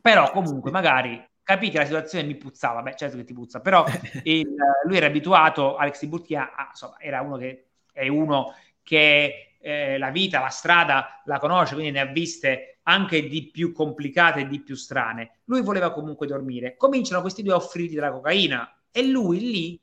Però 0.00 0.30
comunque 0.30 0.70
magari 0.70 1.30
capì 1.42 1.70
che 1.70 1.78
la 1.78 1.84
situazione 1.84 2.26
mi 2.26 2.36
puzzava, 2.36 2.82
beh 2.82 2.96
certo 2.96 3.16
che 3.16 3.24
ti 3.24 3.32
puzza, 3.32 3.60
però 3.60 3.84
il, 4.24 4.54
lui 4.84 4.96
era 4.96 5.06
abituato, 5.06 5.76
Alex 5.76 6.00
Di 6.00 6.06
Burtia, 6.08 6.50
insomma, 6.70 6.96
era 6.98 7.20
uno 7.20 7.36
che 7.36 7.66
è 7.92 8.08
uno 8.08 8.54
che 8.82 9.56
eh, 9.60 9.98
la 9.98 10.10
vita, 10.10 10.40
la 10.40 10.48
strada 10.48 11.22
la 11.24 11.38
conosce, 11.38 11.74
quindi 11.74 11.92
ne 11.92 12.00
ha 12.00 12.06
viste 12.06 12.78
anche 12.84 13.28
di 13.28 13.50
più 13.50 13.72
complicate 13.72 14.40
e 14.40 14.48
di 14.48 14.60
più 14.60 14.74
strane. 14.74 15.40
Lui 15.44 15.62
voleva 15.62 15.92
comunque 15.92 16.26
dormire. 16.26 16.76
Cominciano 16.76 17.20
questi 17.20 17.42
due 17.42 17.52
a 17.52 17.56
offrirgli 17.56 17.94
della 17.94 18.10
cocaina 18.10 18.82
e 18.90 19.06
lui 19.06 19.38
lì 19.40 19.80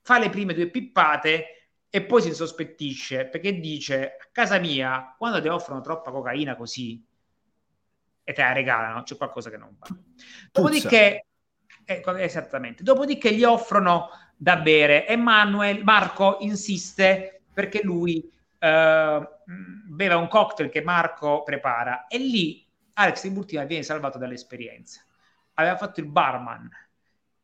fa 0.00 0.18
le 0.18 0.30
prime 0.30 0.54
due 0.54 0.68
pippate 0.68 1.46
e 1.90 2.02
poi 2.02 2.22
si 2.22 2.28
insospettisce 2.28 3.26
perché 3.26 3.60
dice 3.60 4.16
a 4.18 4.28
casa 4.32 4.58
mia 4.58 5.14
quando 5.18 5.40
ti 5.40 5.48
offrono 5.48 5.82
troppa 5.82 6.10
cocaina 6.10 6.56
così 6.56 7.04
e 8.24 8.32
te 8.32 8.42
la 8.42 8.52
regalano, 8.52 9.02
c'è 9.02 9.16
qualcosa 9.16 9.50
che 9.50 9.56
non 9.56 9.76
va. 9.78 9.86
Dopodiché, 10.50 11.26
eh, 11.84 12.02
esattamente, 12.18 12.82
dopodiché 12.82 13.34
gli 13.34 13.44
offrono 13.44 14.08
da 14.36 14.56
bere 14.56 15.06
e 15.06 15.16
Manuel, 15.16 15.84
Marco 15.84 16.38
insiste 16.40 17.42
perché 17.52 17.82
lui 17.82 18.30
eh, 18.58 19.28
beva 19.86 20.16
un 20.16 20.28
cocktail 20.28 20.70
che 20.70 20.82
Marco 20.82 21.42
prepara 21.42 22.06
e 22.06 22.18
lì 22.18 22.66
Alex 22.94 23.22
Tiburtina 23.22 23.64
viene 23.64 23.82
salvato 23.82 24.18
dall'esperienza. 24.18 25.00
Aveva 25.54 25.76
fatto 25.76 26.00
il 26.00 26.06
barman 26.06 26.68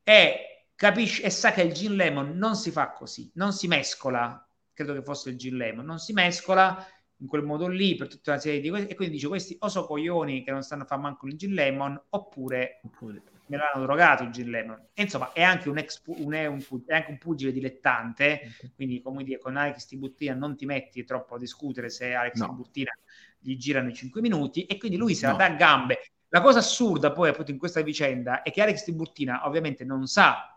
e 0.02 0.66
capisce 0.74 1.22
e 1.22 1.30
sa 1.30 1.52
che 1.52 1.62
il 1.62 1.72
gin 1.72 1.94
lemon 1.94 2.36
non 2.36 2.56
si 2.56 2.70
fa 2.70 2.92
così, 2.92 3.30
non 3.34 3.52
si 3.52 3.66
mescola, 3.66 4.46
credo 4.72 4.94
che 4.94 5.02
fosse 5.02 5.30
il 5.30 5.36
gin 5.36 5.56
lemon, 5.56 5.84
non 5.84 5.98
si 5.98 6.12
mescola 6.12 6.86
in 7.20 7.26
quel 7.26 7.42
modo 7.42 7.66
lì 7.66 7.96
per 7.96 8.08
tutta 8.08 8.32
una 8.32 8.40
serie 8.40 8.60
di 8.60 8.68
cose 8.68 8.86
e 8.86 8.94
quindi 8.94 9.14
dice 9.14 9.28
questi 9.28 9.56
o 9.58 9.68
so 9.68 9.84
coglioni 9.84 10.44
che 10.44 10.50
non 10.50 10.62
stanno 10.62 10.82
a 10.82 10.86
fare 10.86 11.00
manco 11.00 11.26
il 11.26 11.36
gin 11.36 11.52
lemon 11.52 12.00
oppure, 12.10 12.80
oppure 12.84 13.22
me 13.46 13.56
l'hanno 13.56 13.84
drogato 13.84 14.22
il 14.22 14.30
gin 14.30 14.50
lemon 14.50 14.88
e 14.92 15.02
insomma 15.02 15.32
è 15.32 15.42
anche 15.42 15.68
un, 15.68 15.78
ex, 15.78 16.02
un, 16.06 16.32
è 16.32 16.46
un, 16.46 16.62
è 16.86 16.94
anche 16.94 17.10
un 17.10 17.18
pugile 17.18 17.50
dilettante 17.50 18.52
okay. 18.56 18.72
quindi 18.74 19.02
come 19.02 19.24
dire 19.24 19.40
con 19.40 19.56
Alex 19.56 19.86
Tibuttina 19.86 20.34
non 20.34 20.56
ti 20.56 20.64
metti 20.64 21.04
troppo 21.04 21.34
a 21.34 21.38
discutere 21.38 21.90
se 21.90 22.14
Alex 22.14 22.36
no. 22.36 22.48
Tibuttina 22.48 22.92
gli 23.38 23.56
girano 23.56 23.88
i 23.88 23.94
5 23.94 24.20
minuti 24.20 24.64
e 24.66 24.76
quindi 24.76 24.96
lui 24.96 25.14
se 25.14 25.26
no. 25.26 25.32
la 25.32 25.38
dà 25.38 25.44
a 25.46 25.56
gambe 25.56 25.98
la 26.28 26.40
cosa 26.40 26.58
assurda 26.58 27.10
poi 27.10 27.30
appunto 27.30 27.50
in 27.50 27.58
questa 27.58 27.80
vicenda 27.80 28.42
è 28.42 28.50
che 28.52 28.62
Alex 28.62 28.84
Tiburtina 28.84 29.46
ovviamente 29.46 29.84
non 29.84 30.06
sa 30.06 30.56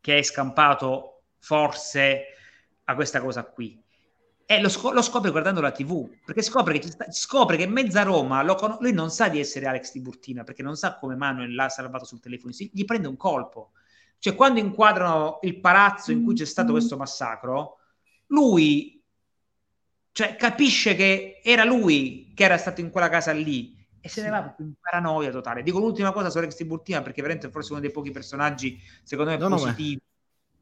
che 0.00 0.18
è 0.18 0.22
scampato 0.22 1.22
forse 1.38 2.24
a 2.84 2.94
questa 2.94 3.20
cosa 3.20 3.44
qui 3.44 3.83
e 4.46 4.60
lo, 4.60 4.68
sc- 4.68 4.92
lo, 4.92 5.02
scopre 5.02 5.30
guardando 5.30 5.60
la 5.60 5.70
TV, 5.72 6.08
perché 6.24 6.42
scopre 6.42 6.78
che, 6.78 6.88
sta- 6.88 7.10
scopre 7.10 7.56
che 7.56 7.66
mezza 7.66 8.02
Roma, 8.02 8.44
con- 8.54 8.76
lui 8.80 8.92
non 8.92 9.10
sa 9.10 9.28
di 9.28 9.38
essere 9.40 9.66
Alex 9.66 9.90
Tiburtina, 9.92 10.44
perché 10.44 10.62
non 10.62 10.76
sa 10.76 10.96
come 10.98 11.16
Manuel 11.16 11.54
l'ha 11.54 11.68
salvato 11.68 12.04
sul 12.04 12.20
telefono, 12.20 12.52
si- 12.52 12.70
gli 12.72 12.84
prende 12.84 13.08
un 13.08 13.16
colpo. 13.16 13.72
Cioè, 14.18 14.34
quando 14.34 14.60
inquadrano 14.60 15.38
il 15.42 15.60
palazzo 15.60 16.12
in 16.12 16.22
cui 16.22 16.34
c'è 16.34 16.44
stato 16.46 16.72
questo 16.72 16.96
massacro, 16.96 17.78
lui 18.28 19.02
Cioè, 20.12 20.36
capisce 20.36 20.94
che 20.94 21.40
era 21.42 21.64
lui 21.64 22.32
che 22.34 22.44
era 22.44 22.56
stato 22.56 22.80
in 22.80 22.90
quella 22.90 23.08
casa 23.08 23.32
lì 23.32 23.76
e 24.00 24.08
se 24.08 24.22
ne 24.22 24.28
va 24.28 24.54
in 24.58 24.74
paranoia 24.80 25.30
totale. 25.30 25.62
Dico 25.62 25.80
l'ultima 25.80 26.12
cosa 26.12 26.30
su 26.30 26.38
Alex 26.38 26.54
Tiburtina 26.56 27.02
perché 27.02 27.20
veramente 27.20 27.50
forse 27.50 27.72
uno 27.72 27.80
dei 27.80 27.90
pochi 27.90 28.10
personaggi, 28.12 28.80
secondo 29.02 29.32
me, 29.32 29.38
no, 29.38 29.48
positivi 29.48 29.94
no, 29.94 30.00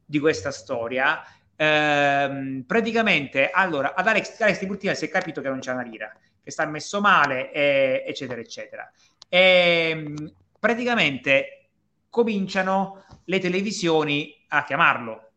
di 0.05 0.19
questa 0.19 0.51
storia. 0.51 1.21
Ehm, 1.63 2.63
praticamente, 2.67 3.49
allora, 3.49 3.93
ad 3.93 4.07
Alex, 4.07 4.39
Alex 4.41 4.59
Tiburtina 4.59 4.93
si 4.93 5.05
è 5.05 5.09
capito 5.09 5.41
che 5.41 5.47
non 5.49 5.59
c'è 5.59 5.71
una 5.71 5.83
lira, 5.83 6.11
che 6.43 6.51
sta 6.51 6.65
messo 6.65 6.99
male, 6.99 7.51
e, 7.51 8.03
eccetera, 8.05 8.41
eccetera. 8.41 8.91
E, 9.29 9.89
ehm, 9.89 10.33
praticamente 10.59 11.69
cominciano 12.09 13.05
le 13.25 13.39
televisioni 13.39 14.45
a 14.49 14.63
chiamarlo. 14.63 15.29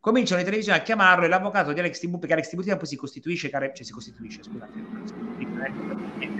Cominciano 0.00 0.38
le 0.38 0.44
televisioni 0.44 0.78
a 0.78 0.82
chiamarlo 0.82 1.24
e 1.24 1.28
l'avvocato 1.28 1.72
di 1.72 1.80
Alex 1.80 2.00
Tiburtina, 2.00 2.34
Alex 2.34 2.48
Tiburtina 2.48 2.76
poi 2.76 2.86
si 2.86 2.96
costituisce, 2.96 3.50
cioè 3.50 3.72
si 3.82 3.92
costituisce, 3.92 4.42
scusate, 4.42 4.72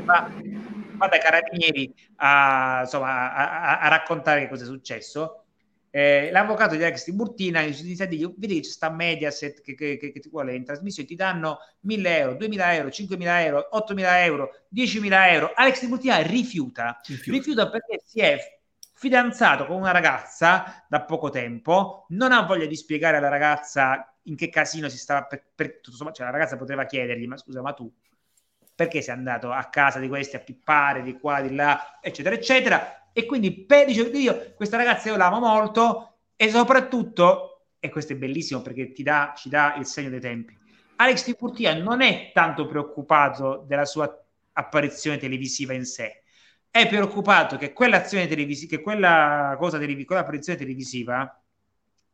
va, 0.05 0.31
va 0.97 1.07
dai 1.09 1.21
carabinieri 1.21 1.95
a, 2.17 2.81
insomma, 2.83 3.33
a, 3.33 3.61
a, 3.61 3.81
a 3.81 3.89
raccontare 3.89 4.41
che 4.43 4.49
cosa 4.49 4.65
è 4.65 4.67
successo. 4.67 5.45
Eh, 5.91 6.31
l'avvocato 6.31 6.77
di 6.77 6.83
Alex 6.83 7.05
Tiburtina 7.05 7.61
inizia 7.61 8.05
a 8.05 8.09
dirgli 8.09 8.35
vedi 8.37 8.57
che 8.57 8.61
c'è 8.61 8.71
sta 8.71 8.91
Mediaset 8.91 9.63
che, 9.63 9.75
che, 9.75 9.97
che, 9.97 10.13
che 10.13 10.21
ti 10.21 10.29
vuole 10.29 10.55
in 10.55 10.65
trasmissione 10.65 11.09
ti 11.09 11.15
danno 11.15 11.59
1000 11.81 12.19
euro, 12.19 12.35
2000 12.35 12.75
euro, 12.75 12.91
5000 12.91 13.45
euro, 13.45 13.69
8000 13.71 14.25
euro, 14.25 14.51
10.000 14.75 15.33
euro. 15.33 15.53
Alex 15.55 15.81
Tiburtina 15.81 16.19
rifiuta, 16.19 17.01
rifiuta. 17.07 17.31
Rifiuta 17.31 17.71
perché 17.71 18.03
si 18.05 18.21
è 18.21 18.39
fidanzato 18.99 19.65
con 19.67 19.77
una 19.77 19.93
ragazza 19.93 20.85
da 20.89 21.03
poco 21.03 21.31
tempo 21.31 22.07
non 22.09 22.33
ha 22.33 22.43
voglia 22.43 22.67
di 22.67 22.75
spiegare 22.75 23.17
alla 23.17 23.29
ragazza 23.29 24.13
in 24.25 24.35
che 24.35 24.49
casino 24.49 24.89
si 24.89 24.99
stava 24.99 25.25
per, 25.25 25.45
per 25.55 25.81
tutto 25.81 25.97
cioè 26.13 26.27
la 26.27 26.33
ragazza 26.33 26.57
poteva 26.57 26.85
chiedergli 26.85 27.29
ma 27.29 27.37
scusa 27.37 27.63
ma 27.63 27.73
tu 27.73 27.89
perché 28.79 29.03
sei 29.03 29.17
andato 29.17 29.51
a 29.51 29.65
casa 29.65 29.99
di 29.99 30.07
questi 30.07 30.37
a 30.37 30.39
pippare 30.39 31.03
di 31.03 31.19
qua, 31.19 31.41
di 31.41 31.53
là, 31.53 31.99
eccetera, 32.01 32.37
eccetera. 32.37 33.11
E 33.13 33.27
quindi 33.27 33.65
per, 33.65 33.87
dice 33.87 34.03
io, 34.03 34.53
questa 34.55 34.77
ragazza 34.77 35.09
io 35.09 35.17
l'amo 35.17 35.41
molto 35.41 36.19
e 36.37 36.49
soprattutto, 36.49 37.65
e 37.81 37.89
questo 37.89 38.13
è 38.13 38.17
bellissimo 38.17 38.63
perché 38.63 38.93
ti 38.93 39.03
dà, 39.03 39.35
ci 39.37 39.49
dà 39.49 39.75
il 39.79 39.85
segno 39.85 40.11
dei 40.11 40.21
tempi, 40.21 40.57
Alex 40.95 41.25
Di 41.25 41.33
Curtia 41.33 41.75
non 41.75 42.03
è 42.03 42.31
tanto 42.33 42.67
preoccupato 42.67 43.65
della 43.67 43.85
sua 43.85 44.17
apparizione 44.53 45.17
televisiva 45.17 45.73
in 45.73 45.85
sé, 45.85 46.23
è 46.71 46.87
preoccupato 46.87 47.57
che 47.57 47.73
quell'azione 47.73 48.29
televisiva, 48.29 48.77
che 48.77 48.81
quella 48.81 49.57
cosa 49.59 49.79
televisiva, 49.79 50.07
quell'apparizione 50.07 50.57
televisiva 50.57 51.43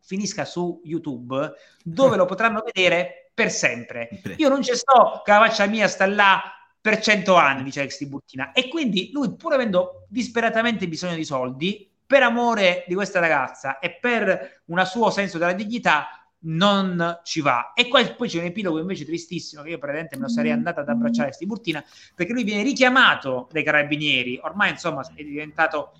finisca 0.00 0.46
su 0.46 0.80
YouTube 0.82 1.52
dove 1.82 2.16
lo 2.16 2.24
potranno 2.24 2.62
vedere 2.64 3.24
per 3.34 3.50
sempre. 3.50 4.08
Io 4.36 4.48
non 4.48 4.62
ci 4.62 4.74
sto 4.74 5.20
che 5.24 5.32
la 5.32 5.40
faccia 5.40 5.66
mia 5.66 5.88
sta 5.88 6.06
là 6.06 6.53
per 6.84 7.00
cento 7.00 7.36
anni, 7.36 7.62
dice 7.62 7.80
Ex 7.80 7.96
Tiburtina. 7.96 8.52
E 8.52 8.68
quindi 8.68 9.08
lui, 9.10 9.34
pur 9.36 9.54
avendo 9.54 10.04
disperatamente 10.06 10.86
bisogno 10.86 11.14
di 11.14 11.24
soldi, 11.24 11.90
per 12.04 12.22
amore 12.22 12.84
di 12.86 12.92
questa 12.92 13.20
ragazza 13.20 13.78
e 13.78 13.92
per 13.92 14.64
un 14.66 14.84
suo 14.84 15.08
senso 15.08 15.38
della 15.38 15.54
dignità, 15.54 16.28
non 16.40 17.20
ci 17.22 17.40
va. 17.40 17.72
E 17.72 17.88
poi, 17.88 18.14
poi 18.14 18.28
c'è 18.28 18.40
un 18.40 18.44
epilogo 18.44 18.78
invece 18.78 19.06
tristissimo 19.06 19.62
che 19.62 19.70
io 19.70 19.78
praticamente 19.78 20.16
me 20.16 20.24
lo 20.24 20.28
sarei 20.28 20.50
andata 20.50 20.82
ad 20.82 20.90
abbracciare 20.90 21.30
a 21.30 21.32
Tiburtina 21.32 21.82
perché 22.14 22.34
lui 22.34 22.44
viene 22.44 22.62
richiamato 22.62 23.48
dai 23.50 23.64
carabinieri, 23.64 24.38
ormai 24.42 24.68
insomma 24.72 25.00
è 25.14 25.22
diventato 25.22 25.92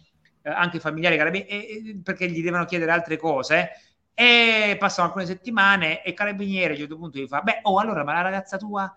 eh, 0.43 0.51
anche 0.51 0.81
familiare 0.81 1.17
carabinieri, 1.17 1.67
eh, 1.67 2.01
perché 2.03 2.29
gli 2.29 2.43
devono 2.43 2.67
chiedere 2.67 2.91
altre 2.91 3.17
cose 3.17 3.71
e 4.13 4.77
passano 4.79 5.07
alcune 5.07 5.25
settimane 5.25 6.05
e 6.05 6.13
Carabinieri 6.13 6.67
a 6.67 6.73
un 6.73 6.79
certo 6.81 6.99
punto 6.99 7.19
gli 7.19 7.27
fa, 7.27 7.41
beh, 7.41 7.61
oh, 7.63 7.79
allora, 7.79 8.05
ma 8.05 8.13
la 8.13 8.21
ragazza 8.21 8.59
tua? 8.59 8.95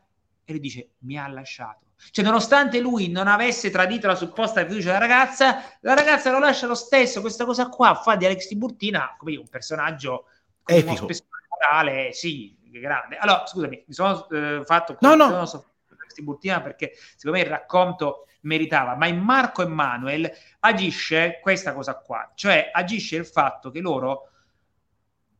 E 0.49 0.53
lui 0.53 0.61
dice, 0.61 0.91
mi 0.99 1.19
ha 1.19 1.27
lasciato. 1.27 1.87
Cioè, 2.11 2.23
nonostante 2.23 2.79
lui 2.79 3.09
non 3.09 3.27
avesse 3.27 3.69
tradito 3.69 4.07
la 4.07 4.15
supposta 4.15 4.65
fiducia 4.65 4.93
della 4.93 4.99
ragazza, 4.99 5.61
la 5.81 5.93
ragazza 5.93 6.31
lo 6.31 6.39
lascia 6.39 6.65
lo 6.65 6.73
stesso. 6.73 7.19
Questa 7.19 7.43
cosa 7.43 7.67
qua 7.67 7.95
fa 7.95 8.15
di 8.15 8.25
Alex 8.25 8.47
Tiburtina 8.47 9.15
come 9.17 9.35
un 9.35 9.47
personaggio 9.49 10.27
spessore 10.63 11.19
morale, 11.49 12.13
sì, 12.13 12.55
grande. 12.61 13.17
Allora, 13.17 13.45
scusami, 13.45 13.83
mi 13.85 13.93
sono 13.93 14.29
eh, 14.29 14.61
fatto... 14.63 14.95
No, 15.01 15.15
no. 15.15 15.45
Sono 15.45 15.65
Alex 15.89 16.13
Tiburtina 16.13 16.61
perché 16.61 16.93
secondo 17.17 17.37
me 17.39 17.43
il 17.43 17.49
racconto 17.49 18.27
meritava, 18.41 18.95
ma 18.95 19.07
in 19.07 19.19
Marco 19.19 19.61
e 19.61 19.67
Manuel 19.67 20.31
agisce 20.61 21.39
questa 21.41 21.73
cosa 21.73 21.95
qua, 21.95 22.31
cioè 22.35 22.69
agisce 22.71 23.17
il 23.17 23.25
fatto 23.25 23.69
che 23.69 23.81
loro 23.81 24.29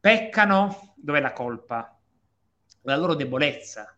peccano, 0.01 0.93
dov'è 0.97 1.21
la 1.21 1.31
colpa? 1.31 1.97
La 2.81 2.97
loro 2.97 3.13
debolezza. 3.13 3.96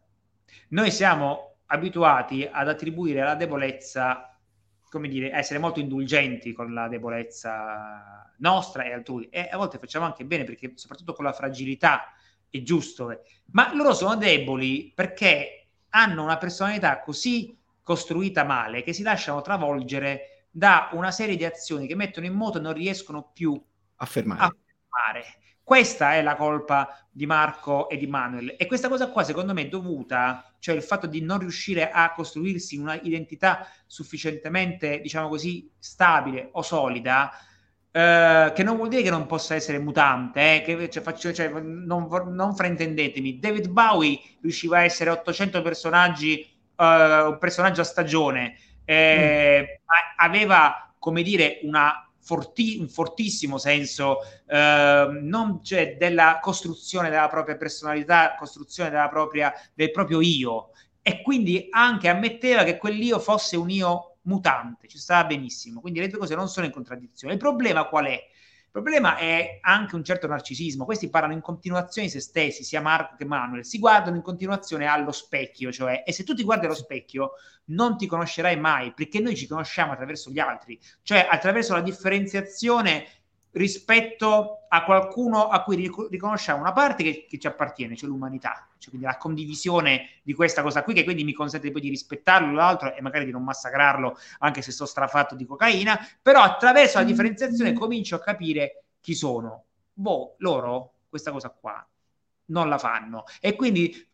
Noi 0.70 0.92
siamo 0.92 1.58
abituati 1.68 2.48
ad 2.50 2.68
attribuire 2.68 3.22
alla 3.22 3.36
debolezza, 3.36 4.38
come 4.90 5.08
dire, 5.08 5.32
essere 5.32 5.60
molto 5.60 5.80
indulgenti 5.80 6.52
con 6.52 6.74
la 6.74 6.88
debolezza 6.88 8.34
nostra 8.38 8.84
e 8.84 8.94
altrui. 8.94 9.30
E 9.30 9.50
a 9.52 9.58
volte 9.58 9.78
facciamo 9.78 10.06
anche 10.06 10.26
bene 10.26 10.44
perché, 10.44 10.74
soprattutto 10.76 11.14
con 11.14 11.26
la 11.26 11.34
fragilità, 11.34 12.14
è 12.50 12.62
giusto. 12.62 13.22
Ma 13.52 13.74
loro 13.74 13.94
sono 13.94 14.16
deboli 14.16 14.92
perché 14.94 15.68
hanno 15.90 16.24
una 16.24 16.38
personalità 16.38 17.00
così 17.00 17.58
costruita 17.82 18.44
male 18.44 18.84
che 18.84 18.94
si 18.94 19.02
lasciano 19.02 19.42
travolgere 19.42 20.46
da 20.52 20.90
una 20.94 21.12
serie 21.12 21.36
di 21.36 21.46
azioni 21.46 21.88
che 21.88 21.96
mettono 21.96 22.26
in 22.26 22.34
moto 22.34 22.58
e 22.58 22.62
non 22.62 22.74
riescono 22.74 23.32
più 23.34 23.60
a 23.96 24.06
fermare. 24.06 24.42
A 24.42 24.56
fermare. 24.66 25.26
Questa 25.64 26.16
è 26.16 26.22
la 26.22 26.36
colpa 26.36 27.08
di 27.12 27.26
Marco 27.26 27.90
e 27.90 27.98
di 27.98 28.08
Manuel 28.08 28.56
e 28.58 28.66
questa 28.66 28.90
cosa 28.90 29.10
qua 29.10 29.24
secondo 29.24 29.54
me 29.54 29.64
è 29.64 29.68
dovuta, 29.68 30.49
cioè 30.60 30.76
il 30.76 30.84
fatto 30.84 31.08
di 31.08 31.22
non 31.22 31.40
riuscire 31.40 31.90
a 31.90 32.12
costruirsi 32.12 32.78
una 32.78 33.00
identità 33.02 33.68
sufficientemente, 33.86 35.00
diciamo 35.02 35.30
così, 35.30 35.70
stabile 35.80 36.50
o 36.52 36.62
solida, 36.62 37.32
eh, 37.92 38.52
che 38.54 38.64
non 38.64 38.76
vuol 38.76 38.90
dire 38.90 39.02
che 39.02 39.10
non 39.10 39.26
possa 39.26 39.56
essere 39.56 39.80
mutante, 39.80 40.56
eh, 40.56 40.62
che, 40.62 40.90
cioè, 40.90 41.02
faccio, 41.02 41.34
cioè, 41.34 41.50
non, 41.50 42.08
non, 42.30 42.56
fraintendetemi, 42.56 43.40
David 43.40 43.70
Bowie 43.70 44.20
riusciva 44.42 44.78
a 44.78 44.84
essere 44.84 45.10
800 45.10 45.62
personaggi, 45.62 46.48
uh, 46.76 46.84
un 46.84 47.38
personaggio 47.40 47.82
a 47.82 47.86
stagione, 47.86 48.58
eh, 48.86 49.62
mm. 49.62 49.88
aveva, 50.18 50.94
come 51.00 51.24
dire, 51.24 51.60
una 51.64 52.09
forti- 52.30 52.78
un 52.80 52.88
fortissimo 52.88 53.58
senso 53.58 54.20
eh, 54.48 55.08
non, 55.22 55.64
cioè, 55.64 55.98
della 55.98 56.38
costruzione 56.40 57.10
della 57.10 57.28
propria 57.28 57.58
personalità, 57.58 58.36
costruzione 58.38 58.92
propria, 59.10 59.52
del 59.74 59.90
proprio 59.90 60.22
io 60.22 60.70
e 61.02 61.24
quindi 61.24 61.68
anche 61.72 62.08
ammetteva 62.08 62.64
che 62.64 62.78
quell'io 62.78 63.18
fosse 63.18 63.58
un 63.58 63.72
io 63.72 64.18
mutante, 64.24 64.88
ci 64.88 65.00
stava 65.00 65.26
benissimo, 65.26 65.82
quindi 65.82 66.02
le 66.02 66.08
due 66.08 66.20
cose 66.20 66.36
non 66.36 66.48
sono 66.48 66.68
in 66.68 66.72
contraddizione. 66.72 67.34
Il 67.34 67.40
problema 67.40 67.86
qual 67.86 68.06
è? 68.06 68.24
Il 68.72 68.84
problema 68.84 69.18
è 69.18 69.58
anche 69.62 69.96
un 69.96 70.04
certo 70.04 70.28
narcisismo. 70.28 70.86
Questi 70.86 71.10
parlano 71.10 71.34
in 71.34 71.42
continuazione 71.42 72.06
di 72.08 72.14
se 72.14 72.20
stessi, 72.20 72.64
sia 72.64 72.82
Marco 72.82 73.16
che 73.16 73.26
Manuel, 73.26 73.66
si 73.66 73.80
guardano 73.80 74.16
in 74.16 74.22
continuazione 74.22 74.86
allo 74.86 75.12
specchio, 75.12 75.72
cioè, 75.72 76.04
e 76.06 76.14
se 76.14 76.24
tu 76.24 76.36
ti 76.36 76.44
guardi 76.44 76.68
allo 76.68 76.76
specchio 76.76 77.32
non 77.66 77.98
ti 77.98 78.06
conoscerai 78.06 78.60
mai, 78.60 78.94
perché 78.94 79.20
noi 79.20 79.36
ci 79.36 79.48
conosciamo 79.48 79.94
attraverso 79.94 80.30
gli 80.30 80.38
altri, 80.38 80.80
cioè 81.02 81.28
attraverso 81.28 81.74
la 81.74 81.82
differenziazione 81.82 83.08
rispetto 83.52 84.66
a 84.70 84.84
qualcuno 84.84 85.48
a 85.48 85.64
cui 85.64 85.92
riconosciamo 86.10 86.60
una 86.60 86.72
parte 86.72 87.04
che, 87.04 87.26
che 87.28 87.40
ci 87.40 87.48
appartiene, 87.48 87.96
cioè 87.96 88.10
l'umanità, 88.10 88.68
cioè 88.78 88.90
quindi 88.90 89.08
la 89.08 89.18
condivisione 89.18 90.20
di 90.22 90.34
questa 90.34 90.62
cosa 90.62 90.84
qui, 90.84 90.94
che 90.94 91.04
quindi 91.04 91.24
mi 91.24 91.34
consente 91.34 91.72
poi 91.72 91.82
di 91.82 91.90
rispettarlo 91.90 92.54
l'altro 92.54 92.94
e 92.94 93.02
magari 93.02 93.26
di 93.26 93.32
non 93.32 93.44
massacrarlo 93.44 94.18
anche 94.40 94.62
se 94.62 94.72
sto 94.72 94.86
strafatto 94.86 95.36
di 95.36 95.46
cocaina, 95.46 96.00
però 96.22 96.42
attraverso 96.42 97.00
la 97.00 97.04
differenziazione 97.04 97.74
comincio 97.74 98.16
a 98.16 98.20
capire 98.20 98.84
chi 99.00 99.16
sono. 99.16 99.66
Boh, 99.94 100.36
loro 100.38 100.94
questa 101.10 101.32
cosa 101.32 101.50
qua 101.50 101.86
non 102.50 102.70
la 102.70 102.78
fanno. 102.78 103.24
E 103.40 103.56
quindi 103.56 104.09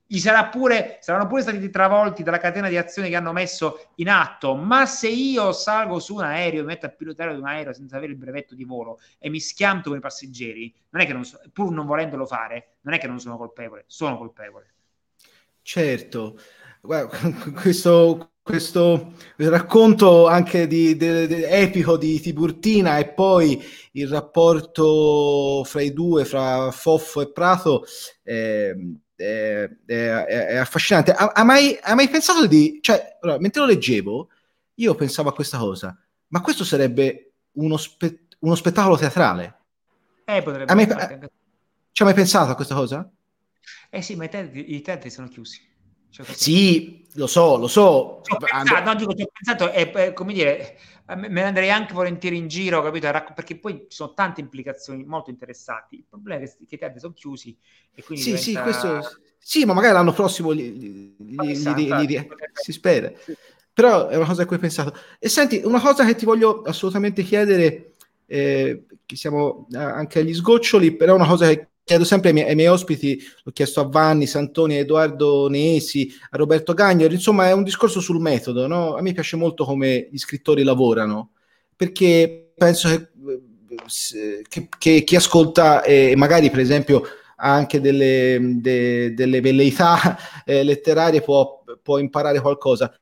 pure, 0.52 0.98
saranno 1.02 1.28
pure 1.28 1.42
stati 1.42 1.70
travolti 1.70 2.24
dalla 2.24 2.38
catena 2.38 2.70
di 2.70 2.78
azioni 2.78 3.10
che 3.10 3.16
hanno 3.16 3.32
messo 3.32 3.88
in 3.96 4.10
atto. 4.10 4.56
Ma 4.56 4.86
se 4.86 5.10
io 5.10 5.52
salgo 5.52 6.00
su 6.00 6.16
un 6.16 6.24
aereo, 6.24 6.62
mi 6.62 6.68
metto 6.68 6.86
a 6.86 6.90
pilotare 6.90 7.34
un 7.34 7.46
aereo 7.46 7.74
senza 7.74 7.98
avere 7.98 8.12
il 8.12 8.18
brevetto 8.18 8.56
di 8.56 8.64
volo 8.64 9.00
e 9.18 9.30
mi 9.30 9.40
schianto 9.40 9.90
con 9.90 9.98
i 9.98 10.02
passeggeri, 10.02 10.74
non 10.90 11.02
è 11.02 11.06
che 11.06 11.14
non 11.14 11.26
so, 11.26 11.40
pur 11.52 11.72
non 11.72 11.86
volendolo 11.86 12.26
fare, 12.26 12.76
non 12.82 12.94
è 12.94 13.00
che 13.00 13.08
non 13.08 13.20
sono 13.20 13.38
colpevole, 13.38 13.86
sono 13.88 14.18
colpevole. 14.18 14.74
Certo, 15.62 16.38
questo, 17.60 18.34
questo 18.44 19.14
racconto 19.38 20.28
anche 20.28 20.68
di, 20.68 20.96
di, 20.96 21.26
di, 21.26 21.44
epico 21.44 21.98
di 21.98 22.20
Tiburtina 22.20 23.00
e 23.00 23.08
poi 23.08 23.60
il 23.94 24.08
rapporto 24.08 25.64
fra 25.64 25.82
i 25.82 25.92
due, 25.94 26.26
fra 26.26 26.70
Foffo 26.70 27.22
e 27.22 27.32
Prato. 27.32 27.84
Eh, 28.22 28.76
è, 29.16 29.70
è, 29.86 29.94
è 29.94 30.56
affascinante. 30.58 31.12
Ha, 31.12 31.32
ha, 31.34 31.44
mai, 31.44 31.78
ha, 31.82 31.96
mai, 31.96 32.10
pensato 32.10 32.46
di... 32.48 32.80
Cioè, 32.82 33.18
allora, 33.22 33.40
mentre 33.40 33.62
lo 33.62 33.68
leggevo, 33.68 34.30
io 34.76 34.96
pensavo 34.96 35.30
a 35.30 35.34
questa 35.34 35.58
cosa, 35.58 35.98
ma 36.28 36.42
questo 36.42 36.64
sarebbe 36.64 37.34
uno, 37.54 37.78
spe, 37.78 38.28
uno 38.40 38.56
spettacolo 38.56 38.98
teatrale? 38.98 39.60
Eh, 40.26 40.42
potrebbe 40.42 40.72
ha 40.72 40.76
mai, 40.76 40.88
Ci 40.88 42.02
hai 42.02 42.08
mai 42.08 42.14
pensato 42.14 42.52
a 42.52 42.56
questa 42.56 42.76
cosa? 42.76 43.10
Eh 43.90 44.02
sì, 44.02 44.16
ma 44.16 44.26
i 44.26 44.30
teatri, 44.30 44.76
i 44.76 44.82
teatri 44.82 45.10
sono 45.10 45.28
chiusi. 45.28 45.74
Cioè, 46.10 46.26
sì, 46.34 47.08
lo 47.14 47.28
so, 47.28 47.58
lo 47.58 47.68
so. 47.68 48.22
Ci 48.24 48.34
ho 48.34 48.38
pensato, 48.38 48.84
no, 48.84 48.96
dico, 48.96 49.14
ci 49.14 49.24
ho 49.24 49.30
pensato, 49.32 49.72
è, 49.72 49.92
è, 49.92 50.14
come 50.14 50.34
dire, 50.34 50.78
me 51.14 51.28
ne 51.28 51.44
andrei 51.44 51.70
anche 51.70 51.94
volentieri 51.94 52.38
in 52.38 52.48
giro, 52.48 52.82
capito? 52.82 53.08
Perché 53.36 53.60
poi 53.60 53.86
ci 53.88 53.96
sono 53.96 54.14
tante 54.14 54.42
implicazioni 54.42 55.04
molto 55.06 55.30
interessanti. 55.30 55.98
Il 55.98 56.06
problema 56.10 56.44
è 56.44 56.48
che, 56.48 56.56
i 56.68 56.78
teatri 56.78 57.00
sono 57.00 57.14
chiusi 57.14 57.56
e 57.94 58.04
quindi 58.04 58.24
sì, 58.24 58.52
diventa... 58.52 58.74
sì, 58.74 58.88
questo... 58.88 59.22
sì, 59.38 59.66
ma 59.66 59.74
magari 59.74 59.94
l'anno 59.94 60.14
prossimo 60.14 60.50
li, 60.50 60.78
li, 60.78 61.16
li, 61.20 62.08
li 62.08 62.30
si 62.54 62.72
spera. 62.72 63.12
Sì. 63.20 63.36
Però 63.72 64.08
è 64.08 64.16
una 64.16 64.26
cosa 64.26 64.44
a 64.44 64.46
cui 64.46 64.56
ho 64.56 64.60
pensato. 64.60 64.98
E 65.20 65.30
senti, 65.30 65.62
una 65.64 65.82
cosa 65.82 66.06
che 66.06 66.16
ti 66.16 66.26
voglio 66.26 66.62
assolutamente 66.62 67.24
chiedere, 67.24 67.92
eh, 68.26 68.86
che 69.06 69.16
siamo 69.16 69.68
anche 69.74 70.20
agli 70.20 70.34
sgoccioli, 70.34 70.96
però 70.96 71.12
è 71.12 71.16
una 71.18 71.28
cosa 71.28 71.48
che 71.48 71.68
chiedo 71.86 72.04
sempre 72.04 72.30
ai 72.30 72.34
miei, 72.34 72.50
ai 72.50 72.56
miei, 72.56 72.68
ospiti, 72.68 73.22
l'ho 73.44 73.52
chiesto 73.52 73.80
a 73.80 73.88
Vanni, 73.88 74.26
Santoni, 74.26 74.76
a 74.76 74.80
Edoardo 74.80 75.48
Nesi, 75.48 76.12
a 76.32 76.38
Roberto 76.38 76.74
Gagnoli, 76.74 77.14
insomma 77.14 77.48
è 77.48 77.54
un 77.54 77.64
discorso 77.64 78.02
sul 78.02 78.20
metodo, 78.20 78.66
no? 78.66 78.96
a 78.96 79.02
me 79.02 79.14
piace 79.14 79.36
molto 79.38 79.64
come 79.66 80.10
gli 80.12 80.18
scrittori 80.18 80.64
lavorano, 80.64 81.32
perché 81.76 82.52
penso 82.58 82.90
che, 82.90 84.42
che, 84.48 84.68
che 84.78 85.04
chi 85.04 85.16
ascolta 85.16 85.84
e 85.84 86.12
eh, 86.12 86.16
magari 86.16 86.50
per 86.50 86.60
esempio 86.60 87.04
ha 87.38 87.54
anche 87.54 87.80
delle, 87.80 88.40
de, 88.42 89.14
delle 89.14 89.40
velleità 89.42 90.18
eh, 90.44 90.64
letterarie 90.64 91.22
può, 91.22 91.64
può 91.84 92.00
imparare 92.00 92.42
qualcosa. 92.42 92.94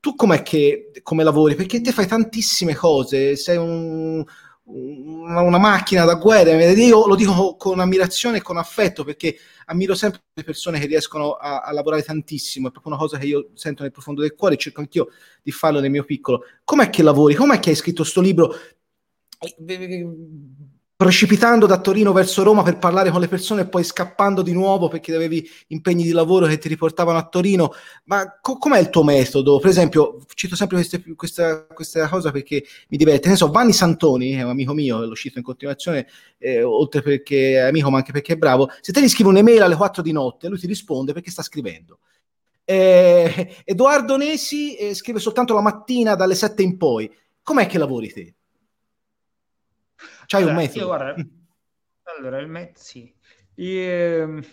Tu 0.00 0.14
com'è 0.14 0.40
che 0.42 0.92
come 1.02 1.24
lavori? 1.24 1.54
Perché 1.54 1.82
te 1.82 1.92
fai 1.92 2.06
tantissime 2.06 2.74
cose, 2.74 3.36
sei 3.36 3.58
un, 3.58 4.24
una, 4.72 5.40
una, 5.40 5.58
macchina 5.58 6.04
da 6.04 6.14
guerra. 6.14 6.52
Io 6.72 7.06
lo 7.06 7.14
dico 7.14 7.56
con 7.56 7.80
ammirazione 7.80 8.38
e 8.38 8.42
con 8.42 8.56
affetto 8.56 9.04
perché 9.04 9.36
ammiro 9.66 9.94
sempre 9.94 10.20
le 10.32 10.44
persone 10.44 10.78
che 10.78 10.86
riescono 10.86 11.32
a, 11.32 11.60
a, 11.60 11.72
lavorare 11.72 12.02
tantissimo. 12.02 12.68
È 12.68 12.70
proprio 12.70 12.92
una 12.92 13.02
cosa 13.02 13.18
che 13.18 13.26
io 13.26 13.50
sento 13.54 13.82
nel 13.82 13.92
profondo 13.92 14.20
del 14.20 14.34
cuore 14.34 14.54
e 14.54 14.58
cerco 14.58 14.80
anch'io 14.80 15.08
di 15.42 15.52
farlo 15.52 15.80
nel 15.80 15.90
mio 15.90 16.04
piccolo. 16.04 16.44
Com'è 16.64 16.90
che 16.90 17.02
lavori? 17.02 17.34
Com'è 17.34 17.58
che 17.58 17.70
hai 17.70 17.76
scritto 17.76 18.02
questo 18.02 18.20
libro? 18.20 18.54
Precipitando 21.00 21.64
da 21.64 21.80
Torino 21.80 22.12
verso 22.12 22.42
Roma 22.42 22.62
per 22.62 22.76
parlare 22.76 23.08
con 23.08 23.22
le 23.22 23.26
persone 23.26 23.62
e 23.62 23.66
poi 23.66 23.82
scappando 23.82 24.42
di 24.42 24.52
nuovo 24.52 24.88
perché 24.88 25.14
avevi 25.14 25.48
impegni 25.68 26.02
di 26.02 26.10
lavoro 26.10 26.44
che 26.44 26.58
ti 26.58 26.68
riportavano 26.68 27.16
a 27.16 27.26
Torino. 27.26 27.72
Ma 28.04 28.38
co- 28.38 28.58
com'è 28.58 28.78
il 28.78 28.90
tuo 28.90 29.02
metodo? 29.02 29.58
Per 29.60 29.70
esempio, 29.70 30.18
cito 30.34 30.56
sempre 30.56 30.76
queste, 30.76 31.02
questa, 31.16 31.64
questa, 31.68 32.06
cosa 32.06 32.30
perché 32.30 32.66
mi 32.88 32.98
diverte. 32.98 33.30
Ne 33.30 33.36
so, 33.36 33.50
Vanni 33.50 33.72
Santoni, 33.72 34.32
è 34.32 34.42
un 34.42 34.50
amico 34.50 34.74
mio, 34.74 35.06
lo 35.06 35.14
cito 35.14 35.38
in 35.38 35.44
continuazione, 35.44 36.06
eh, 36.36 36.62
oltre 36.62 37.00
perché 37.00 37.54
è 37.54 37.60
amico 37.60 37.88
ma 37.88 37.96
anche 37.96 38.12
perché 38.12 38.34
è 38.34 38.36
bravo. 38.36 38.68
Se 38.82 38.92
te 38.92 39.00
gli 39.00 39.08
scrivi 39.08 39.30
un'email 39.30 39.62
alle 39.62 39.76
4 39.76 40.02
di 40.02 40.12
notte, 40.12 40.48
lui 40.48 40.58
ti 40.58 40.66
risponde 40.66 41.14
perché 41.14 41.30
sta 41.30 41.40
scrivendo. 41.40 42.00
Eh, 42.62 43.62
Edoardo 43.64 44.18
Nesi 44.18 44.74
eh, 44.76 44.92
scrive 44.92 45.18
soltanto 45.18 45.54
la 45.54 45.62
mattina 45.62 46.14
dalle 46.14 46.34
7 46.34 46.62
in 46.62 46.76
poi. 46.76 47.10
Com'è 47.42 47.66
che 47.66 47.78
lavori 47.78 48.12
te? 48.12 48.34
C'hai 50.30 50.42
allora, 50.42 50.56
un 50.58 50.62
metodo? 50.62 50.78
Io, 50.78 50.86
guarda, 50.86 51.14
allora, 52.16 52.38
il 52.38 52.46
metodo, 52.46 52.78
sì. 52.78 53.12
Io, 53.56 53.82
ehm, 53.82 54.44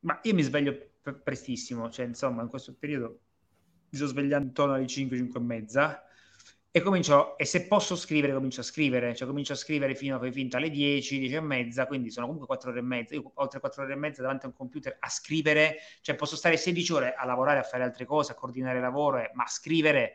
ma 0.00 0.18
io 0.24 0.34
mi 0.34 0.42
sveglio 0.42 0.76
prestissimo, 1.22 1.88
cioè 1.88 2.06
insomma 2.06 2.42
in 2.42 2.48
questo 2.48 2.74
periodo 2.76 3.20
mi 3.90 3.96
sto 3.96 4.06
svegliando 4.06 4.48
intorno 4.48 4.74
alle 4.74 4.88
5, 4.88 5.16
5 5.16 5.38
e 5.38 5.42
mezza 5.42 6.04
e 6.68 6.80
comincio, 6.80 7.38
e 7.38 7.44
se 7.44 7.68
posso 7.68 7.94
scrivere 7.94 8.32
comincio 8.32 8.60
a 8.60 8.64
scrivere, 8.64 9.14
cioè 9.14 9.28
comincio 9.28 9.52
a 9.52 9.56
scrivere 9.56 9.94
fino 9.94 10.16
a 10.16 10.30
finito 10.32 10.56
alle 10.56 10.68
10, 10.68 11.20
10 11.20 11.34
e 11.36 11.40
mezza, 11.40 11.86
quindi 11.86 12.10
sono 12.10 12.26
comunque 12.26 12.48
4 12.48 12.70
ore 12.70 12.80
e 12.80 12.82
mezza, 12.82 13.14
io 13.14 13.30
oltre 13.34 13.60
4 13.60 13.84
ore 13.84 13.92
e 13.92 13.96
mezza 13.96 14.20
davanti 14.20 14.46
a 14.46 14.48
un 14.48 14.54
computer 14.54 14.96
a 14.98 15.08
scrivere, 15.08 15.76
cioè 16.00 16.16
posso 16.16 16.34
stare 16.34 16.56
16 16.56 16.92
ore 16.92 17.14
a 17.14 17.24
lavorare, 17.24 17.60
a 17.60 17.62
fare 17.62 17.84
altre 17.84 18.04
cose, 18.04 18.32
a 18.32 18.34
coordinare 18.34 18.80
lavoro, 18.80 19.22
ma 19.34 19.46
scrivere 19.46 20.14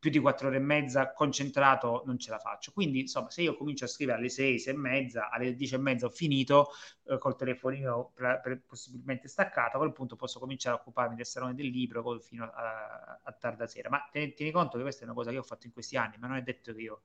più 0.00 0.10
di 0.10 0.18
quattro 0.18 0.48
ore 0.48 0.56
e 0.56 0.60
mezza 0.60 1.12
concentrato 1.12 2.02
non 2.06 2.18
ce 2.18 2.30
la 2.30 2.38
faccio. 2.38 2.72
Quindi, 2.72 3.00
insomma, 3.00 3.28
se 3.30 3.42
io 3.42 3.54
comincio 3.54 3.84
a 3.84 3.88
scrivere 3.88 4.16
alle 4.16 4.30
sei, 4.30 4.58
sei 4.58 4.72
e 4.72 4.76
mezza, 4.76 5.28
alle 5.28 5.54
dieci 5.54 5.74
e 5.74 5.78
mezza 5.78 6.06
ho 6.06 6.10
finito, 6.10 6.70
eh, 7.04 7.18
col 7.18 7.36
telefonino 7.36 8.10
per, 8.14 8.40
per 8.42 8.62
possibilmente 8.66 9.28
staccato, 9.28 9.76
a 9.76 9.78
quel 9.80 9.92
punto 9.92 10.16
posso 10.16 10.38
cominciare 10.40 10.76
a 10.76 10.80
occuparmi 10.80 11.14
del 11.16 11.26
salone 11.26 11.54
del 11.54 11.66
libro 11.66 12.18
fino 12.18 12.44
a, 12.44 13.20
a 13.22 13.32
tarda 13.32 13.66
sera. 13.66 13.90
Ma 13.90 14.08
tieni, 14.10 14.32
tieni 14.32 14.50
conto 14.50 14.78
che 14.78 14.82
questa 14.82 15.02
è 15.02 15.04
una 15.04 15.14
cosa 15.14 15.30
che 15.30 15.36
ho 15.36 15.42
fatto 15.42 15.66
in 15.66 15.72
questi 15.72 15.98
anni, 15.98 16.16
ma 16.18 16.28
non 16.28 16.38
è 16.38 16.42
detto 16.42 16.72
che 16.72 16.80
io 16.80 17.02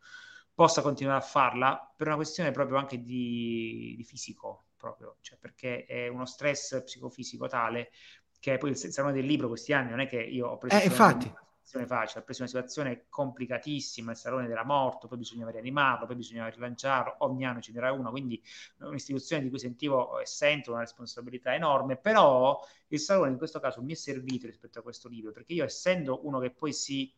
possa 0.53 0.81
continuare 0.81 1.19
a 1.19 1.25
farla 1.25 1.93
per 1.97 2.07
una 2.07 2.15
questione 2.15 2.51
proprio 2.51 2.77
anche 2.77 3.03
di, 3.03 3.93
di 3.97 4.03
fisico, 4.05 4.67
proprio, 4.77 5.17
cioè 5.19 5.37
perché 5.37 5.83
è 5.83 6.07
uno 6.07 6.25
stress 6.25 6.81
psicofisico 6.81 7.47
tale 7.47 7.91
che 8.39 8.57
poi 8.57 8.69
il 8.69 8.77
salone 8.77 9.13
del 9.13 9.25
libro 9.25 9.47
questi 9.49 9.73
anni 9.73 9.89
non 9.89 9.99
è 9.99 10.07
che 10.07 10.21
io 10.21 10.47
ho 10.47 10.57
preso... 10.57 10.77
Eh, 10.77 10.85
infatti 10.85 11.33
situazione 11.65 11.87
facile, 11.87 12.19
ha 12.19 12.23
preso 12.23 12.41
una 12.41 12.49
situazione 12.49 13.05
complicatissima, 13.09 14.11
il 14.11 14.17
Salone 14.17 14.47
della 14.47 14.63
Morte, 14.63 15.07
poi 15.07 15.17
bisognava 15.17 15.51
rianimarlo, 15.51 16.05
poi 16.05 16.15
bisognava 16.15 16.49
rilanciarlo, 16.49 17.15
ogni 17.19 17.45
anno 17.45 17.59
ce 17.59 17.71
n'era 17.71 17.91
uno, 17.91 18.11
quindi 18.11 18.41
un'istituzione 18.79 19.41
di 19.41 19.49
cui 19.49 19.59
sentivo 19.59 20.19
e 20.19 20.25
sento 20.25 20.71
una 20.71 20.81
responsabilità 20.81 21.53
enorme, 21.55 21.97
però 21.97 22.63
il 22.87 22.99
Salone 22.99 23.31
in 23.31 23.37
questo 23.37 23.59
caso 23.59 23.81
mi 23.81 23.93
è 23.93 23.95
servito 23.95 24.45
rispetto 24.45 24.79
a 24.79 24.81
questo 24.83 25.09
libro, 25.09 25.31
perché 25.31 25.53
io 25.53 25.65
essendo 25.65 26.25
uno 26.25 26.39
che 26.39 26.51
poi 26.51 26.71
si 26.71 27.11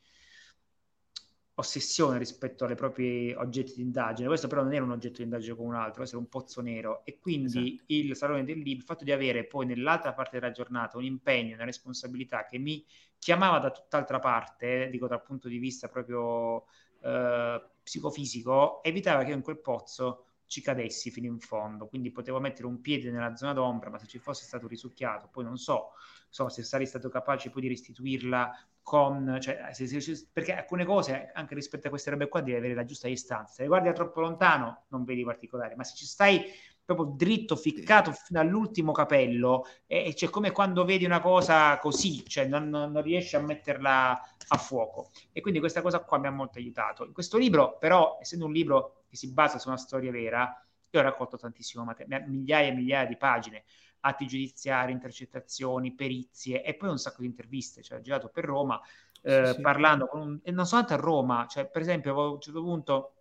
ossessione 1.60 2.20
rispetto 2.20 2.66
ai 2.66 2.76
propri 2.76 3.34
oggetti 3.34 3.74
di 3.76 3.82
indagine. 3.82 4.28
Questo 4.28 4.48
però 4.48 4.62
non 4.62 4.74
era 4.74 4.84
un 4.84 4.92
oggetto 4.92 5.18
di 5.18 5.24
indagine 5.24 5.56
come 5.56 5.70
un 5.70 5.76
altro, 5.76 5.96
questo 5.96 6.16
era 6.16 6.24
un 6.24 6.30
pozzo 6.30 6.62
nero. 6.62 7.02
E 7.04 7.18
quindi 7.20 7.74
esatto. 7.74 7.84
il 7.88 8.16
Salone 8.16 8.44
del 8.44 8.58
Libro, 8.58 8.80
il 8.80 8.84
fatto 8.84 9.04
di 9.04 9.12
avere 9.12 9.46
poi 9.46 9.66
nell'altra 9.66 10.14
parte 10.14 10.40
della 10.40 10.52
giornata 10.52 10.98
un 10.98 11.04
impegno, 11.04 11.56
una 11.56 11.66
responsabilità 11.66 12.46
che 12.46 12.60
mi 12.60 12.86
chiamava 13.18 13.60
da 13.60 13.72
tutt'altra 13.72 14.20
parte, 14.20 14.90
dico 14.92 15.08
dal 15.08 15.24
punto 15.24 15.48
di 15.48 15.58
vista 15.58 15.88
proprio 15.88 16.66
eh, 17.02 17.62
psicofisico, 17.82 18.84
evitava 18.84 19.24
che 19.24 19.30
io 19.30 19.36
in 19.36 19.42
quel 19.42 19.60
pozzo 19.60 20.27
ci 20.48 20.62
cadessi 20.62 21.12
fino 21.12 21.28
in 21.28 21.40
fondo, 21.40 21.88
quindi 21.88 22.12
potevo 22.12 22.40
mettere 22.40 22.68
un 22.68 22.82
piede 22.82 23.12
nella 23.12 23.36
zona 23.36 23.54
d'ombra, 23.54 23.90
ma 23.90 24.00
se 24.00 24.08
ci 24.08 24.18
fosse 24.18 24.46
stato 24.46 24.68
risucchiato, 24.68 25.28
poi 25.30 25.44
non 25.44 25.58
so, 25.58 25.92
so 26.30 26.50
se 26.50 26.64
sarei 26.64 26.88
stato 26.88 27.10
capace 27.10 27.50
poi 27.50 27.62
di 27.62 27.68
restituirla 27.68 28.52
con, 28.82 29.38
cioè, 29.42 29.70
se, 29.74 29.86
se, 30.00 30.28
perché 30.32 30.54
alcune 30.54 30.86
cose, 30.86 31.32
anche 31.34 31.54
rispetto 31.54 31.88
a 31.88 31.90
queste 31.90 32.10
robe 32.10 32.30
qua, 32.30 32.40
devi 32.40 32.58
avere 32.58 32.74
la 32.74 32.86
giusta 32.86 33.10
distanza. 33.10 33.54
Se 33.56 33.68
guardi 33.68 33.90
da 33.90 33.94
troppo 33.94 34.22
lontano, 34.22 34.86
non 34.88 35.04
vedi 35.04 35.26
particolari, 35.26 35.76
ma 35.76 35.84
se 35.84 35.96
ci 35.96 36.06
stai 36.06 36.42
proprio 36.88 37.16
dritto, 37.18 37.58
ficcato 37.58 38.14
fino 38.14 38.40
all'ultimo 38.40 38.94
capello, 38.94 39.68
e, 39.86 40.14
c'è 40.16 40.30
come 40.30 40.52
quando 40.52 40.86
vedi 40.86 41.04
una 41.04 41.20
cosa 41.20 41.78
così, 41.80 42.26
cioè 42.26 42.46
non, 42.46 42.70
non, 42.70 43.02
riesci 43.02 43.36
a 43.36 43.42
metterla 43.42 44.22
a 44.48 44.58
fuoco. 44.58 45.10
E 45.34 45.42
quindi 45.42 45.60
questa 45.60 45.82
cosa 45.82 46.00
qua 46.00 46.18
mi 46.18 46.28
ha 46.28 46.32
molto 46.32 46.60
aiutato. 46.60 47.04
In 47.04 47.12
questo 47.12 47.38
libro, 47.38 47.78
però, 47.78 48.18
essendo 48.22 48.46
un 48.46 48.54
libro 48.54 49.04
che 49.10 49.18
si 49.18 49.34
basa 49.34 49.60
su 49.60 49.68
una 49.68 49.78
storia 49.78 50.12
vera, 50.12 50.66
io 50.90 51.00
ho 51.00 51.04
raccolto 51.04 51.38
tantissimo 51.38 51.84
materiale, 51.84 52.26
migliaia 52.26 52.70
e 52.70 52.74
migliaia 52.74 53.06
di 53.06 53.18
pagine 53.18 53.64
atti 54.02 54.26
giudiziari, 54.26 54.94
intercettazioni, 54.94 55.94
perizie 55.94 56.64
e 56.64 56.76
poi 56.76 56.90
un 56.90 56.98
sacco 57.00 57.22
di 57.22 57.28
interviste, 57.28 57.82
cioè 57.82 57.98
ho 57.98 58.02
girato 58.02 58.30
per 58.30 58.46
Roma 58.46 58.80
eh, 59.24 59.48
sì, 59.48 59.54
sì. 59.56 59.62
parlando 59.62 60.08
con 60.08 60.22
un, 60.22 60.40
e 60.42 60.52
non 60.52 60.66
soltanto 60.66 60.94
a 60.94 60.98
Roma, 61.06 61.46
cioè 61.50 61.68
per 61.68 61.82
esempio 61.82 62.18
a 62.18 62.30
un 62.30 62.40
certo 62.40 62.62
punto 62.62 63.12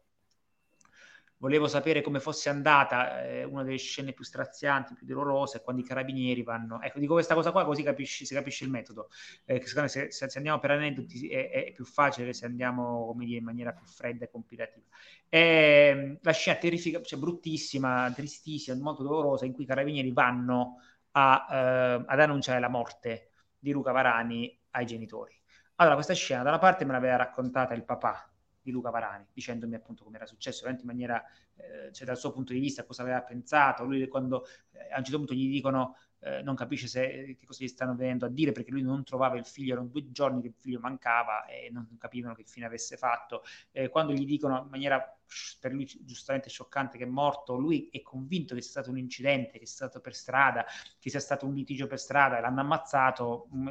volevo 1.38 1.68
sapere 1.68 2.00
come 2.00 2.20
fosse 2.20 2.48
andata 2.48 3.22
eh, 3.24 3.44
una 3.44 3.62
delle 3.62 3.76
scene 3.76 4.12
più 4.12 4.24
strazianti, 4.24 4.94
più 4.94 5.06
dolorose, 5.06 5.62
quando 5.62 5.82
i 5.82 5.84
carabinieri 5.84 6.42
vanno... 6.42 6.80
Ecco, 6.80 6.98
dico 6.98 7.14
questa 7.14 7.34
cosa 7.34 7.52
qua 7.52 7.64
così 7.64 7.82
capisci, 7.82 8.24
si 8.24 8.34
capisce 8.34 8.64
il 8.64 8.70
metodo. 8.70 9.08
Eh, 9.44 9.62
se, 9.66 9.88
se, 9.88 10.10
se, 10.10 10.36
andiamo 10.36 10.58
per 10.58 10.70
aneddoti 10.72 11.28
è, 11.28 11.50
è, 11.50 11.72
più 11.72 11.84
facile 11.84 12.32
se 12.32 12.46
andiamo 12.46 13.14
dire, 13.18 13.38
in 13.38 13.44
maniera 13.44 13.72
più 13.72 13.84
fredda 13.84 14.24
e 14.24 14.30
compilativa. 14.30 14.86
Eh, 15.28 16.18
la 16.22 16.32
scena 16.32 16.58
terrifica, 16.58 17.02
cioè 17.02 17.18
bruttissima, 17.18 18.10
tristissima, 18.14 18.76
molto 18.80 19.02
dolorosa, 19.02 19.44
in 19.44 19.52
cui 19.52 19.64
i 19.64 19.66
carabinieri 19.66 20.12
vanno 20.12 20.80
a, 21.12 21.46
eh, 21.50 22.04
ad 22.06 22.20
annunciare 22.20 22.60
la 22.60 22.68
morte 22.68 23.30
di 23.58 23.72
Luca 23.72 23.92
Varani 23.92 24.58
ai 24.70 24.86
genitori. 24.86 25.34
Allora, 25.76 25.94
questa 25.94 26.14
scena 26.14 26.42
da 26.42 26.48
una 26.50 26.58
parte 26.58 26.84
me 26.86 26.92
l'aveva 26.92 27.16
raccontata 27.16 27.74
il 27.74 27.84
papà 27.84 28.30
di 28.66 28.72
Luca 28.72 28.90
Varani, 28.90 29.24
dicendomi 29.32 29.76
appunto 29.76 30.02
come 30.02 30.16
era 30.16 30.26
successo, 30.26 30.62
veramente 30.62 30.82
in 30.84 30.90
maniera, 30.90 31.24
eh, 31.54 31.92
cioè 31.92 32.04
dal 32.04 32.18
suo 32.18 32.32
punto 32.32 32.52
di 32.52 32.58
vista, 32.58 32.84
cosa 32.84 33.02
aveva 33.02 33.22
pensato. 33.22 33.84
Lui 33.84 34.06
quando 34.08 34.44
eh, 34.72 34.92
a 34.92 34.98
un 34.98 35.04
certo 35.04 35.18
punto 35.18 35.34
gli 35.34 35.48
dicono 35.48 35.96
eh, 36.20 36.42
non 36.42 36.56
capisce 36.56 36.88
se, 36.88 37.36
che 37.38 37.46
cosa 37.46 37.62
gli 37.62 37.68
stanno 37.68 37.94
venendo 37.94 38.26
a 38.26 38.28
dire 38.28 38.50
perché 38.50 38.72
lui 38.72 38.82
non 38.82 39.04
trovava 39.04 39.36
il 39.36 39.44
figlio, 39.46 39.74
erano 39.74 39.88
due 39.88 40.10
giorni 40.10 40.40
che 40.40 40.48
il 40.48 40.54
figlio 40.58 40.80
mancava 40.80 41.44
e 41.46 41.70
non 41.70 41.96
capivano 41.98 42.34
che 42.34 42.44
fine 42.44 42.66
avesse 42.66 42.96
fatto. 42.96 43.42
Eh, 43.70 43.88
quando 43.88 44.12
gli 44.12 44.24
dicono 44.24 44.62
in 44.62 44.68
maniera 44.68 45.16
per 45.60 45.72
lui 45.72 45.86
giustamente 46.00 46.48
scioccante 46.48 46.98
che 46.98 47.04
è 47.04 47.08
morto, 47.08 47.54
lui 47.54 47.88
è 47.92 48.02
convinto 48.02 48.54
che 48.54 48.62
sia 48.62 48.70
stato 48.70 48.90
un 48.90 48.98
incidente, 48.98 49.58
che 49.58 49.66
sia 49.66 49.86
stato 49.86 50.00
per 50.00 50.14
strada, 50.14 50.64
che 50.98 51.10
sia 51.10 51.20
stato 51.20 51.46
un 51.46 51.54
litigio 51.54 51.86
per 51.86 52.00
strada 52.00 52.38
e 52.38 52.40
l'hanno 52.40 52.60
ammazzato. 52.60 53.48
Mm, 53.54 53.68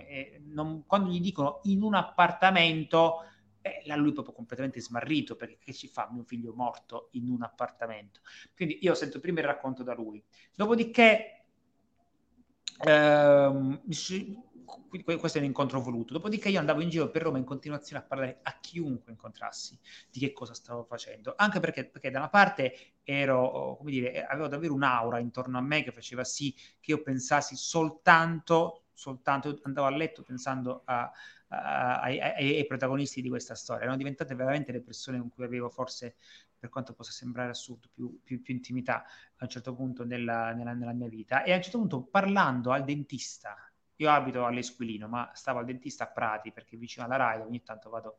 non, 0.53 0.85
quando 0.85 1.09
gli 1.09 1.19
dicono 1.19 1.59
in 1.63 1.81
un 1.81 1.95
appartamento 1.95 3.21
eh, 3.65 3.81
là 3.85 3.95
lui 3.95 4.13
proprio 4.13 4.35
completamente 4.35 4.79
smarrito 4.79 5.35
perché 5.35 5.57
che 5.57 5.73
ci 5.73 5.87
fa 5.87 6.07
mio 6.11 6.23
figlio 6.23 6.53
morto 6.53 7.09
in 7.13 7.29
un 7.29 7.41
appartamento? 7.41 8.19
Quindi 8.55 8.77
io 8.81 8.93
sento 8.93 9.19
prima 9.19 9.39
il 9.39 9.47
racconto 9.47 9.81
da 9.81 9.95
lui. 9.95 10.23
Dopodiché 10.55 11.45
ehm, 12.85 13.81
questo 15.17 15.37
è 15.37 15.41
un 15.41 15.47
incontro 15.47 15.81
voluto. 15.81 16.13
Dopodiché 16.13 16.49
io 16.49 16.59
andavo 16.59 16.81
in 16.81 16.89
giro 16.89 17.09
per 17.09 17.23
Roma 17.23 17.39
in 17.39 17.43
continuazione 17.43 18.03
a 18.03 18.05
parlare 18.05 18.39
a 18.43 18.59
chiunque 18.59 19.11
incontrassi 19.11 19.79
di 20.11 20.19
che 20.19 20.31
cosa 20.31 20.53
stavo 20.53 20.83
facendo, 20.83 21.33
anche 21.35 21.59
perché, 21.59 21.85
perché 21.85 22.11
da 22.11 22.19
una 22.19 22.29
parte 22.29 22.97
ero, 23.03 23.77
come 23.79 23.89
dire, 23.89 24.25
avevo 24.25 24.47
davvero 24.47 24.75
un'aura 24.75 25.17
intorno 25.17 25.57
a 25.57 25.61
me 25.61 25.81
che 25.81 25.91
faceva 25.91 26.23
sì 26.23 26.53
che 26.79 26.91
io 26.91 27.01
pensassi 27.01 27.55
soltanto, 27.55 28.83
soltanto 28.93 29.59
andavo 29.63 29.87
a 29.87 29.91
letto 29.91 30.21
pensando 30.21 30.83
a, 30.85 31.11
ai, 31.61 32.19
ai, 32.19 32.55
ai, 32.57 32.65
protagonisti 32.65 33.21
di 33.21 33.29
questa 33.29 33.55
storia. 33.55 33.83
Erano 33.83 33.97
diventate 33.97 34.35
veramente 34.35 34.71
le 34.71 34.81
persone 34.81 35.19
con 35.19 35.29
cui 35.29 35.43
avevo 35.43 35.69
forse, 35.69 36.15
per 36.57 36.69
quanto 36.69 36.93
possa 36.93 37.11
sembrare 37.11 37.49
assurdo, 37.51 37.89
più, 37.93 38.21
più, 38.23 38.41
più 38.41 38.53
intimità 38.53 39.03
a 39.03 39.43
un 39.43 39.49
certo 39.49 39.73
punto 39.75 40.05
nella, 40.05 40.53
nella, 40.53 40.73
nella 40.73 40.93
mia 40.93 41.09
vita. 41.09 41.43
E 41.43 41.51
a 41.51 41.55
un 41.55 41.61
certo 41.61 41.79
punto 41.79 42.03
parlando 42.03 42.71
al 42.71 42.83
dentista 42.83 43.55
io 43.97 44.11
abito 44.11 44.45
all'Esquilino, 44.45 45.07
ma 45.07 45.31
stavo 45.33 45.59
al 45.59 45.65
dentista 45.65 46.05
a 46.05 46.07
Prati 46.07 46.51
perché 46.51 46.77
vicino 46.77 47.05
alla 47.05 47.15
RAI 47.15 47.41
ogni 47.41 47.63
tanto 47.63 47.89
vado, 47.89 48.17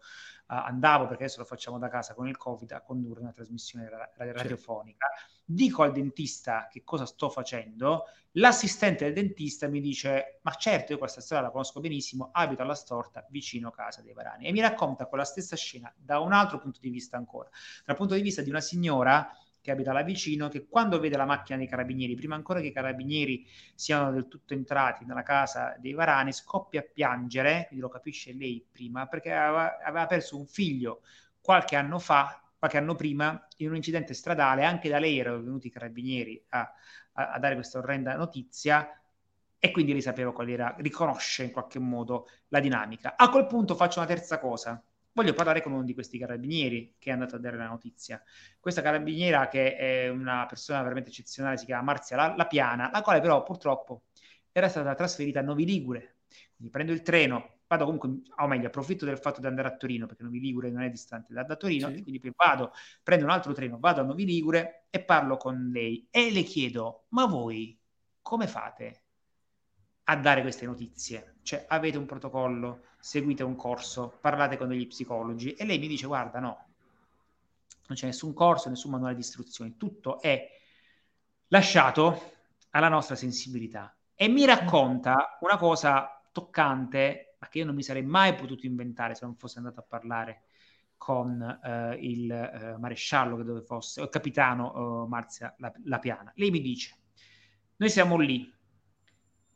uh, 0.49 0.55
andavo 0.55 1.07
perché 1.07 1.25
adesso 1.25 1.41
lo 1.41 1.47
facciamo 1.47 1.79
da 1.79 1.89
casa 1.89 2.15
con 2.15 2.29
il 2.29 2.37
Covid 2.37 2.73
a 2.73 2.81
condurre 2.81 3.21
una 3.21 3.33
trasmissione 3.33 3.89
ra- 3.89 4.11
radiofonica. 4.17 5.07
Certo. 5.07 5.35
Dico 5.45 5.83
al 5.83 5.93
dentista 5.93 6.67
che 6.71 6.83
cosa 6.83 7.07
sto 7.07 7.29
facendo, 7.29 8.05
l'assistente 8.33 9.05
del 9.05 9.15
dentista 9.15 9.69
mi 9.69 9.81
dice: 9.81 10.41
Ma 10.43 10.53
certo, 10.53 10.93
io 10.93 10.99
questa 10.99 11.21
storia 11.21 11.45
la 11.45 11.51
conosco 11.51 11.81
benissimo, 11.81 12.31
abito 12.33 12.63
alla 12.63 12.75
storta 12.75 13.25
vicino 13.31 13.69
a 13.69 13.73
casa 13.73 14.03
dei 14.03 14.13
Varani 14.13 14.47
e 14.47 14.53
mi 14.53 14.61
racconta 14.61 15.07
quella 15.07 15.25
stessa 15.25 15.57
scena 15.57 15.93
da 15.97 16.21
un 16.21 16.33
altro 16.33 16.59
punto 16.59 16.81
di 16.81 16.91
vista 16.91 17.17
ancora, 17.17 17.49
dal 17.85 17.97
punto 17.97 18.15
di 18.15 18.23
vista 18.23 18.43
di 18.43 18.51
una 18.51 18.61
signora 18.61 19.31
che 19.67 19.73
abita 19.73 19.93
là 19.93 20.03
vicino, 20.03 20.49
che 20.49 20.69
quando 20.69 21.01
vede 21.01 21.17
la 21.17 21.25
macchina 21.25 21.59
dei 21.59 21.67
carabinieri, 21.67 22.15
prima 22.15 22.37
ancora 22.37 22.61
che 22.61 22.69
i 22.69 22.73
carabinieri 22.73 23.45
siano 23.75 24.13
del 24.13 24.29
tutto 24.29 24.55
entrati 24.55 25.05
nella 25.05 25.25
casa 25.25 25.75
dei 25.81 25.93
Varani, 25.93 26.33
scoppia 26.33 26.81
a 26.81 26.85
piangere, 26.85 27.65
quindi 27.67 27.85
lo 27.85 27.91
capisce 27.91 28.33
lei 28.33 28.65
prima, 28.71 29.09
perché 29.09 29.33
aveva, 29.33 29.79
aveva 29.83 30.07
perso 30.07 30.39
un 30.39 30.47
figlio 30.47 31.03
qualche 31.41 31.75
anno 31.75 31.99
fa, 31.99 32.41
qualche 32.57 32.79
anno 32.79 32.95
prima, 32.95 33.45
in 33.57 33.71
un 33.71 33.75
incidente 33.75 34.15
stradale, 34.15 34.65
anche 34.65 34.89
da 34.89 35.01
lei 35.01 35.19
erano 35.19 35.43
venuti 35.43 35.67
i 35.67 35.71
carabinieri 35.71 36.45
a, 36.51 36.73
a, 37.15 37.33
a 37.33 37.39
dare 37.41 37.55
questa 37.55 37.79
orrenda 37.79 38.15
notizia, 38.15 38.89
e 39.59 39.71
quindi 39.73 39.91
lei 39.91 40.01
sapeva 40.03 40.33
qual 40.33 40.49
era, 40.49 40.77
riconosce 40.79 41.43
in 41.43 41.51
qualche 41.51 41.81
modo 41.81 42.29
la 42.49 42.61
dinamica. 42.61 43.17
A 43.17 43.29
quel 43.31 43.47
punto 43.47 43.75
faccio 43.75 43.99
una 43.99 44.07
terza 44.07 44.39
cosa, 44.39 44.81
voglio 45.17 45.33
parlare 45.33 45.63
con 45.63 45.73
uno 45.73 45.83
di 45.83 45.95
questi 45.95 46.19
carabinieri 46.19 46.97
che 46.99 47.09
è 47.09 47.13
andato 47.15 47.37
a 47.37 47.39
dare 47.39 47.57
la 47.57 47.67
notizia. 47.67 48.23
Questa 48.61 48.83
carabiniera, 48.83 49.49
che 49.49 49.75
è 49.75 50.09
una 50.11 50.45
persona 50.47 50.83
veramente 50.83 51.09
eccezionale, 51.09 51.57
si 51.57 51.65
chiama 51.65 51.85
Marzia 51.85 52.17
La, 52.17 52.35
la 52.37 52.47
Piana, 52.47 52.91
la 52.93 53.01
quale 53.01 53.21
però 53.21 53.43
purtroppo 53.43 54.03
era 54.53 54.69
stata 54.69 54.95
trasferita 54.95 55.41
a 55.41 55.43
Novi 55.43 55.65
Ligure. 55.65 56.19
Quindi 56.55 56.71
prendo 56.71 56.93
il 56.93 57.01
treno, 57.01 57.61
vado 57.67 57.85
comunque, 57.85 58.11
o 58.37 58.47
meglio, 58.47 58.67
approfitto 58.67 59.07
del 59.07 59.17
fatto 59.17 59.41
di 59.41 59.47
andare 59.47 59.69
a 59.69 59.77
Torino, 59.77 60.05
perché 60.05 60.23
Novi 60.23 60.39
Ligure 60.39 60.71
non 60.71 60.83
è 60.83 60.91
distante 60.91 61.33
da, 61.33 61.45
da 61.45 61.57
Torino, 61.57 61.89
sì. 61.89 62.03
quindi 62.03 62.21
vado, 62.37 62.73
prendo 63.03 63.25
un 63.25 63.31
altro 63.31 63.55
treno, 63.55 63.79
vado 63.79 64.03
a 64.03 64.05
Novi 64.05 64.27
Ligure 64.27 64.87
e 64.91 65.03
parlo 65.03 65.39
con 65.39 65.71
lei 65.73 66.07
e 66.11 66.31
le 66.31 66.43
chiedo, 66.43 67.07
ma 67.11 67.25
voi 67.25 67.79
come 68.21 68.47
fate 68.47 69.06
a 70.09 70.17
dare 70.17 70.43
queste 70.43 70.67
notizie? 70.67 71.37
Cioè, 71.43 71.67
avete 71.69 71.99
un 71.99 72.07
protocollo? 72.07 72.87
seguite 73.07 73.45
un 73.45 73.55
corso, 73.55 74.19
parlate 74.21 74.57
con 74.57 74.67
degli 74.67 74.89
psicologi 74.89 75.53
e 75.53 75.65
lei 75.65 75.79
mi 75.79 75.87
dice 75.87 76.09
guarda 76.09 76.41
no, 76.41 76.67
non 77.87 77.97
c'è 77.97 78.07
nessun 78.07 78.35
corso, 78.35 78.69
nessun 78.69 78.91
manuale 78.91 79.15
di 79.15 79.21
istruzioni, 79.21 79.77
tutto 79.77 80.21
è 80.21 80.45
lasciato 81.47 82.33
alla 82.71 82.89
nostra 82.89 83.15
sensibilità 83.15 83.97
e 84.17 84.27
mi 84.27 84.45
racconta 84.45 85.39
una 85.43 85.57
cosa 85.57 86.21
toccante, 86.33 87.37
ma 87.39 87.47
che 87.47 87.59
io 87.59 87.65
non 87.65 87.77
mi 87.77 87.85
sarei 87.85 88.03
mai 88.03 88.35
potuto 88.35 88.67
inventare 88.67 89.15
se 89.15 89.25
non 89.25 89.37
fosse 89.37 89.59
andato 89.59 89.79
a 89.79 89.87
parlare 89.89 90.47
con 90.97 91.41
eh, 91.41 91.97
il 92.01 92.29
eh, 92.29 92.77
maresciallo 92.77 93.37
che 93.37 93.45
dove 93.45 93.63
fosse, 93.63 94.01
o 94.01 94.05
il 94.05 94.11
capitano 94.11 95.05
eh, 95.05 95.09
Marzia 95.09 95.55
la, 95.59 95.73
la 95.85 96.01
Piana. 96.01 96.33
Lei 96.35 96.51
mi 96.51 96.61
dice, 96.61 96.97
noi 97.77 97.89
siamo 97.89 98.19
lì, 98.19 98.53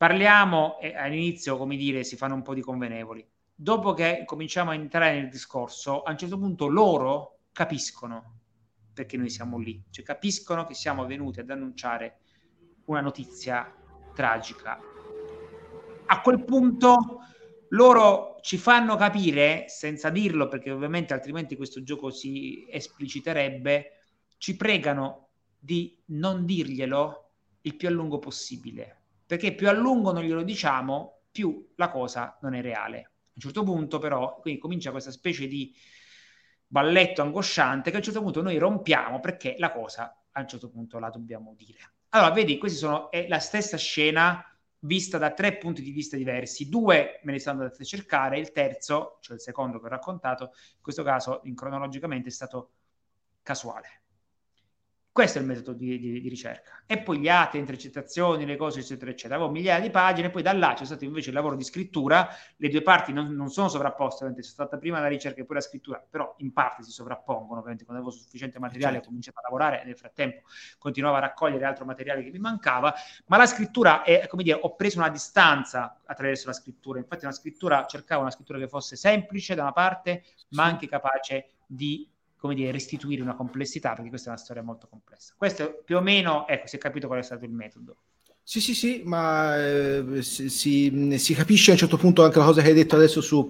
parliamo 0.01 0.79
e 0.81 0.97
all'inizio, 0.97 1.59
come 1.59 1.77
dire, 1.77 2.05
si 2.05 2.17
fanno 2.17 2.35
un 2.35 2.41
po' 2.41 2.55
di 2.55 2.63
convenevoli. 2.63 3.23
Dopo 3.55 3.93
che 3.93 4.23
cominciamo 4.25 4.71
a 4.71 4.75
entrare 4.75 5.21
nel 5.21 5.29
discorso, 5.29 6.01
a 6.01 6.13
un 6.13 6.17
certo 6.17 6.39
punto 6.39 6.69
loro 6.69 7.41
capiscono 7.53 8.39
perché 8.95 9.19
noi 9.19 9.29
siamo 9.29 9.59
lì, 9.59 9.85
cioè 9.91 10.03
capiscono 10.03 10.65
che 10.65 10.73
siamo 10.73 11.05
venuti 11.05 11.41
ad 11.41 11.51
annunciare 11.51 12.21
una 12.87 13.03
notizia 13.03 13.71
tragica. 14.15 14.81
A 16.07 16.21
quel 16.23 16.45
punto 16.45 16.97
loro 17.69 18.39
ci 18.41 18.57
fanno 18.57 18.97
capire, 18.97 19.67
senza 19.69 20.09
dirlo, 20.09 20.49
perché 20.49 20.71
ovviamente 20.71 21.13
altrimenti 21.13 21.57
questo 21.57 21.83
gioco 21.83 22.09
si 22.09 22.67
espliciterebbe, 22.71 23.99
ci 24.39 24.57
pregano 24.57 25.29
di 25.59 26.03
non 26.07 26.47
dirglielo 26.47 27.33
il 27.61 27.77
più 27.77 27.89
a 27.89 27.91
lungo 27.91 28.19
possibile, 28.19 29.00
perché 29.31 29.55
più 29.55 29.68
a 29.68 29.72
lungo 29.72 30.11
non 30.11 30.24
glielo 30.24 30.43
diciamo, 30.43 31.20
più 31.31 31.72
la 31.76 31.89
cosa 31.89 32.37
non 32.43 32.55
è 32.55 32.61
reale 32.61 33.11
un 33.41 33.41
certo 33.41 33.62
punto 33.62 33.99
però, 33.99 34.39
quindi 34.41 34.61
comincia 34.61 34.91
questa 34.91 35.11
specie 35.11 35.47
di 35.47 35.74
balletto 36.66 37.22
angosciante 37.22 37.91
che 37.91 37.97
a 37.97 37.99
un 37.99 38.05
certo 38.05 38.20
punto 38.20 38.43
noi 38.43 38.59
rompiamo 38.59 39.18
perché 39.20 39.55
la 39.59 39.72
cosa 39.72 40.24
a 40.33 40.41
un 40.41 40.47
certo 40.47 40.68
punto 40.68 40.99
la 40.99 41.11
dobbiamo 41.11 41.55
dire. 41.57 41.95
Allora, 42.11 42.33
vedi, 42.33 42.59
questa 42.59 42.78
sono 42.78 43.11
è 43.11 43.26
la 43.26 43.39
stessa 43.39 43.76
scena 43.76 44.45
vista 44.81 45.18
da 45.18 45.33
tre 45.33 45.57
punti 45.57 45.83
di 45.83 45.91
vista 45.91 46.16
diversi. 46.16 46.68
Due 46.68 47.20
me 47.22 47.33
ne 47.33 47.39
stanno 47.39 47.62
andati 47.62 47.83
a 47.83 47.85
cercare, 47.85 48.39
il 48.39 48.53
terzo, 48.53 49.18
cioè 49.20 49.37
il 49.37 49.43
secondo 49.43 49.81
che 49.81 49.87
ho 49.87 49.89
raccontato, 49.89 50.53
in 50.76 50.83
questo 50.83 51.03
caso 51.03 51.41
in 51.45 51.55
cronologicamente 51.55 52.28
è 52.28 52.33
stato 52.33 52.72
casuale. 53.43 54.00
Questo 55.13 55.39
è 55.39 55.41
il 55.41 55.49
metodo 55.49 55.73
di, 55.73 55.99
di, 55.99 56.21
di, 56.21 56.29
ricerca. 56.29 56.85
E 56.87 57.03
poi 57.03 57.19
gli 57.19 57.29
atti, 57.29 57.57
le 57.57 57.63
intercettazioni, 57.63 58.47
le 58.47 58.57
cose, 58.57 58.79
eccetera, 58.79 59.11
eccetera. 59.11 59.35
Avevo 59.35 59.51
migliaia 59.51 59.81
di 59.81 59.91
pagine, 59.91 60.31
poi 60.31 60.43
da 60.43 60.53
là 60.53 60.75
c'è 60.75 60.85
stato 60.85 61.05
invece 61.05 61.31
il 61.31 61.35
lavoro 61.35 61.57
di 61.57 61.65
scrittura. 61.65 62.29
Le 62.57 62.69
due 62.69 62.81
parti 62.81 63.13
non, 63.13 63.35
non 63.35 63.51
sono 63.51 63.69
sovrapposte, 63.69 64.23
ovviamente 64.23 64.43
c'è 64.43 64.53
stata 64.53 64.79
prima 64.79 65.01
la 65.01 65.09
ricerca 65.09 65.41
e 65.41 65.45
poi 65.45 65.57
la 65.57 65.63
scrittura, 65.63 66.01
però 66.09 66.33
in 66.39 66.53
parte 66.53 66.85
si 66.85 66.93
sovrappongono. 66.93 67.59
Ovviamente 67.59 67.85
quando 67.85 68.05
avevo 68.05 68.17
sufficiente 68.17 68.61
materiale 68.61 68.93
certo. 68.93 69.07
ho 69.07 69.09
cominciato 69.09 69.39
a 69.41 69.43
lavorare 69.43 69.83
e 69.83 69.85
nel 69.85 69.97
frattempo 69.97 70.43
continuavo 70.79 71.17
a 71.17 71.21
raccogliere 71.21 71.65
altro 71.65 71.85
materiale 71.85 72.23
che 72.23 72.31
mi 72.31 72.39
mancava. 72.39 72.95
Ma 73.27 73.37
la 73.37 73.47
scrittura 73.47 74.05
è, 74.05 74.29
come 74.29 74.45
dire, 74.45 74.61
ho 74.63 74.77
preso 74.77 74.99
una 74.99 75.09
distanza 75.09 76.01
attraverso 76.07 76.47
la 76.47 76.53
scrittura. 76.55 77.01
Infatti 77.01 77.25
una 77.25 77.35
scrittura, 77.35 77.85
cercavo 77.87 78.21
una 78.21 78.31
scrittura 78.31 78.61
che 78.61 78.69
fosse 78.69 78.95
semplice 78.95 79.57
da 79.57 79.63
una 79.63 79.73
parte, 79.73 80.23
ma 80.51 80.63
anche 80.63 80.87
capace 80.87 81.49
di 81.67 82.09
come 82.41 82.55
dire, 82.55 82.72
restituire 82.72 83.20
una 83.20 83.34
complessità, 83.34 83.93
perché 83.93 84.09
questa 84.09 84.28
è 84.28 84.32
una 84.32 84.41
storia 84.41 84.62
molto 84.62 84.88
complessa. 84.88 85.34
Questo 85.36 85.82
più 85.84 85.99
o 85.99 86.01
meno, 86.01 86.49
ecco, 86.49 86.66
si 86.66 86.76
è 86.76 86.78
capito 86.78 87.07
qual 87.07 87.18
è 87.18 87.22
stato 87.22 87.45
il 87.45 87.51
metodo. 87.51 87.97
Sì, 88.43 88.61
sì, 88.62 88.74
sì, 88.74 89.03
ma 89.05 89.62
eh, 89.62 90.22
si, 90.22 90.49
si, 90.49 91.34
capisce 91.34 91.70
a 91.70 91.74
un 91.74 91.78
certo 91.78 91.99
punto 91.99 92.24
anche 92.24 92.38
la 92.38 92.47
cosa 92.47 92.62
che 92.62 92.68
hai 92.68 92.74
detto 92.74 92.97
adesso 92.97 93.20
su, 93.20 93.49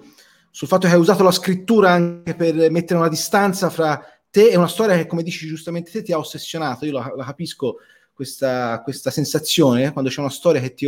sul 0.49 0.67
fatto 0.67 0.87
che 0.87 0.93
hai 0.93 0.99
usato 0.99 1.23
la 1.23 1.31
scrittura 1.31 1.91
anche 1.91 2.35
per 2.35 2.69
mettere 2.69 2.99
una 2.99 3.07
distanza 3.07 3.69
fra 3.69 4.05
te 4.29 4.49
e 4.49 4.57
una 4.57 4.67
storia 4.67 4.97
che, 4.97 5.07
come 5.07 5.23
dici 5.23 5.47
giustamente 5.47 5.89
te, 5.89 6.03
ti 6.03 6.11
ha 6.11 6.17
ossessionato. 6.17 6.85
Io 6.85 6.91
la, 6.91 7.13
la 7.15 7.23
capisco 7.23 7.77
questa, 8.11 8.81
questa, 8.83 9.09
sensazione 9.09 9.93
quando 9.93 10.09
c'è 10.09 10.19
una 10.19 10.29
storia 10.29 10.59
che 10.59 10.73
ti, 10.73 10.85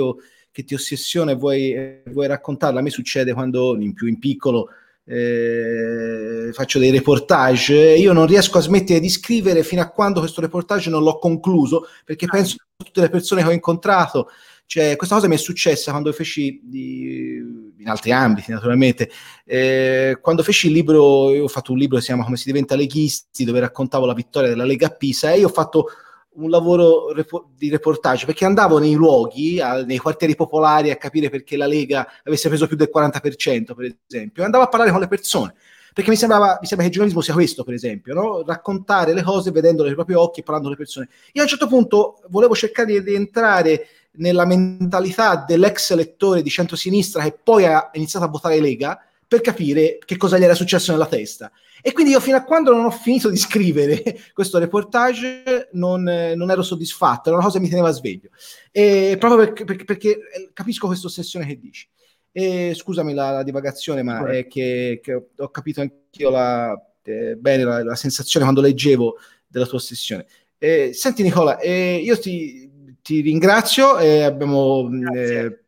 che 0.52 0.64
ti 0.66 0.74
ossessiona 0.74 1.32
e 1.32 1.36
vuoi, 1.36 2.02
vuoi 2.08 2.28
raccontarla. 2.28 2.80
A 2.80 2.84
me 2.84 2.90
succede 2.90 3.34
quando, 3.34 3.78
in 3.80 3.94
più 3.94 4.08
in 4.08 4.20
piccolo, 4.20 4.68
eh, 5.06 6.50
faccio 6.54 6.80
dei 6.80 6.92
reportage, 6.92 7.96
io 7.96 8.14
non 8.14 8.26
riesco 8.26 8.58
a 8.58 8.62
smettere 8.62 9.00
di 9.00 9.10
scrivere 9.10 9.64
fino 9.64 9.82
a 9.82 9.90
quando 9.90 10.20
questo 10.20 10.42
reportage 10.42 10.90
non 10.90 11.04
l'ho 11.04 11.18
concluso, 11.20 11.88
perché 12.06 12.26
ah. 12.26 12.32
penso 12.32 12.56
a 12.78 12.84
tutte 12.84 13.02
le 13.02 13.10
persone 13.10 13.42
che 13.42 13.48
ho 13.48 13.52
incontrato. 13.52 14.30
Cioè, 14.66 14.96
questa 14.96 15.16
cosa 15.16 15.28
mi 15.28 15.36
è 15.36 15.38
successa 15.38 15.92
quando 15.92 16.12
feci 16.14 16.62
di, 16.64 17.36
in 17.78 17.88
altri 17.88 18.12
ambiti, 18.12 18.52
naturalmente. 18.52 19.12
Eh, 19.46 20.18
quando 20.22 20.42
feci 20.42 20.68
il 20.68 20.74
libro, 20.74 21.04
ho 21.04 21.48
fatto 21.48 21.74
un 21.74 21.78
libro 21.78 21.98
che 21.98 22.02
si 22.02 22.08
chiama 22.08 22.24
Come 22.24 22.38
si 22.38 22.46
diventa 22.46 22.76
leghisti, 22.76 23.44
dove 23.44 23.60
raccontavo 23.60 24.06
la 24.06 24.14
vittoria 24.14 24.50
della 24.50 24.64
Lega 24.64 24.88
a 24.88 24.92
Pisa, 24.92 25.32
e 25.32 25.40
io 25.40 25.48
ho 25.48 25.52
fatto 25.52 25.90
un 26.36 26.50
lavoro 26.50 27.14
di 27.56 27.70
reportage 27.70 28.26
perché 28.26 28.46
andavo 28.46 28.80
nei 28.80 28.94
luoghi, 28.94 29.62
nei 29.86 29.98
quartieri 29.98 30.36
popolari 30.36 30.92
a 30.92 30.98
capire 30.98 31.30
perché 31.30 31.58
la 31.58 31.68
Lega 31.68 32.08
avesse 32.24 32.48
preso 32.48 32.68
più 32.68 32.76
del 32.76 32.92
40%, 32.94 33.74
per 33.76 33.96
esempio, 34.08 34.42
e 34.42 34.46
andavo 34.46 34.64
a 34.64 34.68
parlare 34.68 34.92
con 34.92 35.00
le 35.00 35.08
persone. 35.08 35.54
Perché 35.94 36.10
mi, 36.10 36.16
sembrava, 36.16 36.58
mi 36.60 36.66
sembra 36.66 36.88
che 36.88 36.88
il 36.88 36.92
giornalismo 36.92 37.22
sia 37.22 37.36
questo, 37.36 37.64
per 37.64 37.76
esempio, 37.76 38.16
no? 38.16 38.44
raccontare 38.44 39.14
le 39.14 39.22
cose 39.22 39.52
vedendole 39.52 39.94
con 39.94 40.02
i 40.02 40.06
propri 40.06 40.16
occhi 40.16 40.40
e 40.40 40.44
parlando 40.44 40.70
con 40.70 40.78
le 40.78 40.84
persone. 40.84 41.08
Io 41.34 41.42
a 41.42 41.44
un 41.44 41.50
certo 41.50 41.68
punto 41.68 42.22
volevo 42.30 42.56
cercare 42.56 43.04
di 43.04 43.14
entrare 43.14 43.88
nella 44.14 44.46
mentalità 44.46 45.44
dell'ex 45.48 45.92
elettore 45.92 46.42
di 46.42 46.50
centrosinistra 46.50 47.24
che 47.24 47.38
poi 47.42 47.66
ha 47.66 47.92
iniziato 47.94 48.26
a 48.26 48.30
votare 48.30 48.60
Lega 48.60 49.00
per 49.28 49.42
capire 49.42 49.98
che 50.04 50.18
cosa 50.18 50.38
gli 50.38 50.44
era 50.44 50.54
successo 50.54 50.92
nella 50.92 51.08
testa. 51.08 51.52
E 51.82 51.92
quindi 51.92 52.12
io 52.12 52.20
fino 52.20 52.38
a 52.38 52.44
quando 52.44 52.74
non 52.74 52.86
ho 52.86 52.92
finito 52.92 53.30
di 53.30 53.38
scrivere 53.38 54.02
questo 54.34 54.58
reportage 54.58 55.70
non, 55.74 56.04
non 56.04 56.50
ero 56.50 56.62
soddisfatto, 56.62 57.30
era 57.30 57.38
una 57.38 57.46
cosa 57.46 57.58
che 57.58 57.64
mi 57.64 57.70
teneva 57.70 57.92
sveglio. 57.92 58.30
E 58.72 59.18
proprio 59.20 59.44
perché, 59.44 59.64
perché, 59.66 59.84
perché 59.84 60.20
capisco 60.54 60.88
questa 60.88 61.08
ossessione 61.08 61.46
che 61.46 61.60
dici. 61.60 61.88
E 62.32 62.74
scusami 62.76 63.14
la, 63.14 63.32
la 63.32 63.44
divagazione, 63.44 64.02
ma 64.02 64.26
è 64.26 64.48
che, 64.48 65.00
che, 65.04 65.14
ho 65.38 65.50
capito 65.50 65.82
anch'io 65.82 66.30
la, 66.30 66.74
eh, 67.04 67.36
bene 67.36 67.64
la, 67.64 67.84
la, 67.84 67.96
sensazione 67.96 68.46
quando 68.46 68.62
leggevo 68.62 69.18
della 69.46 69.66
tua 69.66 69.78
ossessione. 69.78 70.26
Eh, 70.58 70.94
senti 70.94 71.22
Nicola, 71.22 71.60
eh, 71.60 72.02
io 72.04 72.18
ti, 72.18 72.96
ti 73.02 73.22
ringrazio, 73.22 73.96
abbiamo 73.98 74.90
eh, 75.14 75.64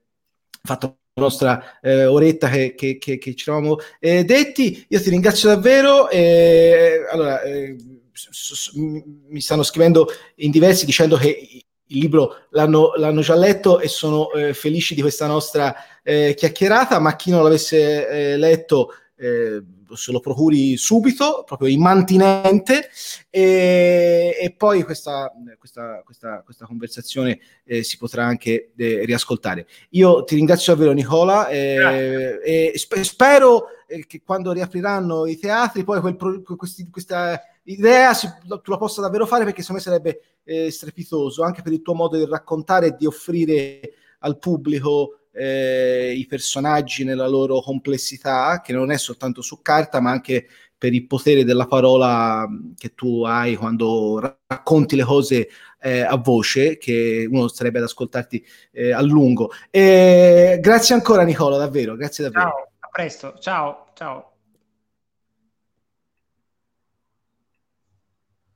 fatto 0.63 0.97
nostra 1.21 1.79
eh, 1.79 2.05
oretta 2.05 2.49
che, 2.49 2.75
che, 2.75 2.97
che, 2.97 3.17
che, 3.17 3.35
ci 3.35 3.49
eravamo 3.49 3.77
eh, 3.99 4.25
detti. 4.25 4.85
Io 4.89 5.01
ti 5.01 5.09
ringrazio 5.09 5.47
davvero. 5.49 6.09
allora, 6.09 7.39
mi 9.29 9.41
stanno 9.41 9.63
scrivendo 9.63 10.07
in 10.35 10.51
diversi 10.51 10.85
dicendo 10.85 11.15
che 11.15 11.63
il 11.87 11.99
libro 11.99 12.47
l'hanno, 12.49 12.93
l'hanno 12.95 13.21
già 13.21 13.35
letto 13.35 13.79
e 13.79 13.87
sono 13.87 14.31
eh, 14.31 14.53
felici 14.53 14.93
di 14.93 15.01
questa 15.01 15.27
nostra 15.27 15.73
eh, 16.03 16.33
chiacchierata, 16.35 16.99
ma 16.99 17.15
chi 17.15 17.29
non 17.29 17.43
l'avesse 17.43 18.07
eh, 18.07 18.37
letto 18.37 18.91
eh, 19.15 19.61
se 19.93 20.11
lo 20.11 20.19
procuri 20.19 20.77
subito, 20.77 21.43
proprio 21.45 21.69
immantinente, 21.69 22.89
e, 23.29 24.37
e 24.39 24.51
poi 24.51 24.83
questa, 24.83 25.31
questa, 25.57 26.01
questa, 26.03 26.41
questa 26.43 26.65
conversazione 26.65 27.39
eh, 27.63 27.83
si 27.83 27.97
potrà 27.97 28.25
anche 28.25 28.71
eh, 28.75 29.05
riascoltare. 29.05 29.67
Io 29.91 30.23
ti 30.23 30.35
ringrazio 30.35 30.73
davvero 30.73 30.93
Nicola 30.93 31.47
e 31.47 32.71
sp- 32.75 33.01
spero 33.01 33.67
che 34.07 34.21
quando 34.23 34.51
riapriranno 34.51 35.27
i 35.27 35.37
teatri 35.37 35.83
poi 35.83 36.15
pro- 36.15 36.41
questi, 36.41 36.89
questa 36.89 37.39
idea 37.63 38.13
si, 38.13 38.27
tu 38.61 38.71
la 38.71 38.77
possa 38.77 39.01
davvero 39.01 39.25
fare 39.25 39.43
perché 39.43 39.61
secondo 39.61 39.81
me 39.81 39.87
sarebbe 39.87 40.21
eh, 40.43 40.71
strepitoso 40.71 41.43
anche 41.43 41.61
per 41.61 41.73
il 41.73 41.81
tuo 41.81 41.93
modo 41.93 42.17
di 42.17 42.25
raccontare 42.25 42.87
e 42.87 42.95
di 42.97 43.05
offrire 43.05 43.79
al 44.19 44.37
pubblico 44.37 45.19
eh, 45.35 46.13
i 46.15 46.25
personaggi 46.25 47.03
nella 47.03 47.27
loro 47.27 47.61
complessità, 47.61 48.61
che 48.63 48.73
non 48.73 48.91
è 48.91 48.97
soltanto 48.97 49.41
su 49.41 49.61
carta, 49.61 49.99
ma 49.99 50.11
anche 50.11 50.47
per 50.77 50.93
il 50.93 51.07
potere 51.07 51.43
della 51.43 51.67
parola 51.67 52.47
che 52.77 52.93
tu 52.93 53.23
hai 53.23 53.55
quando 53.55 54.39
racconti 54.47 54.95
le 54.95 55.03
cose 55.03 55.49
eh, 55.79 56.01
a 56.01 56.17
voce, 56.17 56.77
che 56.77 57.27
uno 57.29 57.47
starebbe 57.47 57.79
ad 57.79 57.85
ascoltarti 57.85 58.45
eh, 58.71 58.91
a 58.91 59.01
lungo. 59.01 59.51
grazie 59.71 60.95
ancora 60.95 61.23
Nicola, 61.23 61.57
davvero, 61.57 61.95
grazie 61.95 62.23
davvero. 62.23 62.49
Ciao, 62.49 62.71
a 62.79 62.87
presto, 62.91 63.35
ciao, 63.39 63.87
ciao. 63.93 64.34